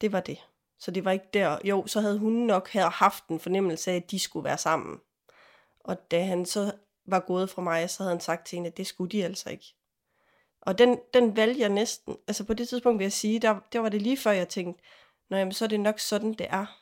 Det 0.00 0.12
var 0.12 0.20
det. 0.20 0.38
Så 0.84 0.90
det 0.90 1.04
var 1.04 1.10
ikke 1.10 1.28
der. 1.34 1.58
Jo, 1.64 1.86
så 1.86 2.00
havde 2.00 2.18
hun 2.18 2.32
nok 2.32 2.68
havde 2.68 2.88
haft 2.88 3.28
en 3.28 3.40
fornemmelse 3.40 3.90
af, 3.90 3.96
at 3.96 4.10
de 4.10 4.18
skulle 4.18 4.44
være 4.44 4.58
sammen. 4.58 5.00
Og 5.80 6.10
da 6.10 6.24
han 6.24 6.46
så 6.46 6.72
var 7.06 7.20
gået 7.20 7.50
fra 7.50 7.62
mig, 7.62 7.90
så 7.90 8.02
havde 8.02 8.14
han 8.14 8.20
sagt 8.20 8.46
til 8.46 8.56
hende, 8.56 8.68
at 8.68 8.76
det 8.76 8.86
skulle 8.86 9.10
de 9.10 9.24
altså 9.24 9.50
ikke. 9.50 9.74
Og 10.60 10.78
den, 10.78 10.98
den 11.14 11.36
valgte 11.36 11.60
jeg 11.60 11.68
næsten, 11.68 12.16
altså 12.28 12.44
på 12.44 12.54
det 12.54 12.68
tidspunkt 12.68 12.98
vil 12.98 13.04
jeg 13.04 13.12
sige, 13.12 13.38
der, 13.38 13.60
der 13.72 13.78
var 13.78 13.88
det 13.88 14.02
lige 14.02 14.16
før 14.16 14.30
jeg 14.30 14.48
tænkte, 14.48 14.82
Nå 15.30 15.36
jamen, 15.36 15.52
så 15.52 15.64
er 15.64 15.68
det 15.68 15.80
nok 15.80 15.98
sådan, 15.98 16.32
det 16.32 16.46
er. 16.50 16.80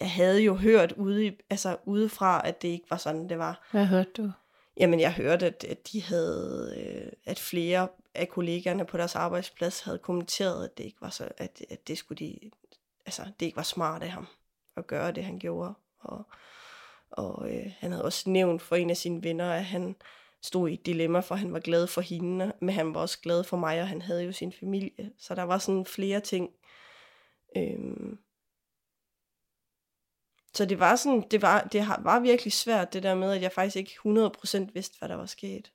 Jeg 0.00 0.10
havde 0.10 0.42
jo 0.42 0.54
hørt 0.54 0.92
ude, 0.92 1.36
altså 1.50 1.76
udefra, 1.84 2.48
at 2.48 2.62
det 2.62 2.68
ikke 2.68 2.90
var 2.90 2.96
sådan, 2.96 3.28
det 3.28 3.38
var. 3.38 3.68
Hvad 3.70 3.86
hørte 3.86 4.10
du? 4.16 4.32
Jamen, 4.76 5.00
jeg 5.00 5.12
hørte, 5.12 5.46
at, 5.46 5.64
at 5.64 5.92
de 5.92 6.02
havde, 6.02 6.74
øh, 6.76 7.12
at 7.24 7.38
flere 7.38 7.88
af 8.14 8.28
kollegaerne 8.28 8.84
på 8.84 8.96
deres 8.96 9.14
arbejdsplads 9.14 9.80
havde 9.80 9.98
kommenteret, 9.98 10.64
at 10.64 10.78
det 10.78 10.84
ikke 10.84 11.00
var 11.00 11.10
så, 11.10 11.28
at, 11.36 11.64
at 11.70 11.88
det 11.88 11.98
skulle 11.98 12.18
de, 12.18 12.50
altså, 13.06 13.22
det 13.40 13.46
ikke 13.46 13.56
var 13.56 13.62
smart 13.62 14.02
af 14.02 14.10
ham 14.10 14.26
at 14.76 14.86
gøre 14.86 15.12
det, 15.12 15.24
han 15.24 15.38
gjorde. 15.38 15.74
Og, 15.98 16.24
og 17.10 17.54
øh, 17.54 17.72
han 17.78 17.92
havde 17.92 18.04
også 18.04 18.30
nævnt 18.30 18.62
for 18.62 18.76
en 18.76 18.90
af 18.90 18.96
sine 18.96 19.22
venner, 19.22 19.52
at 19.52 19.64
han 19.64 19.96
stod 20.42 20.68
i 20.68 20.74
et 20.74 20.86
dilemma, 20.86 21.20
for 21.20 21.34
han 21.34 21.52
var 21.52 21.60
glad 21.60 21.86
for 21.86 22.00
hende, 22.00 22.52
men 22.60 22.74
han 22.74 22.94
var 22.94 23.00
også 23.00 23.20
glad 23.20 23.44
for 23.44 23.56
mig, 23.56 23.80
og 23.80 23.88
han 23.88 24.02
havde 24.02 24.24
jo 24.24 24.32
sin 24.32 24.52
familie. 24.52 25.12
Så 25.18 25.34
der 25.34 25.42
var 25.42 25.58
sådan 25.58 25.86
flere 25.86 26.20
ting. 26.20 26.50
Øhm. 27.56 28.18
Så 30.54 30.64
det 30.64 30.78
var 30.78 30.96
sådan, 30.96 31.24
det 31.30 31.42
var, 31.42 31.60
det 31.60 31.86
var 31.98 32.20
virkelig 32.20 32.52
svært, 32.52 32.92
det 32.92 33.02
der 33.02 33.14
med, 33.14 33.32
at 33.32 33.42
jeg 33.42 33.52
faktisk 33.52 33.76
ikke 33.76 33.92
100% 33.92 34.72
vidste, 34.74 34.98
hvad 34.98 35.08
der 35.08 35.14
var 35.14 35.26
sket. 35.26 35.72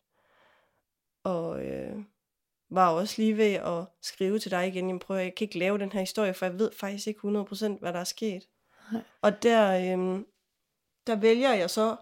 Og 1.23 1.65
øh, 1.65 2.03
var 2.69 2.89
også 2.89 3.15
lige 3.17 3.37
ved 3.37 3.53
at 3.53 3.85
skrive 4.01 4.39
til 4.39 4.51
dig 4.51 4.67
igen, 4.67 4.89
jeg 4.89 4.99
prøver, 4.99 5.21
jeg 5.21 5.35
kan 5.35 5.45
ikke 5.45 5.59
lave 5.59 5.77
den 5.77 5.91
her 5.91 5.99
historie, 5.99 6.33
for 6.33 6.45
jeg 6.45 6.59
ved 6.59 6.71
faktisk 6.79 7.07
ikke 7.07 7.19
100% 7.19 7.79
hvad 7.79 7.93
der 7.93 7.99
er 7.99 8.03
sket. 8.03 8.47
Nej. 8.91 9.01
Og 9.21 9.43
der, 9.43 9.73
øh, 9.97 10.23
der 11.07 11.15
vælger 11.15 11.53
jeg 11.53 11.69
så 11.69 11.95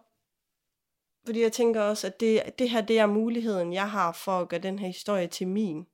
fordi 1.25 1.41
jeg 1.41 1.51
tænker 1.51 1.81
også, 1.81 2.07
at 2.07 2.19
det, 2.19 2.41
det 2.59 2.69
her 2.69 2.81
det 2.81 2.99
er 2.99 3.05
muligheden, 3.05 3.73
jeg 3.73 3.91
har 3.91 4.11
for 4.11 4.39
at 4.39 4.49
gøre 4.49 4.59
den 4.59 4.79
her 4.79 4.87
historie 4.87 5.27
til 5.27 5.47
min. 5.47 5.87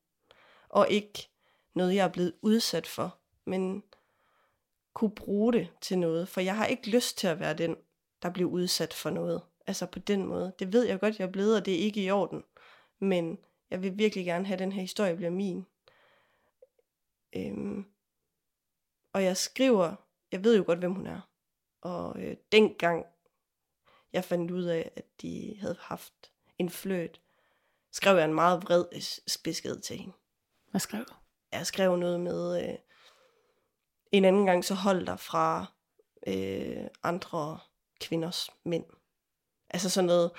Og 0.70 0.90
ikke 0.90 1.30
noget, 1.76 1.96
jeg 1.96 2.06
er 2.06 2.12
blevet 2.12 2.34
udsat 2.42 2.88
for. 2.88 3.18
Men 3.46 3.84
kunne 4.94 5.12
bruge 5.12 5.54
det 5.54 5.70
til 5.82 6.00
noget. 6.00 6.28
For 6.28 6.42
jeg 6.42 6.56
har 6.56 6.66
ikke 6.66 6.90
lyst 6.90 7.18
til 7.18 7.28
at 7.28 7.40
være 7.40 7.54
den, 7.54 7.76
der 8.22 8.30
bliver 8.30 8.50
udsat 8.50 8.94
for 8.94 9.10
noget. 9.10 9.42
Altså 9.68 9.86
på 9.86 10.00
den 10.00 10.26
måde. 10.26 10.54
Det 10.60 10.74
ved 10.74 10.84
jeg 10.84 11.00
godt, 11.00 11.20
jeg 11.20 11.28
er 11.28 11.32
blevet, 11.32 11.56
og 11.56 11.66
det 11.66 11.74
er 11.74 11.80
ikke 11.80 12.04
i 12.04 12.12
orden. 12.12 12.44
Men 13.00 13.38
jeg 13.72 13.82
vil 13.82 13.98
virkelig 13.98 14.26
gerne 14.26 14.46
have, 14.46 14.54
at 14.54 14.60
den 14.60 14.72
her 14.72 14.82
historie 14.82 15.16
bliver 15.16 15.32
min. 15.32 15.66
Øhm, 17.36 17.86
og 19.14 19.24
jeg 19.24 19.38
skriver, 19.38 19.96
jeg 20.32 20.44
ved 20.44 20.58
jo 20.58 20.64
godt, 20.66 20.80
hvem 20.80 20.94
hun 20.94 21.08
er. 21.08 21.22
Og 21.82 22.22
øh, 22.22 22.38
dengang 22.52 23.06
jeg 24.14 24.24
fandt 24.24 24.52
ud 24.52 24.64
af, 24.64 24.92
at 24.96 25.06
de 25.22 25.58
havde 25.60 25.78
haft 25.80 26.32
en 26.58 26.70
fløt, 26.70 27.22
skrev 27.92 28.16
jeg 28.16 28.26
en 28.26 28.34
meget 28.34 28.64
vred 28.64 28.86
besked 29.44 29.80
til 29.80 29.98
hende. 29.98 30.14
Hvad 30.72 30.82
skrev 30.82 31.06
du? 31.06 31.14
Jeg 31.52 31.68
skrev 31.68 31.96
noget 31.96 32.20
med, 32.20 32.70
øh, 32.70 32.78
en 34.12 34.26
anden 34.26 34.46
gang 34.46 34.66
så 34.66 34.74
hold 34.74 35.06
dig 35.06 35.20
fra 35.20 35.66
øh, 36.28 36.88
andre 37.04 37.60
kvinders 38.00 38.50
mænd. 38.64 38.86
Altså 39.70 39.90
sådan 39.90 40.06
noget, 40.08 40.32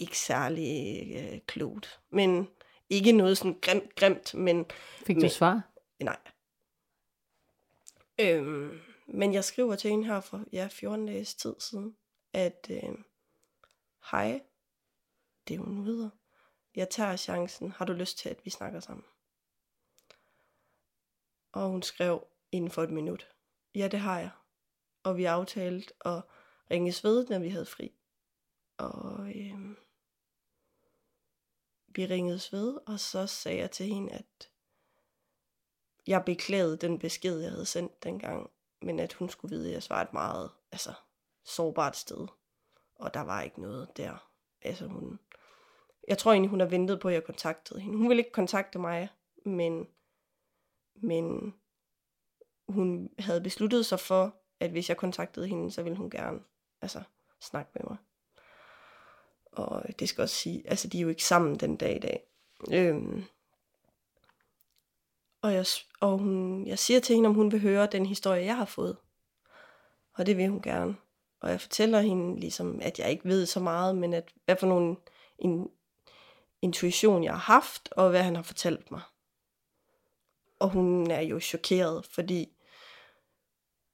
ikke 0.00 0.18
særlig 0.18 1.06
øh, 1.16 1.40
klogt, 1.46 2.00
men 2.10 2.48
ikke 2.90 3.12
noget 3.12 3.38
sådan 3.38 3.58
grimt, 3.62 3.94
grimt 3.94 4.34
men... 4.34 4.66
Fik 5.06 5.16
du 5.16 5.20
men, 5.20 5.30
svar? 5.30 5.62
Nej. 6.00 6.18
Øhm, 8.20 8.80
men 9.06 9.34
jeg 9.34 9.44
skriver 9.44 9.76
til 9.76 9.90
hende 9.90 10.06
her 10.06 10.20
for 10.20 10.44
ja, 10.52 10.68
14 10.70 11.06
dages 11.06 11.34
tid 11.34 11.54
siden, 11.58 11.96
at 12.32 12.66
øh, 12.70 12.98
hej, 14.10 14.40
det 15.48 15.54
er 15.54 15.58
hun 15.58 15.84
hedder. 15.84 16.10
Jeg 16.74 16.90
tager 16.90 17.16
chancen. 17.16 17.70
Har 17.70 17.84
du 17.84 17.92
lyst 17.92 18.18
til, 18.18 18.28
at 18.28 18.44
vi 18.44 18.50
snakker 18.50 18.80
sammen? 18.80 19.04
Og 21.52 21.68
hun 21.68 21.82
skrev 21.82 22.26
inden 22.52 22.70
for 22.70 22.82
et 22.82 22.90
minut. 22.90 23.28
Ja, 23.74 23.88
det 23.88 24.00
har 24.00 24.18
jeg. 24.18 24.30
Og 25.02 25.16
vi 25.16 25.24
aftalte 25.24 25.94
at 26.04 26.22
ringes 26.70 27.04
ved, 27.04 27.26
når 27.28 27.38
vi 27.38 27.48
havde 27.48 27.66
fri. 27.66 27.92
Og 28.76 29.28
øh, 29.28 29.76
vi 31.94 32.06
ringedes 32.06 32.52
ved, 32.52 32.78
og 32.86 33.00
så 33.00 33.26
sagde 33.26 33.58
jeg 33.58 33.70
til 33.70 33.86
hende, 33.86 34.12
at 34.12 34.50
jeg 36.06 36.24
beklagede 36.24 36.76
den 36.76 36.98
besked, 36.98 37.40
jeg 37.40 37.50
havde 37.50 37.66
sendt 37.66 38.02
dengang, 38.02 38.50
men 38.82 39.00
at 39.00 39.12
hun 39.12 39.28
skulle 39.28 39.56
vide, 39.56 39.68
at 39.68 39.74
jeg 39.74 39.82
svarede 39.82 40.10
meget, 40.12 40.50
altså 40.72 40.92
sårbart 41.44 41.96
sted. 41.96 42.26
Og 42.94 43.14
der 43.14 43.20
var 43.20 43.42
ikke 43.42 43.60
noget 43.60 43.96
der. 43.96 44.30
Altså 44.62 44.86
hun, 44.86 45.18
jeg 46.08 46.18
tror 46.18 46.32
egentlig, 46.32 46.50
hun 46.50 46.60
har 46.60 46.66
ventet 46.66 47.00
på, 47.00 47.08
at 47.08 47.14
jeg 47.14 47.24
kontaktede 47.24 47.80
hende. 47.80 47.98
Hun 47.98 48.08
ville 48.08 48.20
ikke 48.20 48.32
kontakte 48.32 48.78
mig, 48.78 49.08
men, 49.44 49.88
men 50.94 51.54
hun 52.68 53.10
havde 53.18 53.40
besluttet 53.40 53.86
sig 53.86 54.00
for, 54.00 54.36
at 54.60 54.70
hvis 54.70 54.88
jeg 54.88 54.96
kontaktede 54.96 55.46
hende, 55.46 55.70
så 55.70 55.82
ville 55.82 55.96
hun 55.96 56.10
gerne 56.10 56.40
altså, 56.82 57.02
snakke 57.40 57.70
med 57.74 57.82
mig. 57.90 57.96
Og 59.52 59.82
det 59.98 60.08
skal 60.08 60.22
også 60.22 60.34
sige, 60.34 60.62
altså 60.66 60.88
de 60.88 60.98
er 60.98 61.02
jo 61.02 61.08
ikke 61.08 61.24
sammen 61.24 61.56
den 61.56 61.76
dag 61.76 61.96
i 61.96 61.98
dag. 61.98 62.22
Øhm, 62.72 63.24
og 65.42 65.54
jeg, 65.54 65.66
og 66.00 66.18
hun, 66.18 66.66
jeg 66.66 66.78
siger 66.78 67.00
til 67.00 67.14
hende, 67.14 67.28
om 67.28 67.34
hun 67.34 67.52
vil 67.52 67.60
høre 67.60 67.88
den 67.92 68.06
historie, 68.06 68.44
jeg 68.44 68.56
har 68.56 68.64
fået. 68.64 68.96
Og 70.14 70.26
det 70.26 70.36
vil 70.36 70.48
hun 70.48 70.62
gerne. 70.62 70.96
Og 71.40 71.50
jeg 71.50 71.60
fortæller 71.60 72.00
hende 72.00 72.40
ligesom, 72.40 72.80
at 72.82 72.98
jeg 72.98 73.10
ikke 73.10 73.24
ved 73.24 73.46
så 73.46 73.60
meget, 73.60 73.96
men 73.96 74.14
at 74.14 74.32
hvad 74.44 74.56
for 74.56 74.66
nogle 74.66 74.96
en, 75.38 75.70
intuition, 76.62 77.24
jeg 77.24 77.32
har 77.32 77.54
haft, 77.54 77.88
og 77.92 78.10
hvad 78.10 78.22
han 78.22 78.36
har 78.36 78.42
fortalt 78.42 78.90
mig. 78.90 79.00
Og 80.58 80.68
hun 80.70 81.10
er 81.10 81.20
jo 81.20 81.40
chokeret, 81.40 82.06
fordi 82.06 82.48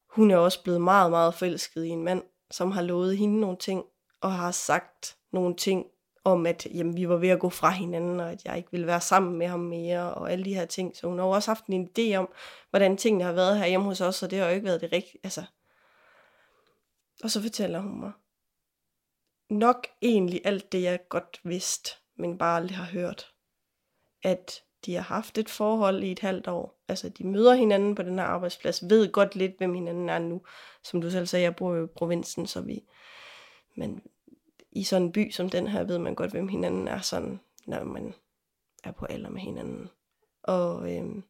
hun 0.06 0.30
er 0.30 0.36
også 0.36 0.62
blevet 0.62 0.80
meget, 0.80 1.10
meget 1.10 1.34
forelsket 1.34 1.84
i 1.84 1.88
en 1.88 2.04
mand, 2.04 2.22
som 2.50 2.70
har 2.70 2.82
lovet 2.82 3.18
hende 3.18 3.40
nogle 3.40 3.56
ting, 3.56 3.84
og 4.20 4.32
har 4.32 4.50
sagt 4.50 5.16
nogle 5.36 5.56
ting 5.56 5.86
om, 6.24 6.46
at 6.46 6.66
jamen, 6.74 6.96
vi 6.96 7.08
var 7.08 7.16
ved 7.16 7.28
at 7.28 7.40
gå 7.40 7.50
fra 7.50 7.70
hinanden, 7.70 8.20
og 8.20 8.32
at 8.32 8.44
jeg 8.44 8.56
ikke 8.56 8.70
ville 8.70 8.86
være 8.86 9.00
sammen 9.00 9.38
med 9.38 9.46
ham 9.46 9.60
mere, 9.60 10.14
og 10.14 10.32
alle 10.32 10.44
de 10.44 10.54
her 10.54 10.64
ting. 10.64 10.96
Så 10.96 11.06
hun 11.06 11.18
har 11.18 11.26
også 11.26 11.50
haft 11.50 11.66
en 11.66 11.88
idé 11.88 12.14
om, 12.16 12.28
hvordan 12.70 12.96
tingene 12.96 13.24
har 13.24 13.32
været 13.32 13.58
her 13.58 13.66
hjemme 13.66 13.86
hos 13.86 14.00
os, 14.00 14.22
og 14.22 14.30
det 14.30 14.38
har 14.38 14.46
jo 14.46 14.54
ikke 14.54 14.64
været 14.64 14.80
det 14.80 14.92
rigtige. 14.92 15.20
Altså, 15.24 15.44
og 17.22 17.30
så 17.30 17.42
fortæller 17.42 17.80
hun 17.80 18.00
mig, 18.00 18.12
nok 19.50 19.86
egentlig 20.02 20.40
alt 20.44 20.72
det, 20.72 20.82
jeg 20.82 21.08
godt 21.08 21.40
vidste, 21.44 21.90
men 22.16 22.38
bare 22.38 22.56
aldrig 22.56 22.76
har 22.76 22.92
hørt. 22.92 23.32
At 24.22 24.62
de 24.86 24.94
har 24.94 25.02
haft 25.02 25.38
et 25.38 25.50
forhold 25.50 26.02
i 26.02 26.12
et 26.12 26.20
halvt 26.20 26.48
år. 26.48 26.82
Altså, 26.88 27.08
de 27.08 27.26
møder 27.26 27.54
hinanden 27.54 27.94
på 27.94 28.02
den 28.02 28.18
her 28.18 28.26
arbejdsplads, 28.26 28.90
ved 28.90 29.12
godt 29.12 29.36
lidt, 29.36 29.58
hvem 29.58 29.74
hinanden 29.74 30.08
er 30.08 30.18
nu. 30.18 30.42
Som 30.82 31.00
du 31.00 31.10
selv 31.10 31.26
sagde, 31.26 31.42
jeg 31.42 31.56
bor 31.56 31.74
jo 31.74 31.84
i 31.84 31.88
provinsen, 31.96 32.46
så 32.46 32.60
vi... 32.60 32.84
Men 33.76 34.02
i 34.76 34.84
sådan 34.84 35.02
en 35.02 35.12
by 35.12 35.30
som 35.30 35.50
den 35.50 35.68
her, 35.68 35.84
ved 35.84 35.98
man 35.98 36.14
godt, 36.14 36.30
hvem 36.30 36.48
hinanden 36.48 36.88
er 36.88 37.00
sådan, 37.00 37.40
når 37.66 37.84
man 37.84 38.14
er 38.84 38.92
på 38.92 39.06
alder 39.06 39.30
med 39.30 39.40
hinanden. 39.40 39.90
Og, 40.42 40.96
øhm, 40.96 41.24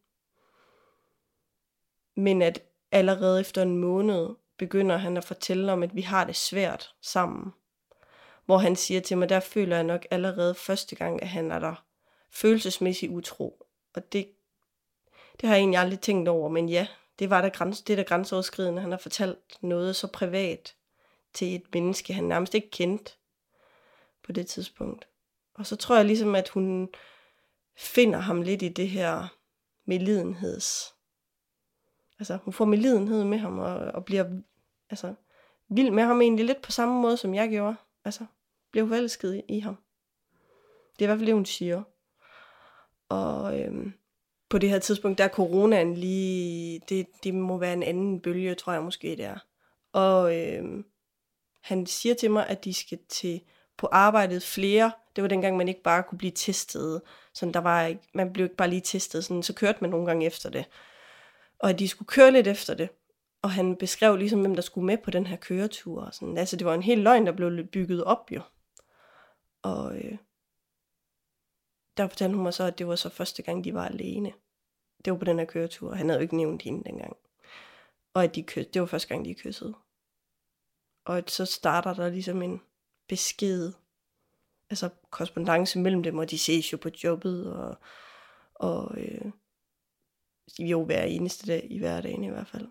men 2.15 2.41
at 2.41 2.63
allerede 2.91 3.39
efter 3.39 3.61
en 3.61 3.77
måned, 3.77 4.29
begynder 4.57 4.97
han 4.97 5.17
at 5.17 5.23
fortælle 5.23 5.71
om, 5.71 5.83
at 5.83 5.95
vi 5.95 6.01
har 6.01 6.23
det 6.23 6.35
svært 6.35 6.95
sammen. 7.01 7.53
Hvor 8.45 8.57
han 8.57 8.75
siger 8.75 9.01
til 9.01 9.17
mig, 9.17 9.29
der 9.29 9.39
føler 9.39 9.75
jeg 9.75 9.83
nok 9.83 10.07
allerede 10.11 10.55
første 10.55 10.95
gang, 10.95 11.21
at 11.21 11.27
han 11.27 11.51
er 11.51 11.59
der 11.59 11.85
følelsesmæssigt 12.29 13.11
utro. 13.11 13.65
Og 13.93 14.13
det, 14.13 14.29
det 15.41 15.49
har 15.49 15.55
jeg 15.55 15.61
egentlig 15.61 15.79
aldrig 15.79 15.99
tænkt 15.99 16.29
over, 16.29 16.49
men 16.49 16.69
ja, 16.69 16.87
det 17.19 17.29
var 17.29 17.41
der 17.41 17.49
græns, 17.49 17.81
det 17.81 17.97
der 17.97 18.03
grænseoverskridende. 18.03 18.81
Han 18.81 18.91
har 18.91 18.97
fortalt 18.97 19.57
noget 19.61 19.95
så 19.95 20.07
privat 20.07 20.75
til 21.33 21.55
et 21.55 21.63
menneske, 21.73 22.13
han 22.13 22.23
nærmest 22.23 22.53
ikke 22.53 22.69
kendte 22.69 23.11
på 24.27 24.31
det 24.31 24.47
tidspunkt. 24.47 25.07
Og 25.53 25.65
så 25.65 25.75
tror 25.75 25.95
jeg 25.95 26.05
ligesom, 26.05 26.35
at 26.35 26.49
hun 26.49 26.89
finder 27.77 28.19
ham 28.19 28.41
lidt 28.41 28.61
i 28.61 28.69
det 28.69 28.89
her 28.89 29.27
medlidenheds 29.85 30.97
altså, 32.19 32.37
hun 32.43 32.53
får 32.53 32.65
medlidenhed 32.65 33.23
med 33.23 33.37
ham, 33.37 33.59
og, 33.59 33.75
og 33.75 34.05
bliver 34.05 34.25
altså, 34.89 35.13
vild 35.69 35.91
med 35.91 36.03
ham 36.03 36.21
egentlig 36.21 36.45
lidt 36.45 36.61
på 36.61 36.71
samme 36.71 37.01
måde, 37.01 37.17
som 37.17 37.35
jeg 37.35 37.49
gjorde. 37.49 37.75
Altså, 38.05 38.25
blev 38.71 38.87
forelsket 38.87 39.35
i, 39.35 39.55
i 39.55 39.59
ham. 39.59 39.77
Det 40.99 41.01
er 41.01 41.05
i 41.05 41.07
hvert 41.07 41.17
fald 41.17 41.27
det, 41.27 41.35
hun 41.35 41.45
siger. 41.45 41.83
Og 43.09 43.59
øhm, 43.59 43.93
på 44.49 44.57
det 44.57 44.69
her 44.69 44.79
tidspunkt, 44.79 45.17
der 45.17 45.23
er 45.23 45.29
coronaen 45.29 45.93
lige, 45.93 46.81
det, 46.89 47.07
det 47.23 47.33
må 47.35 47.57
være 47.57 47.73
en 47.73 47.83
anden 47.83 48.21
bølge, 48.21 48.55
tror 48.55 48.73
jeg 48.73 48.83
måske 48.83 49.07
det 49.07 49.25
er. 49.25 49.39
Og 49.91 50.37
øhm, 50.37 50.85
han 51.61 51.85
siger 51.85 52.15
til 52.15 52.31
mig, 52.31 52.47
at 52.47 52.63
de 52.63 52.73
skal 52.73 52.99
til 53.09 53.41
på 53.77 53.87
arbejdet 53.91 54.43
flere. 54.43 54.91
Det 55.15 55.21
var 55.21 55.27
dengang, 55.27 55.57
man 55.57 55.67
ikke 55.67 55.83
bare 55.83 56.03
kunne 56.03 56.17
blive 56.17 56.31
testet. 56.35 57.01
Sådan, 57.33 57.53
der 57.53 57.59
var 57.59 57.85
ikke, 57.85 58.01
man 58.13 58.33
blev 58.33 58.45
ikke 58.45 58.55
bare 58.55 58.69
lige 58.69 58.81
testet, 58.81 59.23
sådan, 59.23 59.43
så 59.43 59.53
kørte 59.53 59.77
man 59.81 59.89
nogle 59.89 60.05
gange 60.05 60.25
efter 60.25 60.49
det 60.49 60.65
og 61.59 61.69
at 61.69 61.79
de 61.79 61.87
skulle 61.87 62.07
køre 62.07 62.31
lidt 62.31 62.47
efter 62.47 62.73
det. 62.73 62.89
Og 63.41 63.51
han 63.51 63.75
beskrev 63.75 64.15
ligesom, 64.15 64.39
hvem 64.39 64.55
der 64.55 64.61
skulle 64.61 64.85
med 64.85 64.97
på 64.97 65.11
den 65.11 65.27
her 65.27 65.37
køretur. 65.37 66.01
Og 66.01 66.13
sådan. 66.13 66.37
Altså, 66.37 66.55
det 66.55 66.67
var 66.67 66.73
en 66.73 66.83
helt 66.83 67.01
løgn, 67.01 67.25
der 67.25 67.31
blev 67.31 67.67
bygget 67.67 68.03
op 68.03 68.31
jo. 68.31 68.41
Og, 69.61 69.97
øh, 69.97 70.17
der 71.97 72.07
fortalte 72.07 72.35
hun 72.35 72.43
mig 72.43 72.53
så, 72.53 72.63
at 72.63 72.77
det 72.77 72.87
var 72.87 72.95
så 72.95 73.09
første 73.09 73.43
gang, 73.43 73.63
de 73.63 73.73
var 73.73 73.85
alene. 73.85 74.33
Det 75.05 75.13
var 75.13 75.19
på 75.19 75.25
den 75.25 75.39
her 75.39 75.45
køretur. 75.45 75.93
Han 75.93 76.09
havde 76.09 76.19
jo 76.19 76.21
ikke 76.21 76.37
nævnt 76.37 76.61
hende 76.61 76.83
dengang. 76.83 77.17
Og 78.13 78.23
at 78.23 78.35
de 78.35 78.45
kys- 78.51 78.69
det 78.73 78.81
var 78.81 78.85
første 78.85 79.07
gang, 79.07 79.25
de 79.25 79.35
kyssede. 79.35 79.73
Og 81.05 81.17
at 81.17 81.31
så 81.31 81.45
starter 81.45 81.93
der 81.93 82.09
ligesom 82.09 82.41
en 82.41 82.61
besked, 83.07 83.73
altså 84.69 84.89
korrespondence 85.09 85.79
mellem 85.79 86.03
dem, 86.03 86.17
og 86.17 86.29
de 86.29 86.37
ses 86.37 86.73
jo 86.73 86.77
på 86.77 86.89
jobbet, 87.03 87.53
og, 87.53 87.77
og 88.53 88.97
øh, 88.97 89.31
jo 90.59 90.83
hver 90.83 91.03
eneste 91.03 91.47
dag 91.47 91.67
i 91.69 91.77
hverdagen 91.77 92.23
i 92.23 92.29
hvert 92.29 92.47
fald. 92.47 92.67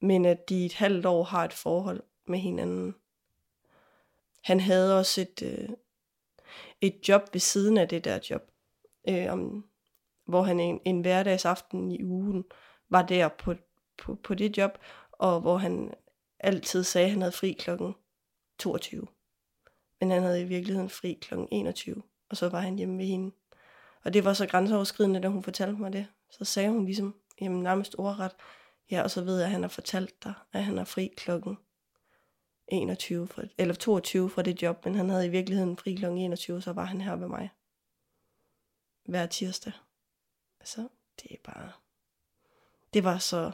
Men 0.00 0.24
at 0.24 0.48
de 0.48 0.66
et 0.66 0.74
halvt 0.74 1.06
år 1.06 1.22
har 1.22 1.44
et 1.44 1.52
forhold 1.52 2.02
med 2.26 2.38
hinanden. 2.38 2.94
Han 4.44 4.60
havde 4.60 4.98
også 4.98 5.20
et, 5.20 5.42
øh, 5.42 5.68
et 6.80 7.08
job 7.08 7.22
ved 7.32 7.40
siden 7.40 7.78
af 7.78 7.88
det 7.88 8.04
der 8.04 8.18
job, 8.30 8.50
øh, 9.08 9.32
om, 9.32 9.68
hvor 10.24 10.42
han 10.42 10.60
en, 10.60 10.80
en 10.84 11.00
hverdagsaften 11.00 11.90
i 11.90 12.02
ugen 12.02 12.44
var 12.88 13.02
der 13.02 13.28
på, 13.28 13.54
på, 13.98 14.14
på 14.14 14.34
det 14.34 14.58
job, 14.58 14.78
og 15.12 15.40
hvor 15.40 15.56
han 15.56 15.94
altid 16.40 16.84
sagde, 16.84 17.04
at 17.04 17.10
han 17.10 17.20
havde 17.20 17.32
fri 17.32 17.52
klokken 17.52 17.94
22. 18.58 19.06
Men 20.00 20.10
han 20.10 20.22
havde 20.22 20.40
i 20.40 20.44
virkeligheden 20.44 20.90
fri 20.90 21.18
klokken 21.20 21.48
21, 21.52 22.02
og 22.28 22.36
så 22.36 22.48
var 22.48 22.60
han 22.60 22.76
hjemme 22.76 22.98
ved 22.98 23.06
hende. 23.06 23.34
Og 24.04 24.14
det 24.14 24.24
var 24.24 24.32
så 24.32 24.46
grænseoverskridende, 24.46 25.20
da 25.20 25.28
hun 25.28 25.42
fortalte 25.42 25.80
mig 25.80 25.92
det. 25.92 26.06
Så 26.30 26.44
sagde 26.44 26.70
hun 26.70 26.84
ligesom, 26.84 27.14
jamen 27.40 27.62
nærmest 27.62 27.94
ordret, 27.98 28.32
ja, 28.90 29.02
og 29.02 29.10
så 29.10 29.24
ved 29.24 29.36
jeg, 29.36 29.44
at 29.44 29.50
han 29.50 29.62
har 29.62 29.68
fortalt 29.68 30.24
dig, 30.24 30.34
at 30.52 30.64
han 30.64 30.78
har 30.78 30.84
fri 30.84 31.10
klokken 31.16 31.58
21, 32.68 33.26
for, 33.26 33.42
eller 33.58 33.74
22 33.74 34.30
fra 34.30 34.42
det 34.42 34.62
job, 34.62 34.84
men 34.84 34.94
han 34.94 35.08
havde 35.08 35.26
i 35.26 35.28
virkeligheden 35.28 35.76
fri 35.76 35.94
kl. 35.94 36.04
21, 36.04 36.62
så 36.62 36.72
var 36.72 36.84
han 36.84 37.00
her 37.00 37.16
ved 37.16 37.28
mig. 37.28 37.50
Hver 39.04 39.26
tirsdag. 39.26 39.72
Altså, 40.60 40.88
det 41.22 41.32
er 41.32 41.52
bare... 41.52 41.72
Det 42.94 43.04
var 43.04 43.18
så... 43.18 43.52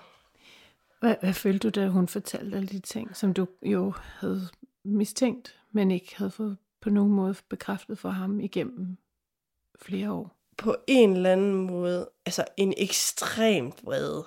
Hvad, 1.00 1.16
hvad 1.20 1.32
følte 1.32 1.70
du, 1.70 1.80
da 1.80 1.88
hun 1.88 2.08
fortalte 2.08 2.56
alle 2.56 2.68
de 2.68 2.80
ting, 2.80 3.16
som 3.16 3.34
du 3.34 3.46
jo 3.62 3.92
havde 3.96 4.48
mistænkt, 4.84 5.60
men 5.72 5.90
ikke 5.90 6.16
havde 6.16 6.30
fået 6.30 6.58
på 6.80 6.90
nogen 6.90 7.12
måde 7.12 7.34
bekræftet 7.48 7.98
for 7.98 8.08
ham 8.08 8.40
igennem 8.40 8.96
flere 9.82 10.12
år? 10.12 10.36
På 10.56 10.76
en 10.86 11.12
eller 11.12 11.32
anden 11.32 11.54
måde, 11.54 12.10
altså 12.26 12.44
en 12.56 12.74
ekstremt 12.76 13.84
vrede. 13.84 14.24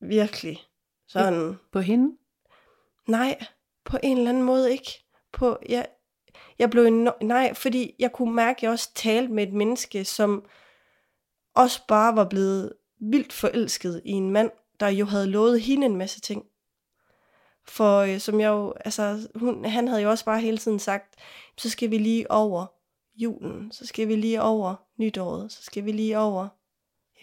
Virkelig. 0.00 0.62
Sådan... 1.08 1.56
På 1.72 1.80
hende? 1.80 2.16
Nej, 3.08 3.44
på 3.84 3.98
en 4.02 4.16
eller 4.18 4.30
anden 4.30 4.42
måde 4.42 4.72
ikke. 4.72 5.04
På, 5.32 5.58
jeg, 5.68 5.86
jeg 6.58 6.70
blev 6.70 6.84
en, 6.84 7.08
nej, 7.22 7.54
fordi 7.54 7.94
jeg 7.98 8.12
kunne 8.12 8.34
mærke, 8.34 8.58
at 8.58 8.62
jeg 8.62 8.70
også 8.70 8.94
talte 8.94 9.32
med 9.32 9.46
et 9.46 9.52
menneske, 9.52 10.04
som 10.04 10.44
også 11.54 11.86
bare 11.88 12.16
var 12.16 12.28
blevet 12.28 12.72
vildt 13.00 13.32
forelsket 13.32 14.02
i 14.04 14.10
en 14.10 14.30
mand, 14.30 14.50
der 14.80 14.88
jo 14.88 15.04
havde 15.04 15.26
lovet 15.26 15.60
hende 15.60 15.86
en 15.86 15.96
masse 15.96 16.20
ting. 16.20 16.44
For 17.68 17.98
øh, 17.98 18.20
som 18.20 18.40
jeg 18.40 18.48
jo, 18.48 18.74
altså, 18.84 19.28
hun, 19.34 19.64
han 19.64 19.88
havde 19.88 20.02
jo 20.02 20.10
også 20.10 20.24
bare 20.24 20.40
hele 20.40 20.58
tiden 20.58 20.78
sagt, 20.78 21.14
så 21.56 21.70
skal 21.70 21.90
vi 21.90 21.98
lige 21.98 22.30
over 22.30 22.66
julen, 23.16 23.72
så 23.72 23.86
skal 23.86 24.08
vi 24.08 24.16
lige 24.16 24.42
over 24.42 24.74
nytåret, 24.96 25.52
så 25.52 25.62
skal 25.62 25.84
vi 25.84 25.92
lige 25.92 26.18
over 26.18 26.48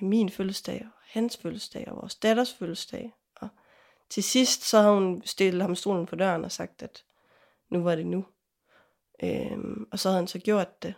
ja, 0.01 0.05
min 0.05 0.29
fødselsdag, 0.29 0.81
og 0.85 1.01
hans 1.05 1.37
fødselsdag, 1.37 1.87
og 1.87 1.95
vores 1.95 2.15
datters 2.15 2.53
fødselsdag. 2.53 3.13
Og 3.35 3.47
til 4.09 4.23
sidst, 4.23 4.63
så 4.63 4.81
havde 4.81 4.93
hun 4.93 5.21
stillet 5.25 5.61
ham 5.61 5.75
stolen 5.75 6.05
på 6.05 6.15
døren 6.15 6.45
og 6.45 6.51
sagt, 6.51 6.83
at 6.83 7.03
nu 7.69 7.83
var 7.83 7.95
det 7.95 8.05
nu. 8.05 8.25
Øhm, 9.23 9.87
og 9.91 9.99
så 9.99 10.09
havde 10.09 10.19
han 10.19 10.27
så 10.27 10.39
gjort 10.39 10.83
det. 10.83 10.93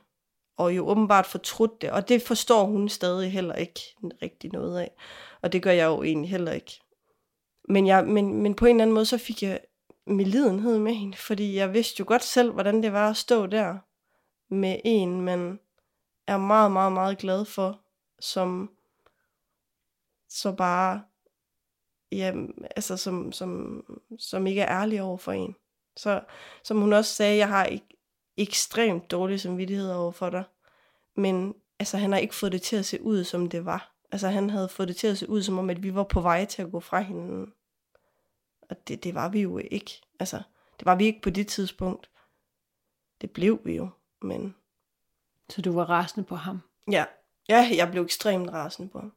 Og 0.58 0.76
jo 0.76 0.88
åbenbart 0.88 1.26
fortrudt 1.26 1.82
det. 1.82 1.91
Og 1.91 2.10
det 2.10 2.22
forstår 2.22 2.66
hun 2.66 2.89
stadig 2.89 3.32
heller 3.32 3.56
ikke 3.56 3.82
rigtig 4.22 4.52
noget 4.52 4.80
af. 4.80 4.91
Og 5.41 5.54
det 5.54 5.64
gør 5.64 5.72
jeg 5.72 5.86
jo 5.86 6.04
egentlig 6.04 6.30
heller 6.30 6.52
ikke. 6.52 6.82
Men, 7.70 7.88
jeg, 7.88 8.05
men, 8.05 8.41
men 8.41 8.55
på 8.55 8.66
en 8.66 8.76
eller 8.76 8.84
anden 8.84 8.93
måde, 8.93 9.05
så 9.05 9.18
fik 9.18 9.43
jeg 9.43 9.59
medlidenhed 10.05 10.80
med 10.80 10.93
hende. 10.93 11.18
Fordi 11.18 11.55
jeg 11.55 11.74
vidste 11.74 11.99
jo 11.99 12.05
godt 12.07 12.24
selv, 12.24 12.51
hvordan 12.51 12.84
det 12.84 12.93
var 12.93 13.09
at 13.09 13.18
stå 13.18 13.45
der 13.45 13.78
med 14.49 14.80
en, 14.84 15.22
man 15.22 15.59
er 16.28 16.38
meget, 16.38 16.72
meget, 16.72 16.91
meget 16.91 17.18
glad 17.18 17.45
for, 17.45 17.80
som 18.20 18.72
så 20.30 20.51
bare, 20.51 21.03
ja, 22.11 22.34
altså 22.76 22.97
som, 22.97 23.32
som, 23.32 23.84
som 24.20 24.47
ikke 24.47 24.61
er 24.61 24.82
ærlig 24.82 25.01
over 25.01 25.18
for 25.18 25.32
en. 25.32 25.55
Så 25.97 26.24
som 26.63 26.82
hun 26.82 26.93
også 26.93 27.16
sagde, 27.16 27.38
jeg 27.38 27.47
har 27.47 27.66
ikke 27.66 27.97
ekstremt 28.38 29.11
dårlig 29.11 29.41
samvittighed 29.41 29.91
over 29.91 30.11
for 30.11 30.30
dig, 30.30 30.43
men 31.16 31.55
altså 31.80 31.97
han 31.97 32.11
har 32.11 32.20
ikke 32.20 32.36
fået 32.36 32.51
det 32.51 32.61
til 32.61 32.76
at 32.76 32.86
se 32.86 33.01
ud, 33.01 33.24
som 33.24 33.49
det 33.49 33.66
var. 33.66 33.95
Altså 34.12 34.28
han 34.28 34.49
havde 34.49 34.70
fået 34.70 34.88
det 34.88 34.95
til 34.95 35.08
at 35.08 35.18
se 35.18 35.30
ud, 35.30 35.43
som 35.43 35.60
om 35.60 35.70
at 35.70 35.84
vi 35.84 35.95
var 35.95 36.03
på 36.03 36.22
vej 36.22 36.45
til 36.45 36.62
at 36.62 36.72
gå 36.72 36.80
fra 36.80 36.99
hinanden. 36.99 37.53
Og 38.70 38.88
det, 38.88 39.03
det 39.03 39.16
var 39.16 39.30
vi 39.30 39.41
jo 39.41 39.58
ikke. 39.58 40.01
Altså, 40.20 40.41
det 40.80 40.86
var 40.86 40.95
vi 40.95 41.06
ikke 41.06 41.22
på 41.22 41.30
det 41.30 41.47
tidspunkt. 41.47 42.10
Det 43.22 43.32
blev 43.32 43.60
vi 43.64 43.76
jo, 43.76 43.89
men... 44.22 44.56
Så 45.49 45.62
du 45.62 45.72
var 45.72 45.89
rasende 45.89 46.26
på 46.26 46.36
ham? 46.36 46.62
Ja, 46.91 47.06
ja 47.49 47.70
jeg 47.76 47.91
blev 47.91 48.03
ekstremt 48.03 48.51
rasende 48.51 48.89
på 48.89 48.99
ham. 48.99 49.14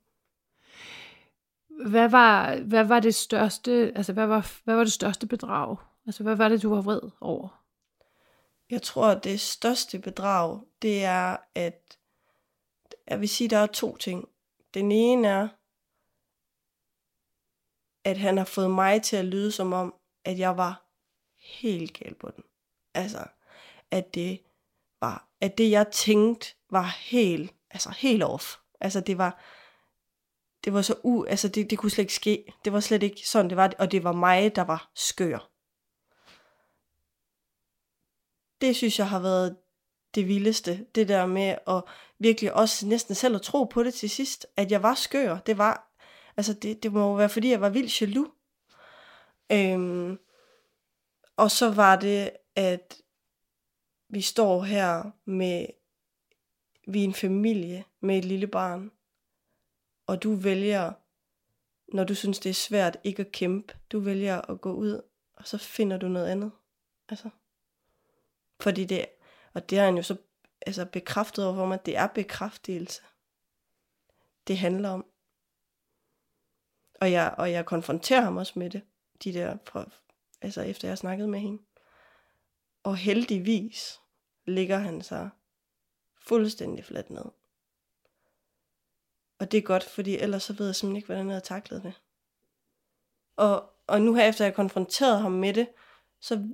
Hvad 1.86 2.08
var, 2.08 2.56
hvad 2.56 2.84
var 2.84 3.00
det 3.00 3.14
største, 3.14 3.92
altså 3.96 4.12
hvad 4.12 4.26
var, 4.26 4.52
hvad 4.64 4.74
var 4.74 4.84
det 4.84 4.92
største 4.92 5.26
bedrag? 5.26 5.76
Altså 6.06 6.22
hvad 6.22 6.36
var 6.36 6.48
det, 6.48 6.62
du 6.62 6.74
var 6.74 6.82
vred 6.82 7.00
over? 7.20 7.62
Jeg 8.70 8.82
tror, 8.82 9.06
at 9.06 9.24
det 9.24 9.40
største 9.40 9.98
bedrag, 9.98 10.60
det 10.82 11.04
er, 11.04 11.36
at 11.54 11.98
jeg 13.06 13.20
vil 13.20 13.28
sige, 13.28 13.46
at 13.46 13.50
der 13.50 13.58
er 13.58 13.66
to 13.66 13.96
ting. 13.96 14.28
Den 14.74 14.92
ene 14.92 15.28
er, 15.28 15.48
at 18.04 18.18
han 18.18 18.36
har 18.38 18.44
fået 18.44 18.70
mig 18.70 19.02
til 19.02 19.16
at 19.16 19.24
lyde 19.24 19.52
som 19.52 19.72
om, 19.72 19.94
at 20.24 20.38
jeg 20.38 20.56
var 20.56 20.84
helt 21.36 21.92
gal 21.92 22.14
på 22.14 22.30
den. 22.30 22.44
Altså, 22.94 23.24
at 23.90 24.14
det 24.14 24.42
var, 25.00 25.28
at 25.40 25.58
det 25.58 25.70
jeg 25.70 25.86
tænkte 25.92 26.54
var 26.70 26.82
helt, 26.82 27.54
altså 27.70 27.90
helt 27.90 28.22
off. 28.22 28.56
Altså 28.80 29.00
det 29.00 29.18
var, 29.18 29.42
det 30.64 30.72
var 30.72 30.82
så 30.82 30.94
u, 31.04 31.24
altså 31.24 31.48
det, 31.48 31.70
det 31.70 31.78
kunne 31.78 31.90
slet 31.90 32.02
ikke 32.02 32.14
ske. 32.14 32.54
Det 32.64 32.72
var 32.72 32.80
slet 32.80 33.02
ikke 33.02 33.28
sådan, 33.28 33.48
det 33.48 33.56
var, 33.56 33.72
og 33.78 33.92
det 33.92 34.04
var 34.04 34.12
mig, 34.12 34.56
der 34.56 34.62
var 34.62 34.90
skør. 34.94 35.50
Det 38.60 38.76
synes 38.76 38.98
jeg 38.98 39.08
har 39.08 39.20
været 39.20 39.56
det 40.14 40.28
vildeste, 40.28 40.86
det 40.94 41.08
der 41.08 41.26
med 41.26 41.54
at 41.68 41.82
virkelig 42.18 42.54
også 42.54 42.86
næsten 42.86 43.14
selv 43.14 43.34
at 43.34 43.42
tro 43.42 43.64
på 43.64 43.82
det 43.82 43.94
til 43.94 44.10
sidst, 44.10 44.46
at 44.56 44.70
jeg 44.70 44.82
var 44.82 44.94
skør. 44.94 45.38
Det 45.38 45.58
var, 45.58 45.90
altså 46.36 46.52
det, 46.52 46.82
det 46.82 46.92
må 46.92 47.16
være, 47.16 47.28
fordi 47.28 47.50
jeg 47.50 47.60
var 47.60 47.68
vildt 47.68 48.00
jaloux. 48.00 48.28
Øhm, 49.52 50.18
og 51.36 51.50
så 51.50 51.70
var 51.70 51.96
det, 51.96 52.30
at 52.56 53.02
vi 54.08 54.20
står 54.20 54.62
her 54.62 55.10
med, 55.24 55.66
vi 56.86 57.00
er 57.00 57.04
en 57.04 57.14
familie 57.14 57.84
med 58.00 58.18
et 58.18 58.24
lille 58.24 58.46
barn, 58.46 58.90
og 60.06 60.22
du 60.22 60.34
vælger, 60.34 60.92
når 61.92 62.04
du 62.04 62.14
synes, 62.14 62.38
det 62.38 62.50
er 62.50 62.54
svært 62.54 62.96
ikke 63.04 63.20
at 63.20 63.32
kæmpe, 63.32 63.74
du 63.92 64.00
vælger 64.00 64.50
at 64.50 64.60
gå 64.60 64.72
ud, 64.72 65.02
og 65.36 65.48
så 65.48 65.58
finder 65.58 65.96
du 65.96 66.08
noget 66.08 66.26
andet. 66.26 66.50
Altså, 67.08 67.30
fordi 68.60 68.84
det, 68.84 69.06
og 69.58 69.70
det 69.70 69.78
har 69.78 69.84
han 69.84 69.96
jo 69.96 70.02
så 70.02 70.16
altså 70.66 70.84
bekræftet 70.84 71.44
over 71.46 71.54
for 71.54 71.66
mig, 71.66 71.74
at 71.74 71.86
det 71.86 71.96
er 71.96 72.06
bekræftelse. 72.06 73.02
Det 74.46 74.58
handler 74.58 74.90
om. 74.90 75.06
Og 77.00 77.12
jeg, 77.12 77.34
og 77.38 77.52
jeg 77.52 77.66
konfronterer 77.66 78.20
ham 78.20 78.36
også 78.36 78.58
med 78.58 78.70
det, 78.70 78.82
de 79.24 79.32
der, 79.32 79.58
fra, 79.66 79.90
altså 80.40 80.62
efter 80.62 80.88
jeg 80.88 80.90
har 80.90 80.96
snakket 80.96 81.28
med 81.28 81.40
hende. 81.40 81.62
Og 82.82 82.96
heldigvis 82.96 84.00
ligger 84.44 84.78
han 84.78 85.02
sig 85.02 85.30
fuldstændig 86.16 86.84
fladt 86.84 87.10
ned. 87.10 87.24
Og 89.38 89.52
det 89.52 89.58
er 89.58 89.62
godt, 89.62 89.84
fordi 89.84 90.18
ellers 90.18 90.42
så 90.42 90.52
ved 90.52 90.66
jeg 90.66 90.76
simpelthen 90.76 90.96
ikke, 90.96 91.06
hvordan 91.06 91.26
jeg 91.26 91.34
havde 91.34 91.44
taklet 91.44 91.82
det. 91.82 92.00
Og, 93.36 93.70
og 93.86 94.02
nu 94.02 94.14
her 94.14 94.28
efter 94.28 94.44
jeg 94.44 94.54
konfronteret 94.54 95.20
ham 95.20 95.32
med 95.32 95.54
det, 95.54 95.68
så, 96.20 96.48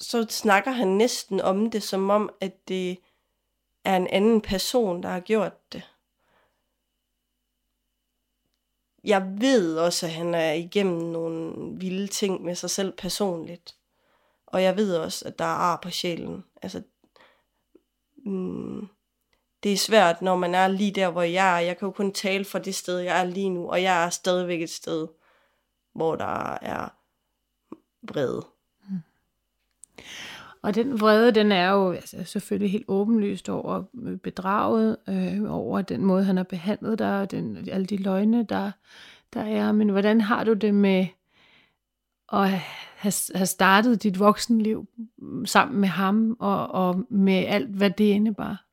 så 0.00 0.26
snakker 0.30 0.70
han 0.70 0.88
næsten 0.88 1.40
om 1.40 1.70
det, 1.70 1.82
som 1.82 2.10
om, 2.10 2.30
at 2.40 2.68
det 2.68 2.98
er 3.84 3.96
en 3.96 4.06
anden 4.06 4.40
person, 4.40 5.02
der 5.02 5.08
har 5.08 5.20
gjort 5.20 5.72
det. 5.72 5.90
Jeg 9.04 9.36
ved 9.40 9.78
også, 9.78 10.06
at 10.06 10.12
han 10.12 10.34
er 10.34 10.52
igennem 10.52 11.02
nogle 11.02 11.54
vilde 11.78 12.06
ting 12.06 12.42
med 12.42 12.54
sig 12.54 12.70
selv 12.70 12.92
personligt. 12.96 13.76
Og 14.46 14.62
jeg 14.62 14.76
ved 14.76 14.96
også, 14.96 15.28
at 15.28 15.38
der 15.38 15.44
er 15.44 15.48
ar 15.48 15.80
på 15.82 15.90
sjælen. 15.90 16.44
Altså, 16.62 16.82
mm, 18.16 18.88
det 19.62 19.72
er 19.72 19.76
svært, 19.76 20.22
når 20.22 20.36
man 20.36 20.54
er 20.54 20.68
lige 20.68 20.92
der, 20.92 21.10
hvor 21.10 21.22
jeg 21.22 21.56
er. 21.56 21.60
Jeg 21.60 21.78
kan 21.78 21.86
jo 21.86 21.92
kun 21.92 22.12
tale 22.12 22.44
fra 22.44 22.58
det 22.58 22.74
sted, 22.74 22.98
jeg 22.98 23.20
er 23.20 23.24
lige 23.24 23.50
nu, 23.50 23.70
og 23.70 23.82
jeg 23.82 24.04
er 24.04 24.10
stadigvæk 24.10 24.62
et 24.62 24.70
sted, 24.70 25.08
hvor 25.92 26.16
der 26.16 26.58
er 26.62 26.88
vrede. 28.02 28.53
Og 30.62 30.74
den 30.74 31.00
vrede, 31.00 31.32
den 31.32 31.52
er 31.52 31.70
jo 31.70 31.92
altså, 31.92 32.24
selvfølgelig 32.24 32.72
helt 32.72 32.84
åbenlyst 32.88 33.48
over 33.48 33.82
øh, 34.02 34.16
bedraget, 34.16 34.96
øh, 35.08 35.52
over 35.52 35.82
den 35.82 36.04
måde, 36.04 36.24
han 36.24 36.36
har 36.36 36.44
behandlet 36.44 36.98
dig, 36.98 37.20
og 37.20 37.30
den, 37.30 37.68
alle 37.72 37.86
de 37.86 37.96
løgne, 37.96 38.42
der, 38.42 38.70
der 39.34 39.40
er. 39.40 39.72
Men 39.72 39.88
hvordan 39.88 40.20
har 40.20 40.44
du 40.44 40.52
det 40.52 40.74
med 40.74 41.06
at 42.32 42.48
have, 42.96 43.12
have 43.34 43.46
startet 43.46 44.02
dit 44.02 44.18
voksenliv 44.18 44.86
sammen 45.44 45.80
med 45.80 45.88
ham, 45.88 46.36
og, 46.40 46.68
og 46.68 47.04
med 47.10 47.44
alt, 47.46 47.68
hvad 47.68 47.90
det 47.90 48.04
indebar? 48.04 48.64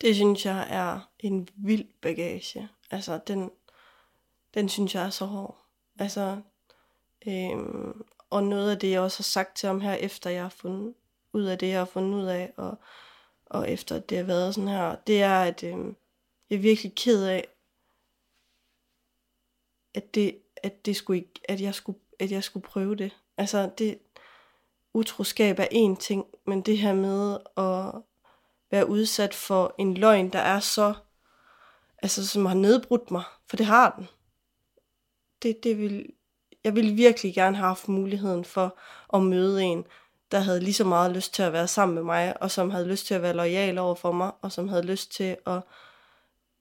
Det 0.00 0.14
synes 0.14 0.46
jeg 0.46 0.66
er 0.70 1.08
en 1.18 1.48
vild 1.56 1.84
bagage. 2.02 2.68
Altså, 2.90 3.20
den, 3.26 3.50
den 4.54 4.68
synes 4.68 4.94
jeg 4.94 5.04
er 5.04 5.10
så 5.10 5.24
hård. 5.24 5.58
Altså, 5.98 6.36
øhm, 7.26 8.04
og 8.30 8.44
noget 8.44 8.70
af 8.70 8.78
det, 8.78 8.90
jeg 8.90 9.00
også 9.00 9.18
har 9.18 9.22
sagt 9.22 9.56
til 9.56 9.66
ham 9.66 9.80
her, 9.80 9.94
efter 9.94 10.30
jeg 10.30 10.42
har 10.42 10.48
fundet 10.48 10.94
ud 11.32 11.44
af 11.44 11.58
det, 11.58 11.68
jeg 11.68 11.78
har 11.78 11.84
fundet 11.84 12.18
ud 12.18 12.26
af, 12.26 12.52
og, 12.56 12.78
og 13.46 13.70
efter 13.70 14.00
det 14.00 14.18
har 14.18 14.24
været 14.24 14.54
sådan 14.54 14.68
her, 14.68 14.96
det 15.06 15.22
er, 15.22 15.42
at 15.42 15.62
øh, 15.62 15.94
jeg 16.50 16.56
er 16.56 16.60
virkelig 16.60 16.94
ked 16.94 17.24
af, 17.24 17.48
at 19.94 20.14
det, 20.14 20.38
at 20.56 20.86
det 20.86 20.96
skulle 20.96 21.18
ikke, 21.18 21.40
at 21.48 21.60
jeg 21.60 21.74
skulle, 21.74 21.98
at 22.18 22.30
jeg 22.30 22.44
skulle 22.44 22.66
prøve 22.66 22.94
det. 22.94 23.16
Altså, 23.36 23.70
det, 23.78 23.98
utroskab 24.94 25.58
er 25.58 25.68
en 25.70 25.96
ting, 25.96 26.26
men 26.46 26.62
det 26.62 26.78
her 26.78 26.94
med 26.94 27.38
at 27.56 28.02
være 28.70 28.88
udsat 28.88 29.34
for 29.34 29.74
en 29.78 29.94
løgn, 29.94 30.30
der 30.30 30.38
er 30.38 30.60
så, 30.60 30.94
altså 32.02 32.28
som 32.28 32.46
har 32.46 32.54
nedbrudt 32.54 33.10
mig, 33.10 33.22
for 33.46 33.56
det 33.56 33.66
har 33.66 33.94
den. 33.98 34.08
Det, 35.42 35.64
det 35.64 35.78
vil, 35.78 36.12
jeg 36.64 36.74
ville 36.74 36.94
virkelig 36.94 37.34
gerne 37.34 37.56
have 37.56 37.66
haft 37.66 37.88
muligheden 37.88 38.44
for 38.44 38.78
at 39.14 39.22
møde 39.22 39.62
en, 39.62 39.84
der 40.32 40.38
havde 40.38 40.60
lige 40.60 40.74
så 40.74 40.84
meget 40.84 41.12
lyst 41.12 41.34
til 41.34 41.42
at 41.42 41.52
være 41.52 41.68
sammen 41.68 41.94
med 41.94 42.02
mig, 42.02 42.42
og 42.42 42.50
som 42.50 42.70
havde 42.70 42.88
lyst 42.88 43.06
til 43.06 43.14
at 43.14 43.22
være 43.22 43.32
lojal 43.32 43.78
over 43.78 43.94
for 43.94 44.12
mig, 44.12 44.32
og 44.42 44.52
som 44.52 44.68
havde 44.68 44.82
lyst 44.86 45.12
til 45.12 45.36
at, 45.46 45.62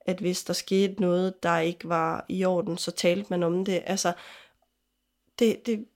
at 0.02 0.20
hvis 0.20 0.44
der 0.44 0.54
skete 0.54 1.02
noget, 1.02 1.44
der 1.44 1.58
ikke 1.58 1.90
var 1.90 2.26
i 2.30 2.46
orden, 2.46 2.78
så 2.78 2.92
talte 2.92 3.28
man 3.30 3.44
om 3.44 3.66
det. 3.66 3.84
Altså, 3.86 4.14
det, 5.40 5.66
det, 5.66 5.88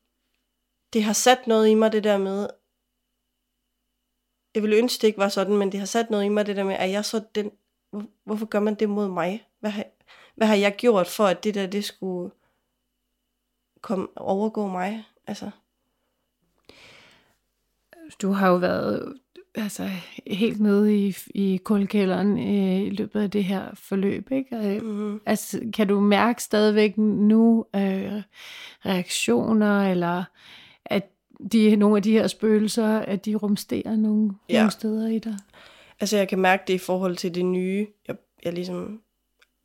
det 0.93 1.03
har 1.03 1.13
sat 1.13 1.47
noget 1.47 1.67
i 1.67 1.73
mig, 1.73 1.91
det 1.91 2.03
der 2.03 2.17
med, 2.17 2.47
jeg 4.55 4.63
ville 4.63 4.77
ønske, 4.77 5.01
det 5.01 5.07
ikke 5.07 5.19
var 5.19 5.29
sådan, 5.29 5.57
men 5.57 5.71
det 5.71 5.79
har 5.79 5.87
sat 5.87 6.09
noget 6.09 6.25
i 6.25 6.29
mig, 6.29 6.45
det 6.45 6.55
der 6.55 6.63
med, 6.63 6.75
at 6.75 6.91
jeg 6.91 7.05
så 7.05 7.21
den, 7.35 7.51
hvorfor 8.23 8.45
gør 8.45 8.59
man 8.59 8.75
det 8.75 8.89
mod 8.89 9.07
mig? 9.07 9.47
Hvad 9.59 9.71
har, 9.71 9.85
hvad 10.35 10.47
har 10.47 10.55
jeg 10.55 10.75
gjort 10.75 11.07
for, 11.07 11.25
at 11.25 11.43
det 11.43 11.55
der, 11.55 11.67
det 11.67 11.85
skulle 11.85 12.31
komme, 13.83 14.07
overgå 14.15 14.67
mig? 14.67 15.03
Altså. 15.27 15.49
Du 18.21 18.31
har 18.31 18.49
jo 18.49 18.55
været 18.55 19.13
altså, 19.55 19.89
helt 20.27 20.59
nede 20.59 20.97
i, 20.97 21.15
i 21.35 21.57
kuldkælderen 21.63 22.37
øh, 22.37 22.81
i 22.81 22.89
løbet 22.89 23.21
af 23.21 23.31
det 23.31 23.43
her 23.43 23.69
forløb. 23.73 24.31
Ikke? 24.31 24.79
Mm-hmm. 24.81 25.21
Altså, 25.25 25.61
kan 25.73 25.87
du 25.87 25.99
mærke 25.99 26.43
stadigvæk 26.43 26.97
nu 26.97 27.65
øh, 27.75 28.21
reaktioner, 28.85 29.91
eller 29.91 30.23
at 30.85 31.09
de, 31.51 31.75
nogle 31.75 31.97
af 31.97 32.03
de 32.03 32.11
her 32.11 32.27
spøgelser, 32.27 32.99
at 32.99 33.25
de 33.25 33.35
rumsterer 33.35 33.95
nogle, 33.95 34.31
ja. 34.49 34.57
nogle 34.57 34.71
steder 34.71 35.07
i 35.07 35.19
dig? 35.19 35.37
Altså, 35.99 36.17
jeg 36.17 36.27
kan 36.27 36.39
mærke 36.39 36.63
det 36.67 36.73
i 36.73 36.77
forhold 36.77 37.15
til 37.15 37.35
det 37.35 37.45
nye, 37.45 37.87
jeg, 38.07 38.15
jeg 38.43 38.53
ligesom 38.53 39.01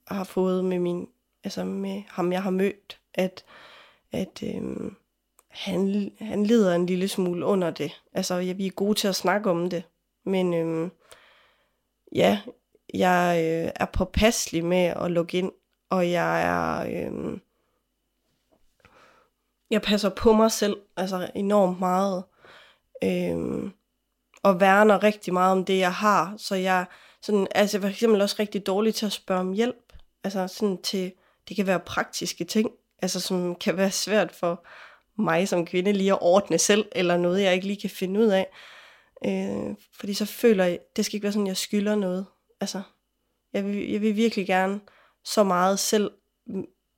har 0.09 0.25
fået 0.25 0.65
med 0.65 0.79
min, 0.79 1.09
altså 1.45 1.65
med 1.65 2.03
ham, 2.09 2.33
jeg 2.33 2.43
har 2.43 2.51
mødt, 2.51 2.99
at, 3.15 3.45
at 4.13 4.43
øh, 4.43 4.93
han, 5.49 6.13
han 6.19 6.47
lider 6.47 6.75
en 6.75 6.87
lille 6.87 7.09
smule 7.09 7.47
under 7.47 7.71
det. 7.71 8.03
Altså, 8.13 8.35
ja, 8.35 8.53
vi 8.53 8.67
er 8.67 8.71
gode 8.71 8.95
til 8.95 9.09
at 9.09 9.17
snakke 9.17 9.51
om 9.51 9.71
det, 9.71 9.83
men 10.25 10.55
øh, 10.55 10.91
ja, 12.15 12.41
jeg 12.95 13.37
øh, 13.39 13.73
er 13.77 13.87
påpasselig 13.93 14.65
med 14.65 14.85
at 14.97 15.11
logge 15.11 15.39
ind, 15.39 15.53
og 15.91 16.11
jeg 16.11 16.43
er... 16.43 17.07
Øh, 17.11 17.39
jeg 19.71 19.83
passer 19.83 20.09
på 20.09 20.33
mig 20.33 20.53
selv, 20.53 20.77
altså 20.97 21.31
enormt 21.35 21.79
meget. 21.79 22.25
Øh, 23.05 23.71
og 24.43 24.61
værner 24.61 25.03
rigtig 25.03 25.33
meget 25.33 25.53
om 25.53 25.65
det, 25.65 25.79
jeg 25.79 25.95
har. 25.95 26.35
Så 26.37 26.55
jeg 26.55 26.87
sådan, 27.23 27.47
altså 27.55 27.81
for 27.81 27.89
eksempel 27.89 28.21
også 28.21 28.37
rigtig 28.39 28.67
dårlig 28.67 28.95
til 28.95 29.07
at 29.07 29.13
spørge 29.13 29.41
om 29.41 29.53
hjælp. 29.53 29.93
Altså 30.25 30.47
sådan 30.47 30.83
til, 30.83 31.13
det 31.49 31.57
kan 31.57 31.67
være 31.67 31.81
praktiske 31.81 32.45
ting, 32.45 32.71
altså 33.03 33.21
som 33.21 33.55
kan 33.55 33.77
være 33.77 33.91
svært 33.91 34.33
for 34.33 34.67
mig 35.19 35.49
som 35.49 35.67
kvinde 35.67 35.93
lige 35.93 36.13
at 36.13 36.19
ordne 36.21 36.59
selv, 36.59 36.89
eller 36.93 37.17
noget, 37.17 37.43
jeg 37.43 37.55
ikke 37.55 37.67
lige 37.67 37.81
kan 37.81 37.91
finde 37.91 38.21
ud 38.21 38.27
af. 38.27 38.47
Øh, 39.27 39.77
fordi 39.95 40.15
så 40.15 40.25
føler 40.25 40.65
jeg, 40.65 40.79
det 40.97 41.05
skal 41.05 41.17
ikke 41.17 41.23
være 41.23 41.33
sådan, 41.33 41.47
jeg 41.47 41.57
skylder 41.57 41.95
noget. 41.95 42.27
Altså, 42.61 42.83
jeg 43.53 43.65
vil, 43.65 43.91
jeg 43.91 44.01
vil 44.01 44.17
virkelig 44.17 44.47
gerne 44.47 44.81
så 45.25 45.45
meget 45.45 45.79
selv, 45.79 46.11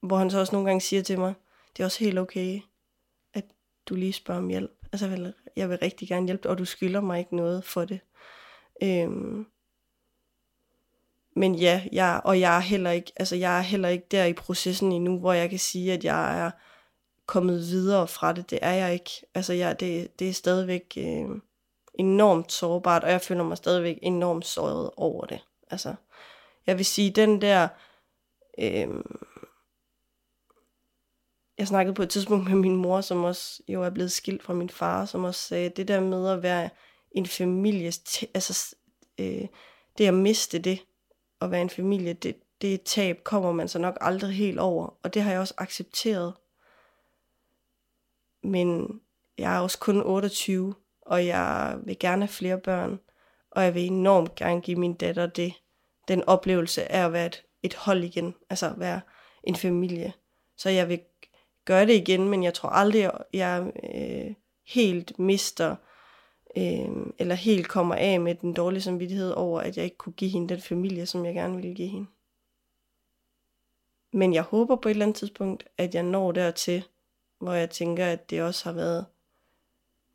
hvor 0.03 0.17
han 0.17 0.31
så 0.31 0.41
også 0.41 0.53
nogle 0.53 0.67
gange 0.67 0.81
siger 0.81 1.03
til 1.03 1.19
mig, 1.19 1.35
det 1.77 1.83
er 1.83 1.85
også 1.87 2.05
helt 2.05 2.19
okay, 2.19 2.61
at 3.35 3.45
du 3.89 3.95
lige 3.95 4.13
spørger 4.13 4.41
om 4.41 4.49
hjælp. 4.49 4.71
Altså, 4.93 5.07
jeg 5.07 5.19
vil, 5.19 5.35
jeg 5.57 5.71
vil 5.71 5.79
rigtig 5.79 6.09
gerne 6.09 6.27
hjælpe 6.27 6.51
og 6.51 6.59
du 6.59 6.65
skylder 6.65 7.01
mig 7.01 7.19
ikke 7.19 7.37
noget 7.37 7.65
for 7.65 7.85
det. 7.85 8.01
Øhm, 8.83 9.47
men 11.37 11.55
ja, 11.55 11.83
jeg, 11.93 12.21
og 12.25 12.41
jeg 12.41 12.57
er 12.57 12.61
heller 12.61 12.91
ikke, 12.91 13.13
altså 13.17 13.37
jeg 13.37 13.59
er 13.59 13.63
heller 13.63 13.89
ikke 13.89 14.07
der 14.11 14.25
i 14.25 14.33
processen 14.33 14.93
endnu, 14.93 15.19
hvor 15.19 15.33
jeg 15.33 15.51
kan 15.51 15.59
sige, 15.59 15.93
at 15.93 16.05
jeg 16.05 16.47
er 16.47 16.51
kommet 17.27 17.61
videre 17.61 18.09
fra 18.09 18.33
det. 18.33 18.51
Det 18.51 18.59
er 18.63 18.73
jeg 18.73 18.93
ikke. 18.93 19.11
Altså 19.35 19.53
jeg, 19.53 19.81
det, 19.81 20.19
det 20.19 20.29
er 20.29 20.33
stadigvæk 20.33 20.93
øh, 20.97 21.29
enormt 21.95 22.53
sårbart, 22.53 23.05
og 23.05 23.11
jeg 23.11 23.21
føler 23.21 23.45
mig 23.45 23.57
stadigvæk 23.57 23.99
enormt 24.03 24.47
såret 24.47 24.91
over 24.97 25.27
det. 25.27 25.41
Altså, 25.71 25.95
jeg 26.67 26.79
vil 26.79 26.85
sige, 26.85 27.11
den 27.11 27.41
der, 27.41 27.69
øh, 28.59 28.89
jeg 31.59 31.67
snakkede 31.67 31.95
på 31.95 32.03
et 32.03 32.11
tidspunkt 32.11 32.49
med 32.51 32.57
min 32.57 32.77
mor, 32.77 33.01
som 33.01 33.25
også 33.25 33.63
jo 33.69 33.83
er 33.83 33.91
blevet 33.91 34.13
skilt 34.13 34.43
fra 34.43 34.53
min 34.55 34.71
far, 34.71 35.05
som 35.05 35.25
også 35.25 35.41
sagde, 35.41 35.69
det 35.69 35.89
der 35.89 36.01
med 36.01 36.29
at 36.29 36.43
være 36.43 36.71
en 37.13 37.27
familie, 37.27 37.93
altså 38.35 38.77
øh, 39.19 39.47
det 39.99 40.07
at 40.07 40.15
miste 40.15 40.59
det, 40.59 40.79
at 41.41 41.51
være 41.51 41.61
en 41.61 41.71
familie, 41.71 42.13
det, 42.13 42.37
det 42.61 42.83
tab 42.83 43.25
kommer 43.25 43.53
man 43.53 43.69
så 43.69 43.79
nok 43.79 43.99
aldrig 44.01 44.35
helt 44.35 44.59
over, 44.59 44.99
og 45.03 45.15
det 45.15 45.23
har 45.23 45.31
jeg 45.31 45.41
også 45.41 45.55
accepteret. 45.59 46.35
Men 48.43 49.01
jeg 49.39 49.57
er 49.57 49.61
også 49.61 49.79
kun 49.79 50.03
28, 50.03 50.75
og 51.01 51.27
jeg 51.27 51.79
vil 51.85 51.99
gerne 51.99 52.23
have 52.23 52.33
flere 52.33 52.59
børn, 52.59 53.01
og 53.51 53.65
jeg 53.65 53.75
vil 53.75 53.87
enormt 53.87 54.35
gerne 54.35 54.61
give 54.61 54.77
min 54.77 54.95
datter 54.95 55.27
det, 55.27 55.53
den 56.09 56.25
oplevelse 56.25 56.93
af 56.93 57.05
at 57.05 57.13
være 57.13 57.27
et, 57.27 57.45
et 57.63 57.75
hold 57.75 58.05
igen, 58.05 58.35
altså 58.51 58.75
være 58.77 59.01
en 59.45 59.57
familie. 59.57 60.13
Så 60.57 60.71
jeg 60.71 60.89
vil 60.89 61.01
gøre 61.65 61.87
det 61.87 61.95
igen, 61.95 62.29
men 62.29 62.43
jeg 62.43 62.55
tror 62.55 62.69
aldrig, 62.69 63.11
jeg 63.33 63.73
øh, 63.95 64.35
helt 64.67 65.19
mister, 65.19 65.77
øh, 66.57 67.07
eller 67.19 67.35
helt 67.35 67.69
kommer 67.69 67.95
af 67.95 68.21
med 68.21 68.35
den 68.35 68.53
dårlige 68.53 68.83
samvittighed 68.83 69.31
over, 69.31 69.61
at 69.61 69.77
jeg 69.77 69.85
ikke 69.85 69.97
kunne 69.97 70.13
give 70.13 70.31
hende 70.31 70.49
den 70.49 70.61
familie, 70.61 71.07
som 71.07 71.25
jeg 71.25 71.35
gerne 71.35 71.55
ville 71.57 71.75
give 71.75 71.89
hende. 71.89 72.07
Men 74.13 74.35
jeg 74.35 74.43
håber 74.43 74.77
på 74.77 74.89
et 74.89 74.91
eller 74.91 75.05
andet 75.05 75.17
tidspunkt, 75.17 75.69
at 75.79 75.95
jeg 75.95 76.03
når 76.03 76.33
dertil, 76.33 76.85
hvor 77.39 77.53
jeg 77.53 77.71
tænker, 77.71 78.07
at 78.07 78.31
det 78.31 78.43
også 78.43 78.65
har 78.65 78.73
været 78.73 79.07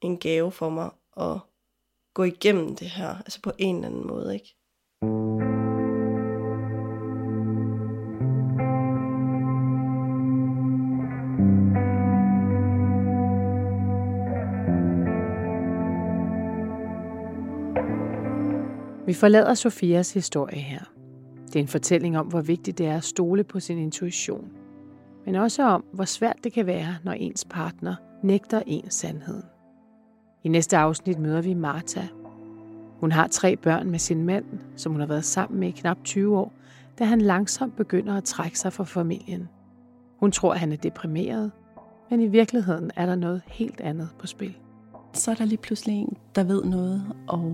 en 0.02 0.18
gave 0.18 0.52
for 0.52 0.70
mig 0.70 0.90
at 1.18 1.40
gå 2.14 2.24
igennem 2.24 2.76
det 2.76 2.90
her, 2.90 3.18
altså 3.18 3.42
på 3.42 3.52
en 3.58 3.76
eller 3.76 3.88
anden 3.88 4.08
måde, 4.08 4.34
ikke? 4.34 4.56
Vi 19.06 19.14
forlader 19.14 19.54
Sofias 19.54 20.14
historie 20.14 20.60
her. 20.60 20.80
Det 21.48 21.56
er 21.56 21.60
en 21.60 21.68
fortælling 21.68 22.18
om, 22.18 22.28
hvor 22.28 22.42
vigtigt 22.42 22.78
det 22.78 22.86
er 22.86 22.98
at 22.98 23.04
stole 23.04 23.44
på 23.44 23.60
sin 23.60 23.78
intuition. 23.78 24.52
Men 25.26 25.36
også 25.36 25.64
om, 25.64 25.86
hvor 25.94 26.04
svært 26.04 26.36
det 26.44 26.54
kan 26.54 26.66
være, 26.66 26.96
når 27.04 27.12
ens 27.12 27.46
partner 27.50 27.96
nægter 28.24 28.62
ens 28.68 28.94
sandheden. 28.94 29.44
I 30.44 30.50
næste 30.50 30.78
afsnit 30.78 31.20
møder 31.20 31.42
vi 31.42 31.54
Martha. 31.54 32.02
Hun 33.00 33.12
har 33.12 33.28
tre 33.28 33.56
børn 33.56 33.92
med 33.92 34.00
sin 34.00 34.26
mand, 34.26 34.46
som 34.76 34.92
hun 34.92 35.02
har 35.02 35.08
været 35.08 35.26
sammen 35.26 35.60
med 35.60 35.68
i 35.68 35.72
knap 35.72 35.98
20 36.04 36.38
år, 36.38 36.54
da 37.00 37.04
han 37.04 37.22
langsomt 37.22 37.76
begynder 37.76 38.18
at 38.18 38.24
trække 38.24 38.60
sig 38.60 38.74
fra 38.74 38.84
familien. 38.84 39.50
Hun 40.20 40.32
tror, 40.32 40.54
at 40.54 40.60
han 40.60 40.72
er 40.72 40.78
deprimeret, 40.78 41.52
men 42.10 42.22
i 42.22 42.28
virkeligheden 42.28 42.92
er 42.96 43.06
der 43.06 43.16
noget 43.16 43.42
helt 43.48 43.82
andet 43.82 44.10
på 44.20 44.28
spil 44.28 44.56
så 45.18 45.32
er 45.32 45.36
der 45.36 45.46
lige 45.46 45.58
pludselig 45.58 45.96
en, 45.96 46.18
der 46.36 46.44
ved 46.44 46.64
noget, 46.64 47.04
og 47.28 47.54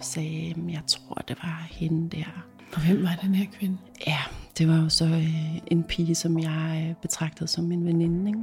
sagde, 0.00 0.54
jeg 0.68 0.82
tror, 0.86 1.14
det 1.28 1.36
var 1.42 1.66
hende 1.70 2.16
der. 2.16 2.44
Og 2.74 2.86
hvem 2.86 3.02
var 3.02 3.18
den 3.22 3.34
her 3.34 3.46
kvinde? 3.58 3.76
Ja, 4.06 4.18
det 4.58 4.68
var 4.68 4.82
jo 4.82 4.88
så 4.88 5.04
øh, 5.04 5.56
en 5.66 5.84
pige, 5.84 6.14
som 6.14 6.38
jeg 6.38 6.86
øh, 6.88 6.94
betragtede 7.02 7.48
som 7.48 7.72
en 7.72 7.86
veninde. 7.86 8.30
Ikke? 8.30 8.40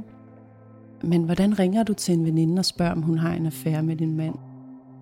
Men 1.02 1.22
hvordan 1.22 1.58
ringer 1.58 1.82
du 1.82 1.94
til 1.94 2.14
en 2.14 2.24
veninde 2.24 2.60
og 2.60 2.64
spørger, 2.64 2.92
om 2.92 3.02
hun 3.02 3.18
har 3.18 3.32
en 3.32 3.46
affære 3.46 3.82
med 3.82 3.96
din 3.96 4.16
mand? 4.16 4.34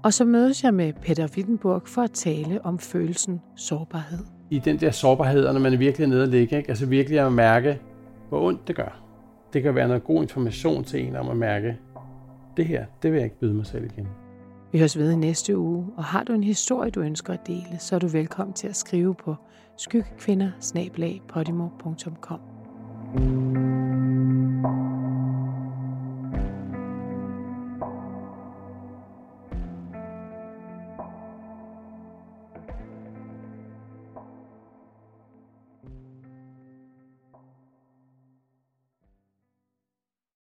Og 0.03 0.13
så 0.13 0.25
mødes 0.25 0.65
jeg 0.65 0.75
med 0.75 0.93
Peter 0.93 1.29
Wittenburg 1.37 1.83
for 1.87 2.03
at 2.03 2.11
tale 2.11 2.65
om 2.65 2.79
følelsen 2.79 3.41
sårbarhed. 3.57 4.19
I 4.51 4.59
den 4.59 4.81
der 4.81 4.91
sårbarhed, 4.91 5.53
når 5.53 5.61
man 5.61 5.79
virkelig 5.79 6.05
er 6.05 6.09
nede 6.09 6.23
og 6.23 6.29
ligge, 6.29 6.57
ikke? 6.57 6.69
altså 6.69 6.87
virkelig 6.87 7.19
at 7.19 7.33
mærke, 7.33 7.81
hvor 8.29 8.47
ondt 8.47 8.69
det 8.69 8.77
gør. 8.77 9.03
Det 9.53 9.63
kan 9.63 9.75
være 9.75 9.89
noget 9.89 10.05
god 10.05 10.23
information 10.23 10.85
til 10.85 11.07
en 11.07 11.17
om 11.17 11.29
at 11.29 11.37
mærke, 11.37 11.77
det 12.61 12.69
her, 12.69 12.85
det 13.03 13.13
vil 13.13 13.17
jeg 13.19 13.25
ikke 13.25 13.39
byde 13.39 13.55
mig 13.55 13.67
selv 13.67 13.85
igen. 13.85 14.09
Vi 14.73 14.79
høres 14.79 14.99
ved 14.99 15.13
i 15.13 15.17
næste 15.17 15.59
uge, 15.59 15.87
og 15.97 16.05
har 16.05 16.25
du 16.25 16.33
en 16.33 16.45
historie, 16.45 16.91
du 16.91 17.01
ønsker 17.01 17.33
at 17.33 17.47
dele, 17.47 17.79
så 17.79 17.95
er 17.95 17.99
du 17.99 18.07
velkommen 18.07 18.55
til 18.55 18.69
at 18.69 18.77
skrive 18.77 19.15
på 19.15 19.37
skyggekvinder 19.77 20.51
thank 23.13 23.57
you 23.57 23.89